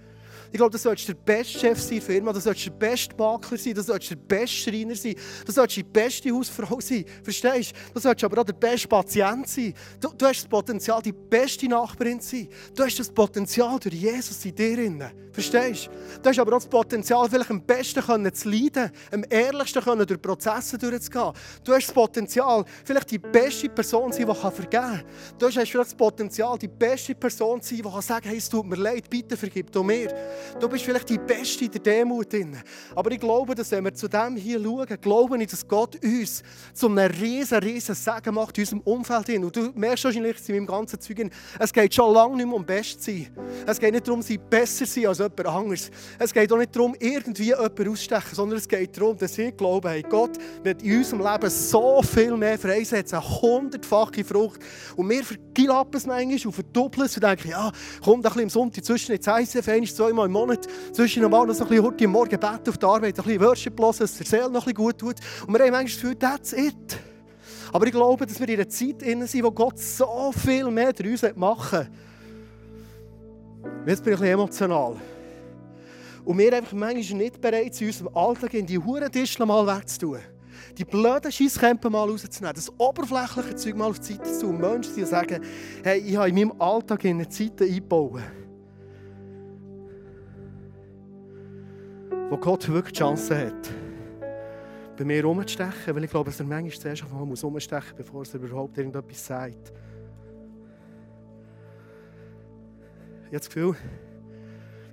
Ich 0.52 0.58
glaube, 0.58 0.72
du 0.72 0.78
solltest 0.78 1.08
der 1.08 1.14
beste 1.14 1.58
Chef 1.58 1.80
sein 1.80 2.02
Firma, 2.02 2.34
du 2.34 2.42
solltest 2.42 2.66
der 2.66 2.72
beste 2.72 3.16
Makler 3.16 3.58
sein, 3.58 3.74
du 3.74 3.82
solltest 3.82 4.12
der 4.12 4.16
beste 4.18 4.58
Schreiner 4.58 4.94
sein, 4.94 5.16
du 5.46 5.52
solltest 5.54 5.78
die 5.78 5.84
beste 5.84 6.32
Hausfrau 6.32 6.82
sein. 6.82 7.06
Verstehst 7.24 7.72
du? 7.72 7.94
Du 7.94 8.00
solltest 8.02 8.26
aber 8.26 8.42
auch 8.42 8.46
der 8.46 8.52
beste 8.52 8.90
Patient 8.90 9.48
sein. 9.48 9.74
Du, 10.02 10.10
du 10.10 10.26
hast 10.26 10.42
das 10.42 10.50
Potenzial, 10.50 11.02
die 11.02 11.14
beste 11.14 11.66
Nachbarin 11.70 12.20
zu 12.20 12.36
sein. 12.36 12.50
Du 12.76 12.84
hast 12.84 13.00
das 13.00 13.10
Potenzial 13.10 13.80
durch 13.80 13.96
Jesus 13.96 14.44
in 14.44 14.54
dir. 14.54 14.76
Drin. 14.76 15.02
Verstehst 15.32 15.88
du? 15.88 16.22
Du 16.22 16.30
hast 16.30 16.40
aber 16.40 16.52
auch 16.52 16.60
das 16.60 16.68
Potenzial, 16.68 17.30
vielleicht 17.30 17.50
am 17.50 17.62
besten 17.62 18.02
können 18.04 18.34
zu 18.34 18.50
leiden, 18.50 18.92
am 19.12 19.24
ehrlichsten 19.30 19.82
können 19.82 20.06
durch 20.06 20.22
Prozesse 20.22 20.78
durchzugehen. 20.78 21.32
Du 21.64 21.74
hast 21.74 21.88
das 21.88 21.94
Potenzial, 21.94 22.66
vielleicht 22.84 23.12
die 23.12 23.18
beste 23.18 23.70
Person 23.70 24.12
zu 24.12 24.20
sein, 24.20 24.28
die 24.28 24.36
vergeben 24.36 24.70
kann. 24.72 25.04
Du 25.40 25.46
hast 25.46 25.54
vielleicht 25.54 25.76
das 25.76 25.96
Potenzial, 25.96 26.58
die 26.58 26.68
beste 26.68 27.16
Person 27.16 27.62
zu 27.62 27.70
sein, 27.70 27.84
die 27.84 27.90
kann 27.90 28.02
sagen 28.02 28.28
hey, 28.28 28.38
es 28.38 28.50
tut 28.50 28.66
mir 28.66 28.76
leid, 28.76 29.10
bitte 29.10 29.38
vergib 29.38 29.72
du 29.72 29.84
mir. 29.84 30.14
Du 30.60 30.68
bist 30.68 30.84
vielleicht 30.84 31.10
die 31.10 31.18
Beste 31.18 31.66
in 31.66 31.72
der 31.72 31.82
Demut. 31.82 32.28
Aber 32.94 33.12
ich 33.12 33.20
glaube, 33.20 33.56
dass 33.56 33.72
wenn 33.72 33.86
wir 33.86 33.94
zu 33.94 34.10
dem 34.10 34.36
hier 34.36 34.62
schauen, 34.62 34.88
glaube 35.00 35.42
ich, 35.42 35.50
dass 35.50 35.66
Gott 35.66 35.96
uns 36.04 36.44
zu 36.74 36.88
einem 36.88 37.10
riesen, 37.12 37.60
riesen 37.60 37.96
Segen 37.96 38.36
macht 38.36 38.58
in 38.58 38.64
unserem 38.64 38.82
Umfeld. 38.82 39.30
Und 39.30 39.56
du 39.56 39.72
merkst 39.76 40.04
wahrscheinlich 40.04 40.50
in 40.50 40.56
meinem 40.56 40.68
ganzen 40.68 41.00
Zeug, 41.00 41.32
es 41.58 41.72
geht 41.72 41.94
schon 41.94 42.14
lange 42.14 42.36
nicht 42.36 42.46
mehr 42.46 42.56
um 42.56 42.66
Best 42.66 43.02
sein. 43.02 43.30
Es 43.66 43.80
geht 43.80 43.94
nicht 43.94 44.08
darum, 44.08 44.22
sie 44.22 44.38
besser 44.38 44.86
zu 44.86 44.92
sein 44.92 45.08
als 45.08 45.21
jemand 45.22 45.48
anderes. 45.48 45.92
Es 46.20 46.34
geht 46.34 46.52
auch 46.52 46.58
nicht 46.58 46.76
darum, 46.76 46.96
irgendwie 47.00 47.46
jemanden 47.46 47.90
auszustechen, 47.90 48.34
sondern 48.36 48.58
es 48.60 48.68
geht 48.68 48.98
darum, 48.98 49.18
dass 49.18 49.38
wir 49.38 49.52
glauben, 49.52 49.88
hey, 49.88 50.02
Gott 50.02 50.32
wird 50.64 50.82
in 50.84 50.98
unserem 50.98 51.26
Leben 51.26 51.50
so 51.50 52.02
viel 52.02 52.36
mehr 52.38 52.58
freisetzen, 52.58 53.20
eine 53.20 53.42
hundertfache 53.42 54.24
Frucht. 54.24 54.62
Und 54.96 55.10
wir 55.10 55.24
vergilappen 55.24 55.98
es 55.98 56.06
manchmal 56.06 56.46
und 56.46 56.54
verdoppeln 56.54 57.06
es 57.06 57.16
und 57.16 57.24
denken, 57.24 57.50
ja, 57.50 57.72
kommt 58.04 58.18
ein 58.18 58.22
bisschen 58.22 58.42
im 58.42 58.50
Sonntag 58.50 58.86
zwischen 58.86 59.14
jetzt 59.14 59.28
ICF, 59.28 59.68
einmal, 59.68 59.88
zweimal 59.88 60.26
im 60.26 60.32
Monat, 60.32 60.68
zwischen 60.94 61.22
normal 61.22 61.48
noch 61.48 61.54
so 61.54 61.64
ein 61.64 61.70
bisschen 61.70 61.86
heute 61.86 62.06
am 62.06 62.12
Morgen 62.12 62.40
beten 62.40 62.70
auf 62.70 62.78
der 62.78 62.90
Arbeit, 62.90 63.20
ein 63.20 63.24
bisschen 63.24 63.42
Worship 63.42 63.80
hören, 63.80 63.96
dass 64.00 64.18
der 64.18 64.26
Seele 64.26 64.50
noch 64.50 64.68
ein 64.68 64.74
bisschen 64.74 64.74
gut 64.74 64.98
tut. 64.98 65.16
Und 65.48 65.54
wir 65.54 65.60
haben 65.66 65.72
manchmal 65.72 65.84
das 65.84 65.96
Gefühl, 65.96 66.16
that's 66.16 66.54
it. 66.54 67.00
Aber 67.74 67.86
ich 67.86 67.92
glaube, 67.92 68.26
dass 68.26 68.40
wir 68.40 68.50
in 68.50 68.56
einer 68.56 68.70
Zeit 68.70 69.02
sind, 69.02 69.44
wo 69.44 69.52
Gott 69.52 69.80
so 69.80 70.32
viel 70.34 70.70
mehr 70.70 70.92
durch 70.94 71.24
uns 71.24 71.36
machen 71.36 71.88
Jetzt 73.86 74.04
bin 74.04 74.14
ich 74.14 74.20
ein 74.20 74.22
bisschen 74.22 74.34
emotional. 74.34 74.96
Und 76.24 76.38
wir 76.38 76.54
einfach 76.54 76.74
manchmal 76.74 77.18
nicht 77.18 77.42
bereit 77.42 77.82
in 77.82 77.88
unserem 77.88 78.16
Alltag 78.16 78.54
in 78.54 78.66
die 78.66 78.78
Hurentischler 78.78 79.46
mal 79.46 79.66
wegzutun. 79.66 80.20
Die 80.78 80.86
blöden 80.86 81.32
Scheisskämpfe 81.32 81.90
mal 81.90 82.08
rauszunehmen, 82.08 82.56
das 82.56 82.72
oberflächliche 82.78 83.56
Zeug 83.56 83.76
mal 83.76 83.90
auf 83.90 84.00
die 84.00 84.14
Seite 84.14 84.32
zu 84.32 84.42
tun. 84.42 84.60
Menschen, 84.60 84.96
die 84.96 85.04
sagen, 85.04 85.44
hey, 85.84 86.00
ich 86.00 86.16
habe 86.16 86.30
in 86.30 86.36
meinem 86.36 86.62
Alltag 86.62 87.04
in 87.06 87.18
eine 87.18 87.28
Zeit 87.28 87.60
eingebaut, 87.62 88.22
wo 92.30 92.38
Gott 92.38 92.68
wirklich 92.70 92.94
die 92.94 93.00
Chance 93.00 93.48
hat, 93.48 93.70
bei 94.98 95.04
mir 95.04 95.24
rumzustechen, 95.26 95.96
weil 95.96 96.04
ich 96.04 96.12
glaube, 96.12 96.30
dass 96.30 96.40
er 96.40 96.46
manchmal 96.46 96.72
zuerst 96.72 97.04
einmal 97.04 97.22
rumstechen 97.22 97.96
muss, 97.98 97.98
bevor 97.98 98.24
er 98.24 98.36
überhaupt 98.36 98.78
irgendetwas 98.78 99.26
sagt. 99.26 99.74
Ich 103.32 103.36
habe 103.36 103.46
das 103.46 103.50
Gefühl, 103.50 103.76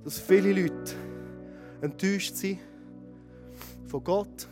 dass 0.05 0.19
viele 0.21 0.53
Leute 0.53 0.95
enttäuscht 1.81 2.37
sind 2.37 2.61
von 3.89 4.05
Gott, 4.05 4.47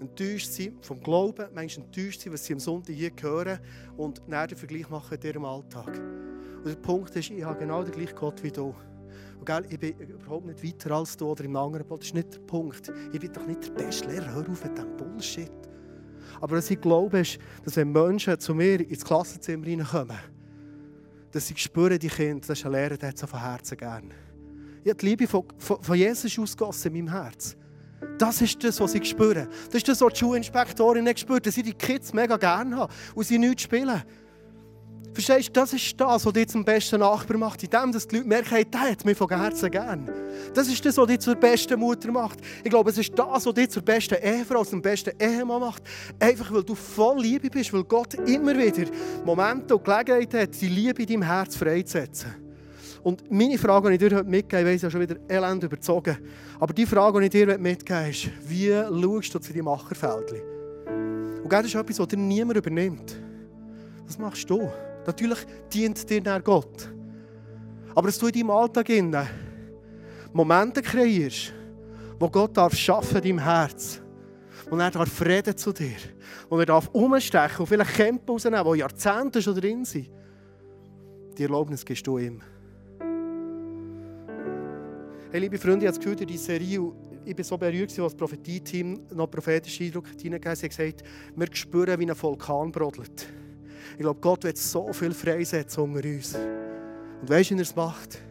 enttäuscht 0.00 0.46
sind 0.46 0.86
vom 0.86 0.98
Glauben, 0.98 1.48
manchmal 1.54 1.84
enttäuscht 1.84 2.22
sind, 2.22 2.32
was 2.32 2.46
sie 2.46 2.54
am 2.54 2.58
Sonntag 2.58 2.94
hier 2.94 3.10
hören 3.20 3.58
und 3.98 4.22
dann 4.26 4.48
den 4.48 4.56
Vergleich 4.56 4.88
machen 4.88 5.18
in 5.20 5.28
ihrem 5.28 5.44
Alltag. 5.44 5.98
Und 5.98 6.66
der 6.66 6.76
Punkt 6.76 7.14
ist, 7.14 7.28
ich 7.28 7.44
habe 7.44 7.58
genau 7.58 7.82
den 7.82 7.92
gleichen 7.92 8.16
Gott 8.16 8.42
wie 8.42 8.50
du. 8.50 8.74
Und 9.38 9.44
gell, 9.44 9.66
ich 9.68 9.78
bin 9.78 9.94
überhaupt 9.98 10.46
nicht 10.46 10.64
weiter 10.64 10.92
als 10.92 11.14
du 11.14 11.26
oder 11.26 11.44
im 11.44 11.56
anderen 11.56 11.86
Boot. 11.86 12.00
Das 12.00 12.06
ist 12.06 12.14
nicht 12.14 12.32
der 12.32 12.40
Punkt. 12.40 12.90
Ich 13.12 13.20
bin 13.20 13.30
doch 13.34 13.46
nicht 13.46 13.66
der 13.66 13.84
beste 13.84 14.08
Lehrer. 14.08 14.32
Hör 14.32 14.48
auf 14.48 14.64
mit 14.64 14.78
diesem 14.78 14.96
Bullshit. 14.96 15.52
Aber 16.40 16.56
was 16.56 16.70
ich 16.70 16.80
glaube, 16.80 17.18
ist, 17.18 17.38
dass 17.66 17.76
wenn 17.76 17.92
Menschen 17.92 18.40
zu 18.40 18.54
mir 18.54 18.80
ins 18.80 19.04
Klassenzimmer 19.04 19.66
reinkommen, 19.66 20.37
dass 21.32 21.46
sie 21.46 21.56
spüren, 21.56 21.98
die 21.98 22.08
Kinder, 22.08 22.46
das 22.46 22.58
ist 22.58 22.66
ein 22.66 22.72
Lehrer, 22.72 22.96
der 22.96 23.10
hat 23.10 23.18
so 23.18 23.26
von 23.26 23.40
Herzen 23.40 23.76
gern. 23.76 24.12
Ich 24.82 24.90
habe 24.90 24.98
die 24.98 25.06
Liebe 25.06 25.26
von, 25.26 25.44
von, 25.58 25.82
von 25.82 25.96
Jesus 25.96 26.38
ausgossen 26.38 26.94
in 26.94 27.04
meinem 27.04 27.22
Herz. 27.22 27.56
Das 28.16 28.40
ist 28.40 28.62
das, 28.62 28.80
was 28.80 28.92
sie 28.92 29.04
spüren. 29.04 29.48
Das 29.66 29.74
ist 29.74 29.88
das, 29.88 30.00
was 30.00 30.12
die 30.12 30.20
Schulinspektorinnen 30.20 31.16
spürt, 31.16 31.46
dass 31.46 31.54
sie 31.54 31.62
die 31.62 31.74
Kids 31.74 32.12
mega 32.12 32.36
gerne 32.36 32.76
haben 32.76 32.92
und 33.14 33.24
sie 33.26 33.38
nichts 33.38 33.62
spielen. 33.62 34.02
Verstehst 35.12 35.48
du, 35.48 35.52
das 35.52 35.72
ist 35.72 36.00
das, 36.00 36.24
was 36.24 36.32
dich 36.32 36.48
zum 36.48 36.64
besten 36.64 37.00
Nachbar 37.00 37.38
macht, 37.38 37.62
indem 37.62 37.90
die 37.90 38.16
Leute 38.16 38.28
merken, 38.28 38.48
hey, 38.50 38.64
der 38.64 38.92
hat 38.92 39.04
mich 39.04 39.16
von 39.16 39.28
Herzen 39.28 39.70
gern. 39.70 40.08
Das 40.54 40.68
ist 40.68 40.84
das, 40.84 40.96
was 40.96 41.06
dich 41.06 41.18
zur 41.20 41.34
besten 41.34 41.80
Mutter 41.80 42.12
macht. 42.12 42.38
Ich 42.62 42.70
glaube, 42.70 42.90
es 42.90 42.98
ist 42.98 43.18
das, 43.18 43.46
was 43.46 43.54
dich 43.54 43.70
zur 43.70 43.82
besten 43.82 44.16
Ehefrau, 44.22 44.64
zum 44.64 44.80
besten 44.80 45.12
Ehemann 45.18 45.60
macht. 45.60 45.82
Einfach, 46.20 46.52
weil 46.52 46.62
du 46.62 46.74
voll 46.74 47.20
Liebe 47.20 47.50
bist, 47.50 47.72
weil 47.72 47.84
Gott 47.84 48.14
immer 48.14 48.56
wieder 48.56 48.90
Momente 49.24 49.76
und 49.76 49.84
Gelegenheit 49.84 50.34
hat, 50.34 50.60
die 50.60 50.68
Liebe 50.68 51.02
in 51.02 51.08
deinem 51.08 51.22
Herz 51.22 51.56
freizusetzen. 51.56 52.48
Und 53.02 53.30
meine 53.30 53.58
Frage, 53.58 53.88
die 53.88 53.94
ich 53.94 54.10
dir 54.10 54.18
heute 54.18 54.28
mitgeben 54.28 54.66
ich 54.66 54.74
weiß 54.74 54.82
ja 54.82 54.90
schon 54.90 55.00
wieder 55.00 55.16
elend 55.28 55.64
überzogen, 55.64 56.18
aber 56.58 56.74
die 56.74 56.86
Frage, 56.86 57.20
die 57.20 57.26
ich 57.26 57.30
dir 57.30 57.58
mitgeben 57.58 58.02
möchte, 58.02 58.28
ist, 58.28 58.30
wie 58.48 58.68
schaust 58.70 59.34
du 59.34 59.38
zu 59.38 59.52
deinem 59.52 59.64
Macherfeldchen? 59.64 60.42
Und 61.42 61.52
das 61.52 61.66
ist 61.66 61.74
etwas, 61.74 61.98
was 61.98 62.08
dir 62.08 62.18
niemand 62.18 62.58
übernimmt. 62.58 63.16
Das 64.06 64.18
machst 64.18 64.48
du. 64.50 64.68
Natürlich 65.08 65.38
dient 65.72 66.10
dir 66.10 66.20
dann 66.20 66.44
Gott. 66.44 66.86
Aber 67.94 68.08
dass 68.08 68.18
du 68.18 68.26
in 68.26 68.34
deinem 68.34 68.50
Alltag 68.50 68.88
Momente 70.34 70.82
kreierst, 70.82 71.54
wo 72.20 72.28
Gott 72.28 72.54
darf 72.54 72.74
schaffen 72.74 73.16
in 73.16 73.22
deinem 73.22 73.38
Herz. 73.38 74.02
Und 74.70 74.80
er 74.80 74.90
darf 74.90 75.22
reden 75.22 75.56
zu 75.56 75.72
dir. 75.72 75.96
Und 76.50 76.60
er 76.60 76.66
darf 76.66 76.88
umstechen 76.92 77.60
und 77.60 77.66
vielleicht 77.66 77.94
Kämpfe 77.94 78.32
rausnehmen, 78.32 78.62
die 78.70 78.80
Jahrzehnte 78.80 79.40
schon 79.40 79.54
drin 79.54 79.82
sind. 79.86 80.10
Die 81.38 81.42
Erlaubnis 81.42 81.86
gibst 81.86 82.06
du 82.06 82.18
ihm. 82.18 82.42
Hey, 85.30 85.40
liebe 85.40 85.56
Freunde, 85.56 85.86
ich 85.86 85.88
habe 85.88 85.98
das 85.98 86.04
Gefühl, 86.04 86.16
die 86.16 86.36
Serie, 86.36 86.92
ich 87.24 87.34
bin 87.34 87.46
so 87.46 87.56
berührt, 87.56 87.88
als 87.88 87.96
das 87.96 88.14
Prophetie-Team 88.14 89.06
noch 89.14 89.30
prophetischen 89.30 89.86
Eindruck 89.86 90.08
hineingegeben 90.08 90.50
hat. 90.50 90.58
Sie 90.58 90.66
haben 90.66 90.92
gesagt, 90.92 91.02
wir 91.34 91.48
spüren, 91.52 91.98
wie 91.98 92.10
ein 92.10 92.22
Vulkan 92.22 92.70
brodelt. 92.70 93.26
Ich 93.98 94.02
glaube, 94.02 94.20
Gott 94.20 94.44
wird 94.44 94.56
so 94.56 94.92
viel 94.92 95.10
freisetzen 95.10 95.82
unter 95.82 96.08
uns. 96.08 96.32
Und 96.32 97.28
weißt 97.28 97.50
du, 97.50 97.54
wie 97.56 97.58
er 97.58 97.62
es 97.62 97.74
macht? 97.74 98.22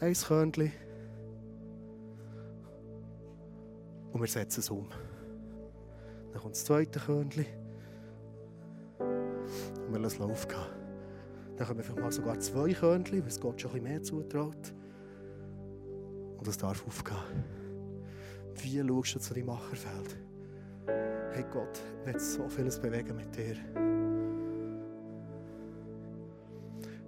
Ein 0.00 0.12
Körnchen. 0.12 0.70
Und 4.12 4.20
wir 4.20 4.28
setzen 4.28 4.60
es 4.60 4.68
um. 4.68 4.86
Dann 6.30 6.42
kommt 6.42 6.54
das 6.54 6.66
zweite 6.66 7.00
Körnchen. 7.00 7.46
Und 8.98 9.92
wir 9.94 9.98
lassen 9.98 10.22
es 10.22 10.28
aufgehen. 10.28 10.60
Dann 11.56 11.66
kommen 11.66 11.82
vielleicht 11.82 12.02
mal 12.02 12.12
sogar 12.12 12.38
zwei 12.38 12.74
Körnchen, 12.74 13.22
weil 13.22 13.28
es 13.28 13.40
Gott 13.40 13.62
schon 13.62 13.70
ein 13.70 13.82
bisschen 13.82 13.90
mehr 13.90 14.02
zutraut. 14.02 14.74
Und 16.36 16.46
es 16.46 16.58
darf 16.58 16.86
aufgehen. 16.86 17.16
Wie 18.56 18.86
schaust 18.86 19.14
du 19.14 19.20
zu 19.20 19.32
deinem 19.32 19.46
Macherfeld? 19.46 20.18
Hey 21.34 21.44
Gott, 21.52 21.80
wird 22.04 22.20
so 22.20 22.48
vieles 22.48 22.78
bewegen 22.78 23.16
mit 23.16 23.34
dir. 23.36 23.56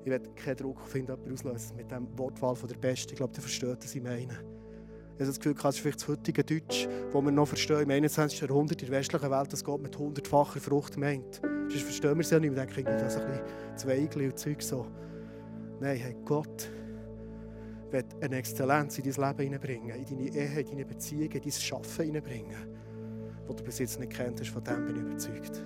Ich 0.05 0.11
werde 0.11 0.29
keinen 0.35 0.57
Druck 0.57 0.81
auf 0.81 0.95
jemanden 0.95 1.33
auslösen 1.33 1.77
mit 1.77 1.91
dem 1.91 2.07
Wortwahl 2.18 2.55
von 2.55 2.68
der 2.68 2.77
Beste. 2.77 3.12
Ich 3.12 3.16
glaube, 3.16 3.33
der 3.33 3.43
versteht, 3.43 3.79
was 3.83 3.95
ich 3.95 4.03
meine. 4.03 4.33
Ich 4.33 5.20
habe 5.20 5.27
das 5.27 5.39
Gefühl, 5.39 5.55
das 5.55 5.77
ist 5.77 5.81
vielleicht 5.81 6.01
das 6.01 6.09
heutige 6.09 6.45
Deutsch, 6.45 6.89
das 7.12 7.24
wir 7.24 7.33
noch 7.33 7.49
verstehen 7.49 7.81
im 7.81 7.91
21. 7.91 8.41
Jahrhundert 8.41 8.83
in 8.83 8.91
der 8.91 8.99
westlichen 8.99 9.31
Welt, 9.31 9.53
das 9.53 9.64
Gott 9.64 9.81
mit 9.81 9.97
hundertfacher 9.97 10.61
Frucht 10.61 10.97
meint. 10.97 11.41
Sonst 11.68 11.83
verstehen 11.83 12.14
wir 12.14 12.20
es 12.20 12.31
ja 12.31 12.39
nicht. 12.39 12.55
Wir 12.55 12.66
denken, 12.66 12.85
das 12.85 13.14
ist 13.14 13.22
ein 13.22 13.29
bisschen 13.29 13.77
Zweigli 13.77 14.27
und 14.27 14.39
Zeug 14.39 14.61
so. 14.61 14.87
Nein, 15.81 15.97
hey, 15.99 16.16
Gott 16.24 16.68
wird 17.91 18.07
eine 18.20 18.37
Exzellenz 18.37 18.99
in 18.99 19.11
dein 19.11 19.29
Leben 19.29 19.43
hineinbringen, 19.43 19.97
in 19.97 20.05
deine 20.05 20.29
Ehe, 20.29 20.61
in 20.61 20.66
deine 20.66 20.85
Beziehungen, 20.85 21.31
in 21.31 21.41
dein 21.41 21.53
Schaffen 21.53 22.05
hineinbringen 22.05 22.76
wo 23.47 23.53
du 23.53 23.62
bis 23.62 23.78
jetzt 23.78 23.99
nicht 24.01 24.12
kennt 24.12 24.40
hast, 24.40 24.51
von 24.51 24.62
dem 24.64 24.84
bin 24.86 24.97
ich 24.97 25.03
überzeugt. 25.03 25.62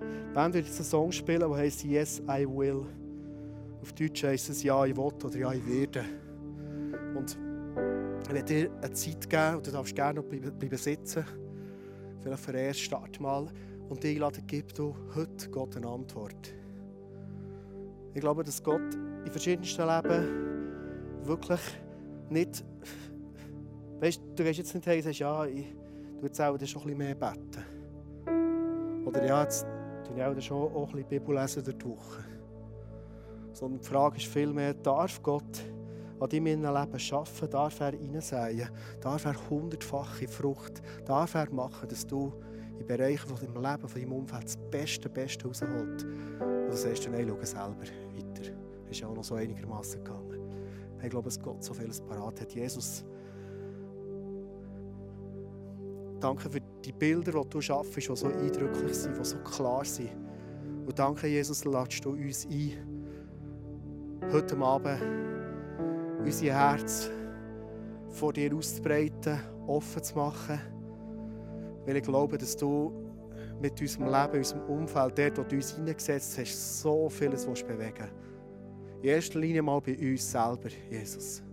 Die 0.00 0.34
Band 0.34 0.54
wird 0.54 0.66
jetzt 0.66 0.78
einen 0.78 0.84
Song 0.84 1.12
spielen, 1.12 1.40
der 1.40 1.50
heißt 1.50 1.84
Yes, 1.84 2.20
I 2.28 2.46
Will. 2.46 2.84
Auf 3.80 3.92
Deutsch 3.92 4.24
heißt 4.24 4.50
es 4.50 4.62
Ja, 4.62 4.84
ich 4.84 4.96
will 4.96 5.04
oder 5.04 5.36
Ja, 5.36 5.52
ich 5.52 5.66
werde. 5.66 6.04
Und 7.14 7.38
ich 8.22 8.32
werde 8.32 8.42
dir 8.42 8.70
eine 8.82 8.92
Zeit 8.92 9.30
geben, 9.30 9.56
und 9.56 9.66
du 9.66 9.70
darfst 9.70 9.94
gerne 9.94 10.20
noch 10.20 10.26
bleiben 10.26 10.76
sitzen, 10.76 11.24
vielleicht 12.20 12.42
für 12.42 12.52
den 12.52 12.74
Start 12.74 13.20
mal, 13.20 13.46
und 13.88 14.02
die 14.02 14.14
einladen, 14.14 14.42
gib 14.46 14.74
du 14.74 14.94
heute 15.14 15.48
Gott 15.48 15.76
eine 15.76 15.86
Antwort. 15.86 16.54
Ich 18.14 18.20
glaube, 18.20 18.42
dass 18.42 18.62
Gott 18.62 18.94
in 19.24 19.30
verschiedensten 19.30 19.86
Leben 19.86 20.56
wirklich 21.22 21.60
nicht 22.30 22.64
Weißt 24.00 24.20
du, 24.36 24.44
gehst 24.44 24.58
jetzt 24.58 24.74
nicht 24.74 24.84
hin 24.84 24.96
und 24.96 25.02
sagst, 25.04 25.18
ja, 25.18 25.44
ich 25.46 25.74
tue 26.18 26.26
jetzt 26.26 26.40
auch 26.40 26.46
schon 26.46 26.58
ein 26.58 26.58
bisschen 26.58 26.98
mehr 26.98 27.14
beten. 27.14 29.04
Oder 29.06 29.24
ja, 29.24 29.42
jetzt 29.42 29.66
tue 30.06 30.16
ich 30.16 30.22
auch 30.22 30.40
schon 30.40 30.74
auch 30.74 30.88
ein 30.88 30.92
bisschen 30.92 31.08
Bibel 31.08 31.34
lesen 31.34 31.64
durch 31.64 31.84
Woche. 31.84 32.24
Sondern 33.52 33.80
die 33.80 33.86
Frage 33.86 34.16
ist 34.18 34.26
vielmehr, 34.26 34.74
darf 34.74 35.22
Gott 35.22 35.64
an 36.20 36.28
deinem 36.28 36.46
Leben 36.46 36.66
arbeiten, 36.66 37.50
darf 37.50 37.80
er 37.80 37.92
hineinsäen, 37.92 38.68
darf 39.00 39.24
er 39.24 39.34
hundertfache 39.50 40.28
Frucht, 40.28 40.82
darf 41.04 41.34
er 41.34 41.50
machen, 41.50 41.88
dass 41.88 42.06
du 42.06 42.32
in 42.78 42.86
Bereichen 42.86 43.28
von 43.28 43.38
deinem 43.38 43.62
Leben, 43.62 43.88
von 43.88 44.00
deinem 44.00 44.12
Umfeld 44.12 44.44
das 44.44 44.56
Beste, 44.70 45.08
Beste 45.08 45.46
rausholst. 45.46 46.04
Und 46.04 46.68
du 46.68 46.76
sagst, 46.76 47.08
nein, 47.10 47.26
schau 47.28 47.44
selber 47.44 47.84
weiter. 48.14 48.52
Ist 48.90 49.00
ja 49.00 49.08
auch 49.08 49.14
noch 49.14 49.24
so 49.24 49.34
einigermaßen 49.34 50.04
gegangen. 50.04 50.40
Ich 51.02 51.10
glaube, 51.10 51.24
dass 51.24 51.40
Gott 51.40 51.62
so 51.62 51.72
vieles 51.72 52.00
parat 52.00 52.40
hat. 52.40 52.52
Jesus, 52.52 53.04
danke 56.26 56.50
für 56.50 56.60
die 56.84 56.92
Bilder, 56.92 57.40
die 57.40 57.48
du 57.48 57.60
schaffst, 57.60 57.96
die 57.96 58.00
so 58.00 58.26
eindrücklich 58.26 58.94
sind, 58.94 59.16
die 59.16 59.24
so 59.24 59.38
klar 59.38 59.84
sind. 59.84 60.10
Und 60.84 60.98
danke, 60.98 61.28
Jesus, 61.28 61.64
ladest 61.64 62.04
du 62.04 62.10
uns 62.10 62.46
ein, 62.46 62.72
heute 64.32 64.56
Abend 64.56 65.00
unser 66.18 66.46
Herz 66.46 67.10
vor 68.08 68.32
dir 68.32 68.52
auszubreiten, 68.52 69.38
offen 69.68 70.02
zu 70.02 70.16
machen. 70.16 70.60
Weil 71.84 71.96
ich 71.98 72.02
glaube, 72.02 72.36
dass 72.38 72.56
du 72.56 72.92
mit 73.60 73.80
unserem 73.80 74.06
Leben, 74.06 74.38
unserem 74.38 74.62
Umfeld, 74.62 75.18
dort, 75.18 75.38
wo 75.38 75.42
du 75.44 75.56
uns 75.56 75.76
hineingesetzt 75.76 76.38
hast, 76.38 76.80
so 76.82 77.08
vieles 77.08 77.46
bewegen 77.46 77.94
willst. 77.98 79.02
In 79.02 79.08
erster 79.10 79.38
Linie 79.38 79.62
mal 79.62 79.80
bei 79.80 79.96
uns 79.96 80.28
selber, 80.28 80.70
Jesus. 80.90 81.45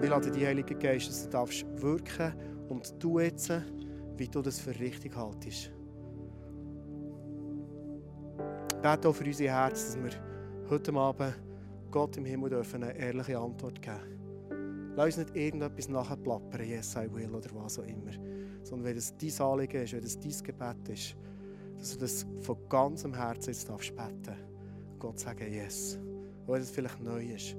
Wir 0.00 0.10
laden 0.10 0.32
die 0.32 0.46
Heilige 0.46 0.76
Geist, 0.76 1.08
dass 1.08 1.24
du 1.24 1.30
darfst 1.30 1.66
wirken 1.82 2.32
und 2.68 2.94
du 3.02 3.18
jetzt, 3.18 3.50
wie 4.16 4.28
du 4.28 4.40
das 4.40 4.60
für 4.60 4.78
richtig 4.78 5.16
haltest. 5.16 5.72
Bete 8.80 9.08
auch 9.08 9.12
für 9.12 9.24
unser 9.24 9.44
Herz, 9.44 9.86
dass 9.86 9.96
wir 10.00 10.10
heute 10.70 10.92
Abend 10.94 11.34
Gott 11.90 12.16
im 12.16 12.24
Himmel 12.24 12.50
dürfen 12.50 12.84
eine 12.84 12.96
ehrliche 12.96 13.40
Antwort 13.40 13.82
geben. 13.82 14.94
Lass 14.94 15.06
uns 15.06 15.16
nicht 15.16 15.36
irgendetwas 15.36 15.88
nachplappern, 15.88 16.64
yes, 16.64 16.94
I 16.94 17.12
will 17.12 17.34
oder 17.34 17.50
was 17.54 17.80
auch 17.80 17.84
immer. 17.84 18.12
Sondern 18.62 18.86
wenn 18.86 18.96
es 18.96 19.16
dein 19.16 19.46
Anliegen 19.46 19.82
ist, 19.82 19.94
wenn 19.94 20.04
es 20.04 20.20
dein 20.20 20.44
Gebet 20.44 20.88
ist, 20.90 21.16
dass 21.76 21.94
du 21.94 21.98
das 21.98 22.24
von 22.42 22.56
ganzem 22.68 23.14
Herzen 23.14 23.50
jetzt 23.50 23.68
darfst 23.68 23.96
beten 23.96 24.36
Gott 25.00 25.18
sagen, 25.18 25.52
yes. 25.52 25.98
Auch 26.46 26.52
wenn 26.52 26.62
es 26.62 26.70
vielleicht 26.70 27.00
neu 27.02 27.24
ist. 27.24 27.56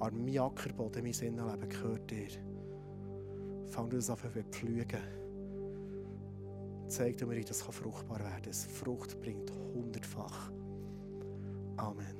Aber 0.00 0.12
mein 0.12 0.38
Ackerboden, 0.38 1.02
mein 1.02 1.12
Sinnenleben 1.12 1.68
gehört 1.68 2.10
dir. 2.10 2.28
Fang 3.68 3.90
du 3.90 3.96
das 3.96 4.10
an 4.10 4.16
zu 4.16 4.28
pflügen. 4.50 5.02
Zeig 6.88 7.26
mir, 7.26 7.40
dass 7.40 7.58
das 7.58 7.62
fruchtbar 7.62 8.20
werden 8.20 8.42
kann. 8.42 8.52
Frucht 8.52 9.20
bringt 9.20 9.52
hundertfach. 9.74 10.50
Amen. 11.76 12.17